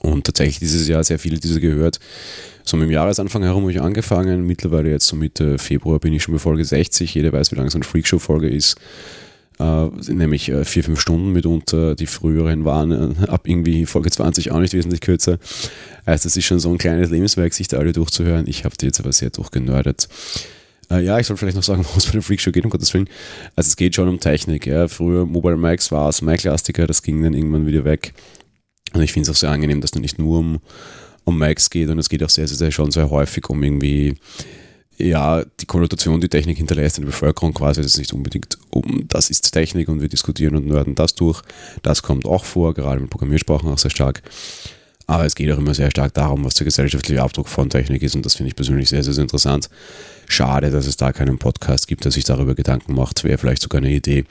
Und 0.01 0.25
tatsächlich 0.25 0.59
dieses 0.59 0.87
Jahr 0.89 1.03
sehr 1.03 1.19
viele 1.19 1.39
dieser 1.39 1.61
gehört 1.61 2.01
so 2.67 2.79
mit 2.79 2.89
dem 2.89 2.93
Jahresanfang 2.93 3.43
herum 3.43 3.65
habe 3.65 3.73
ich 3.73 3.81
angefangen. 3.81 4.47
Mittlerweile 4.47 4.91
jetzt 4.91 5.07
so 5.07 5.17
Mitte 5.17 5.59
Februar 5.59 5.99
bin 5.99 6.15
ich 6.15 6.23
schon 6.23 6.33
bei 6.33 6.39
Folge 6.39 6.65
60. 6.65 7.15
Jeder 7.15 7.33
weiß, 7.33 7.53
wie 7.53 7.57
lang 7.57 7.69
so 7.69 7.77
eine 7.77 7.85
Freakshow-Folge 7.85 8.49
ist. 8.49 8.81
Äh, 9.59 9.87
nämlich 10.13 10.49
äh, 10.49 10.65
vier, 10.65 10.83
fünf 10.85 11.01
Stunden 11.01 11.33
mitunter. 11.33 11.95
Die 11.95 12.07
früheren 12.07 12.65
waren 12.65 12.91
äh, 12.91 13.27
ab 13.29 13.47
irgendwie 13.47 13.87
Folge 13.87 14.11
20 14.11 14.51
auch 14.51 14.59
nicht 14.59 14.75
wesentlich 14.75 15.01
kürzer. 15.01 15.39
Also 16.05 16.27
es 16.27 16.37
ist 16.37 16.45
schon 16.45 16.61
so 16.61 16.71
ein 16.71 16.79
kleines 16.79 17.11
Lebenswerk, 17.11 17.55
sich 17.55 17.69
da 17.69 17.79
alle 17.79 17.93
durchzuhören. 17.93 18.47
Ich 18.49 18.65
habe 18.65 18.77
die 18.77 18.87
jetzt 18.87 19.01
aber 19.01 19.13
sehr 19.13 19.31
durchgenördet. 19.31 20.09
Äh, 20.91 21.05
ja, 21.05 21.19
ich 21.19 21.27
soll 21.27 21.37
vielleicht 21.37 21.57
noch 21.57 21.63
sagen, 21.63 21.83
worum 21.85 21.99
es 21.99 22.07
bei 22.07 22.13
der 22.13 22.23
Freakshow 22.23 22.51
geht, 22.51 22.65
um 22.65 22.71
Gottes 22.71 22.93
Willen. 22.95 23.09
Also 23.55 23.69
es 23.69 23.77
geht 23.77 23.95
schon 23.95 24.09
um 24.09 24.19
Technik. 24.19 24.67
Ja. 24.67 24.89
Früher 24.89 25.25
Mobile 25.25 25.57
Max 25.57 25.93
war 25.93 26.09
es 26.09 26.21
Mac-lastiger, 26.21 26.87
das 26.87 27.03
ging 27.03 27.23
dann 27.23 27.35
irgendwann 27.35 27.67
wieder 27.67 27.85
weg. 27.85 28.13
Und 28.93 29.03
ich 29.03 29.13
finde 29.13 29.31
es 29.31 29.37
auch 29.37 29.41
sehr 29.41 29.51
angenehm, 29.51 29.81
dass 29.81 29.93
du 29.93 30.01
nicht 30.01 30.19
nur 30.19 30.39
um 30.39 30.61
um 31.25 31.39
Mics 31.39 31.71
geht 31.71 31.89
und 31.89 31.99
es 31.99 32.09
geht 32.09 32.23
auch 32.23 32.31
sehr, 32.31 32.47
sehr, 32.47 32.57
sehr 32.57 32.71
schon 32.71 32.91
sehr 32.91 33.11
häufig 33.11 33.49
um 33.49 33.63
irgendwie 33.63 34.15
ja, 34.97 35.45
die 35.61 35.67
Konnotation, 35.67 36.21
die 36.21 36.29
Technik 36.29 36.59
hinterlässt 36.59 36.99
in 36.99 37.05
der 37.05 37.11
Bevölkerung 37.11 37.53
quasi, 37.53 37.83
das 37.83 37.93
ist 37.93 37.99
nicht 37.99 38.13
unbedingt 38.13 38.59
um, 38.71 39.05
das 39.09 39.31
ist 39.31 39.51
Technik 39.53 39.89
und 39.89 40.01
wir 40.01 40.09
diskutieren 40.09 40.57
und 40.57 40.67
nörden 40.67 40.95
das 40.95 41.15
durch. 41.15 41.43
Das 41.83 42.03
kommt 42.03 42.27
auch 42.27 42.45
vor, 42.45 42.75
gerade 42.75 43.01
mit 43.01 43.11
Programmiersprachen 43.11 43.69
auch 43.71 43.79
sehr 43.79 43.91
stark. 43.91 44.23
Aber 45.07 45.27
es 45.27 45.35
geht 45.35 45.53
auch 45.53 45.59
immer 45.59 45.75
sehr 45.75 45.91
stark 45.91 46.15
darum, 46.15 46.45
was 46.45 46.55
der 46.55 46.65
gesellschaftliche 46.65 47.23
Abdruck 47.23 47.49
von 47.49 47.69
Technik 47.69 48.03
ist 48.03 48.15
und 48.15 48.25
das 48.25 48.37
finde 48.37 48.49
ich 48.49 48.57
persönlich 48.57 48.89
sehr, 48.89 49.03
sehr, 49.03 49.13
sehr 49.13 49.23
interessant. 49.23 49.69
Schade, 50.27 50.71
dass 50.71 50.87
es 50.87 50.97
da 50.97 51.13
keinen 51.13 51.39
Podcast 51.39 51.89
gibt, 51.89 52.05
der 52.05 52.13
sich 52.13 52.25
darüber 52.25 52.55
Gedanken 52.55 52.95
macht. 52.95 53.25
Wäre 53.25 53.37
vielleicht 53.37 53.61
sogar 53.61 53.83
eine 53.83 53.93
Idee. 53.93 54.25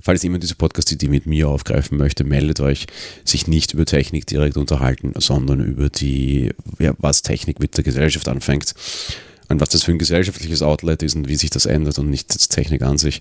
Falls 0.00 0.22
jemand 0.22 0.42
diese 0.42 0.54
Podcast-Idee 0.54 1.08
mit 1.08 1.26
mir 1.26 1.50
aufgreifen 1.50 1.98
möchte, 1.98 2.24
meldet 2.24 2.60
euch. 2.60 2.86
Sich 3.26 3.46
nicht 3.46 3.74
über 3.74 3.84
Technik 3.84 4.26
direkt 4.26 4.56
unterhalten, 4.56 5.12
sondern 5.18 5.60
über 5.60 5.90
die, 5.90 6.54
ja, 6.78 6.94
was 6.96 7.20
Technik 7.20 7.60
mit 7.60 7.76
der 7.76 7.84
Gesellschaft 7.84 8.26
anfängt 8.28 8.74
und 9.48 9.60
was 9.60 9.68
das 9.70 9.82
für 9.82 9.92
ein 9.92 9.98
gesellschaftliches 9.98 10.62
Outlet 10.62 11.02
ist 11.02 11.16
und 11.16 11.28
wie 11.28 11.36
sich 11.36 11.50
das 11.50 11.66
ändert 11.66 11.98
und 11.98 12.10
nicht 12.10 12.50
Technik 12.50 12.82
an 12.82 12.98
sich. 12.98 13.20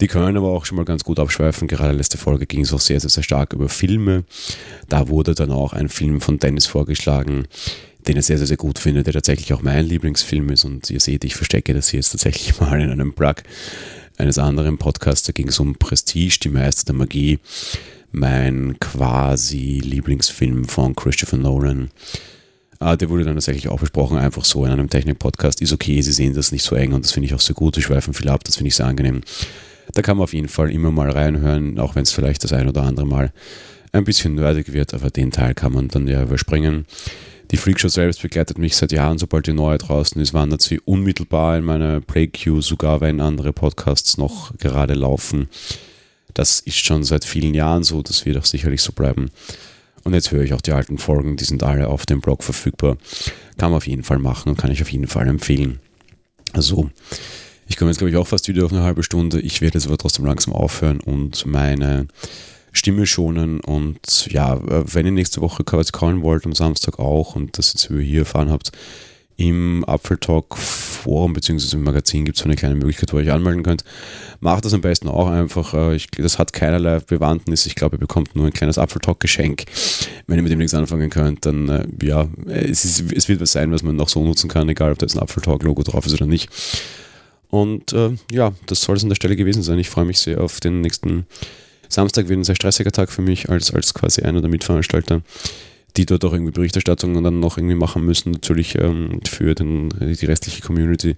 Die 0.00 0.08
können 0.08 0.36
aber 0.36 0.48
auch 0.48 0.66
schon 0.66 0.76
mal 0.76 0.84
ganz 0.84 1.04
gut 1.04 1.18
abschweifen. 1.18 1.68
Gerade 1.68 1.94
letzte 1.94 2.18
Folge 2.18 2.46
ging 2.46 2.60
es 2.60 2.72
auch 2.72 2.80
sehr, 2.80 3.00
sehr, 3.00 3.10
sehr 3.10 3.22
stark 3.22 3.54
über 3.54 3.68
Filme. 3.68 4.24
Da 4.88 5.08
wurde 5.08 5.34
dann 5.34 5.50
auch 5.50 5.72
ein 5.72 5.88
Film 5.88 6.20
von 6.20 6.38
Dennis 6.38 6.66
vorgeschlagen, 6.66 7.46
den 8.06 8.18
ich 8.18 8.26
sehr, 8.26 8.38
sehr, 8.38 8.46
sehr 8.46 8.58
gut 8.58 8.78
finde, 8.78 9.02
der 9.02 9.14
tatsächlich 9.14 9.52
auch 9.54 9.62
mein 9.62 9.86
Lieblingsfilm 9.86 10.50
ist. 10.50 10.64
Und 10.64 10.90
ihr 10.90 11.00
seht, 11.00 11.24
ich 11.24 11.34
verstecke 11.34 11.72
das 11.72 11.88
hier 11.88 11.98
jetzt 11.98 12.10
tatsächlich 12.10 12.60
mal 12.60 12.80
in 12.80 12.90
einem 12.90 13.14
Plug 13.14 13.36
eines 14.18 14.38
anderen 14.38 14.76
Podcasts. 14.76 15.26
Da 15.26 15.32
ging 15.32 15.48
es 15.48 15.60
um 15.60 15.76
Prestige, 15.76 16.38
die 16.42 16.50
Meister 16.50 16.84
der 16.84 16.94
Magie. 16.94 17.38
Mein 18.12 18.76
quasi 18.80 19.80
Lieblingsfilm 19.82 20.66
von 20.66 20.94
Christopher 20.94 21.38
Nolan. 21.38 21.90
Ah, 22.78 22.96
der 22.96 23.08
wurde 23.08 23.24
dann 23.24 23.34
tatsächlich 23.34 23.68
auch 23.68 23.80
besprochen, 23.80 24.18
einfach 24.18 24.44
so 24.44 24.64
in 24.64 24.70
einem 24.70 24.90
Technik-Podcast. 24.90 25.62
Ist 25.62 25.72
okay, 25.72 26.00
sie 26.02 26.12
sehen 26.12 26.34
das 26.34 26.52
nicht 26.52 26.62
so 26.62 26.76
eng 26.76 26.92
und 26.92 27.04
das 27.04 27.12
finde 27.12 27.26
ich 27.26 27.34
auch 27.34 27.40
sehr 27.40 27.54
gut. 27.54 27.74
Sie 27.74 27.82
schweifen 27.82 28.12
viel 28.12 28.28
ab, 28.28 28.44
das 28.44 28.56
finde 28.56 28.68
ich 28.68 28.76
sehr 28.76 28.86
angenehm. 28.86 29.22
Da 29.94 30.02
kann 30.02 30.16
man 30.16 30.24
auf 30.24 30.34
jeden 30.34 30.48
Fall 30.48 30.70
immer 30.70 30.90
mal 30.90 31.10
reinhören, 31.10 31.78
auch 31.78 31.94
wenn 31.94 32.02
es 32.02 32.12
vielleicht 32.12 32.44
das 32.44 32.52
ein 32.52 32.68
oder 32.68 32.82
andere 32.82 33.06
Mal 33.06 33.32
ein 33.92 34.04
bisschen 34.04 34.34
nerdig 34.34 34.72
wird, 34.72 34.94
aber 34.94 35.10
den 35.10 35.30
Teil 35.30 35.54
kann 35.54 35.72
man 35.72 35.88
dann 35.88 36.06
ja 36.06 36.22
überspringen. 36.22 36.86
Die 37.52 37.56
Freakshow 37.56 37.88
selbst 37.88 38.22
begleitet 38.22 38.58
mich 38.58 38.76
seit 38.76 38.90
Jahren, 38.90 39.18
sobald 39.18 39.46
die 39.46 39.52
neue 39.52 39.78
draußen 39.78 40.20
ist, 40.20 40.34
wandert 40.34 40.62
sie 40.62 40.80
unmittelbar 40.80 41.56
in 41.56 41.64
meine 41.64 42.00
Play-Queue, 42.00 42.60
sogar 42.60 43.00
wenn 43.00 43.20
andere 43.20 43.52
Podcasts 43.52 44.18
noch 44.18 44.56
gerade 44.58 44.94
laufen. 44.94 45.48
Das 46.34 46.60
ist 46.60 46.84
schon 46.84 47.04
seit 47.04 47.24
vielen 47.24 47.54
Jahren 47.54 47.84
so, 47.84 48.02
das 48.02 48.26
wird 48.26 48.36
auch 48.36 48.44
sicherlich 48.44 48.82
so 48.82 48.92
bleiben. 48.92 49.30
Und 50.06 50.14
jetzt 50.14 50.30
höre 50.30 50.44
ich 50.44 50.54
auch 50.54 50.60
die 50.60 50.70
alten 50.70 50.98
Folgen, 50.98 51.36
die 51.36 51.42
sind 51.42 51.64
alle 51.64 51.88
auf 51.88 52.06
dem 52.06 52.20
Blog 52.20 52.44
verfügbar. 52.44 52.96
Kann 53.58 53.72
man 53.72 53.78
auf 53.78 53.88
jeden 53.88 54.04
Fall 54.04 54.20
machen 54.20 54.50
und 54.50 54.56
kann 54.56 54.70
ich 54.70 54.80
auf 54.80 54.92
jeden 54.92 55.08
Fall 55.08 55.26
empfehlen. 55.26 55.80
Also, 56.52 56.90
ich 57.66 57.76
komme 57.76 57.90
jetzt, 57.90 57.98
glaube 57.98 58.12
ich, 58.12 58.16
auch 58.16 58.28
fast 58.28 58.46
wieder 58.46 58.64
auf 58.64 58.72
eine 58.72 58.84
halbe 58.84 59.02
Stunde. 59.02 59.40
Ich 59.40 59.60
werde 59.60 59.78
jetzt 59.78 59.88
aber 59.88 59.98
trotzdem 59.98 60.24
langsam 60.24 60.54
aufhören 60.54 61.00
und 61.00 61.44
meine 61.46 62.06
Stimme 62.70 63.04
schonen. 63.04 63.58
Und 63.58 64.28
ja, 64.30 64.60
wenn 64.62 65.06
ihr 65.06 65.12
nächste 65.12 65.40
Woche 65.40 65.64
quasi 65.64 65.90
callen 65.90 66.22
wollt, 66.22 66.46
am 66.46 66.54
Samstag 66.54 67.00
auch, 67.00 67.34
und 67.34 67.58
das 67.58 67.72
jetzt 67.72 67.90
über 67.90 68.00
hier 68.00 68.20
erfahren 68.20 68.50
habt, 68.50 68.70
Im 69.36 69.84
Apfeltalk 69.84 70.56
Forum 70.56 71.34
bzw. 71.34 71.76
im 71.76 71.84
Magazin 71.84 72.24
gibt 72.24 72.38
es 72.38 72.44
eine 72.44 72.56
kleine 72.56 72.74
Möglichkeit, 72.74 73.12
wo 73.12 73.18
ihr 73.18 73.26
euch 73.26 73.32
anmelden 73.32 73.62
könnt. 73.62 73.84
Macht 74.40 74.64
das 74.64 74.72
am 74.72 74.80
besten 74.80 75.08
auch 75.08 75.28
einfach. 75.28 75.74
Äh, 75.74 75.96
ich, 75.96 76.08
das 76.10 76.38
hat 76.38 76.52
keinerlei 76.52 77.00
Bewandtnis. 77.00 77.66
Ich 77.66 77.74
glaube, 77.74 77.96
ihr 77.96 78.00
bekommt 78.00 78.34
nur 78.34 78.46
ein 78.46 78.52
kleines 78.52 78.78
Apfeltalk-Geschenk. 78.78 79.64
Wenn 80.26 80.38
ihr 80.38 80.42
mit 80.42 80.52
dem 80.52 80.58
nichts 80.58 80.74
anfangen 80.74 81.10
könnt, 81.10 81.44
dann 81.44 81.68
äh, 81.68 81.86
ja, 82.02 82.28
es, 82.46 82.84
ist, 82.84 83.12
es 83.12 83.28
wird 83.28 83.40
was 83.40 83.52
sein, 83.52 83.72
was 83.72 83.82
man 83.82 83.96
noch 83.96 84.08
so 84.08 84.24
nutzen 84.24 84.48
kann, 84.48 84.68
egal 84.68 84.92
ob 84.92 84.98
da 84.98 85.06
jetzt 85.06 85.16
ein 85.16 85.22
Apfeltalk-Logo 85.22 85.82
drauf 85.82 86.06
ist 86.06 86.14
oder 86.14 86.26
nicht. 86.26 86.48
Und 87.48 87.92
äh, 87.92 88.16
ja, 88.32 88.52
das 88.66 88.80
soll 88.80 88.96
es 88.96 89.02
an 89.02 89.10
der 89.10 89.16
Stelle 89.16 89.36
gewesen 89.36 89.62
sein. 89.62 89.78
Ich 89.78 89.90
freue 89.90 90.04
mich 90.04 90.18
sehr 90.18 90.40
auf 90.40 90.60
den 90.60 90.80
nächsten 90.80 91.26
Samstag. 91.88 92.28
Wird 92.28 92.40
ein 92.40 92.44
sehr 92.44 92.56
stressiger 92.56 92.90
Tag 92.90 93.10
für 93.12 93.22
mich 93.22 93.48
als, 93.48 93.72
als 93.72 93.94
quasi 93.94 94.22
einer 94.22 94.40
der 94.40 94.50
Mitveranstalter 94.50 95.22
die 95.96 96.06
dort 96.06 96.24
auch 96.24 96.32
irgendwie 96.32 96.52
Berichterstattung 96.52 97.22
dann 97.22 97.40
noch 97.40 97.58
irgendwie 97.58 97.74
machen 97.74 98.04
müssen, 98.04 98.32
natürlich 98.32 98.76
ähm, 98.76 99.20
für 99.28 99.54
den, 99.54 99.88
die 100.00 100.26
restliche 100.26 100.62
Community. 100.62 101.16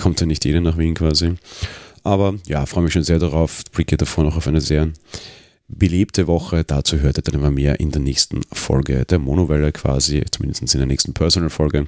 Kommt 0.00 0.20
ja 0.20 0.26
nicht 0.26 0.44
jeder 0.44 0.60
nach 0.60 0.78
Wien 0.78 0.94
quasi. 0.94 1.34
Aber 2.02 2.34
ja, 2.46 2.66
freue 2.66 2.84
mich 2.84 2.92
schon 2.92 3.02
sehr 3.02 3.18
darauf. 3.18 3.62
Blicke 3.72 3.96
davor 3.96 4.24
noch 4.24 4.36
auf 4.36 4.46
eine 4.46 4.60
sehr 4.60 4.90
belebte 5.68 6.26
Woche. 6.26 6.64
Dazu 6.64 6.98
hört 7.00 7.18
ihr 7.18 7.22
dann 7.22 7.40
immer 7.40 7.50
mehr 7.50 7.80
in 7.80 7.90
der 7.90 8.02
nächsten 8.02 8.42
Folge 8.52 9.04
der 9.04 9.18
Monowelle 9.18 9.72
quasi, 9.72 10.22
zumindest 10.30 10.62
in 10.74 10.78
der 10.78 10.86
nächsten 10.86 11.14
Personal-Folge. 11.14 11.86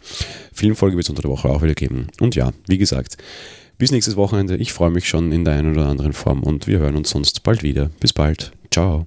Filmfolge 0.53 0.97
wird 0.97 1.05
es 1.05 1.11
unter 1.11 1.23
der 1.23 1.31
Woche 1.31 1.49
auch 1.49 1.63
wieder 1.63 1.75
geben. 1.75 2.09
Und 2.21 2.35
ja, 2.35 2.53
wie 2.67 2.79
gesagt, 2.79 3.17
bis 3.79 3.93
nächstes 3.93 4.17
Wochenende. 4.17 4.57
Ich 4.57 4.73
freue 4.73 4.91
mich 4.91 5.07
schon 5.09 5.33
in 5.33 5.45
der 5.45 5.55
einen 5.55 5.73
oder 5.73 5.87
anderen 5.87 6.15
Form 6.15 6.43
und 6.43 6.67
wir 6.67 6.79
hören 6.79 6.97
uns 6.97 7.11
sonst 7.11 7.43
bald 7.43 7.63
wieder. 7.63 7.91
Bis 8.01 8.13
bald. 8.13 8.53
Ciao. 8.71 9.07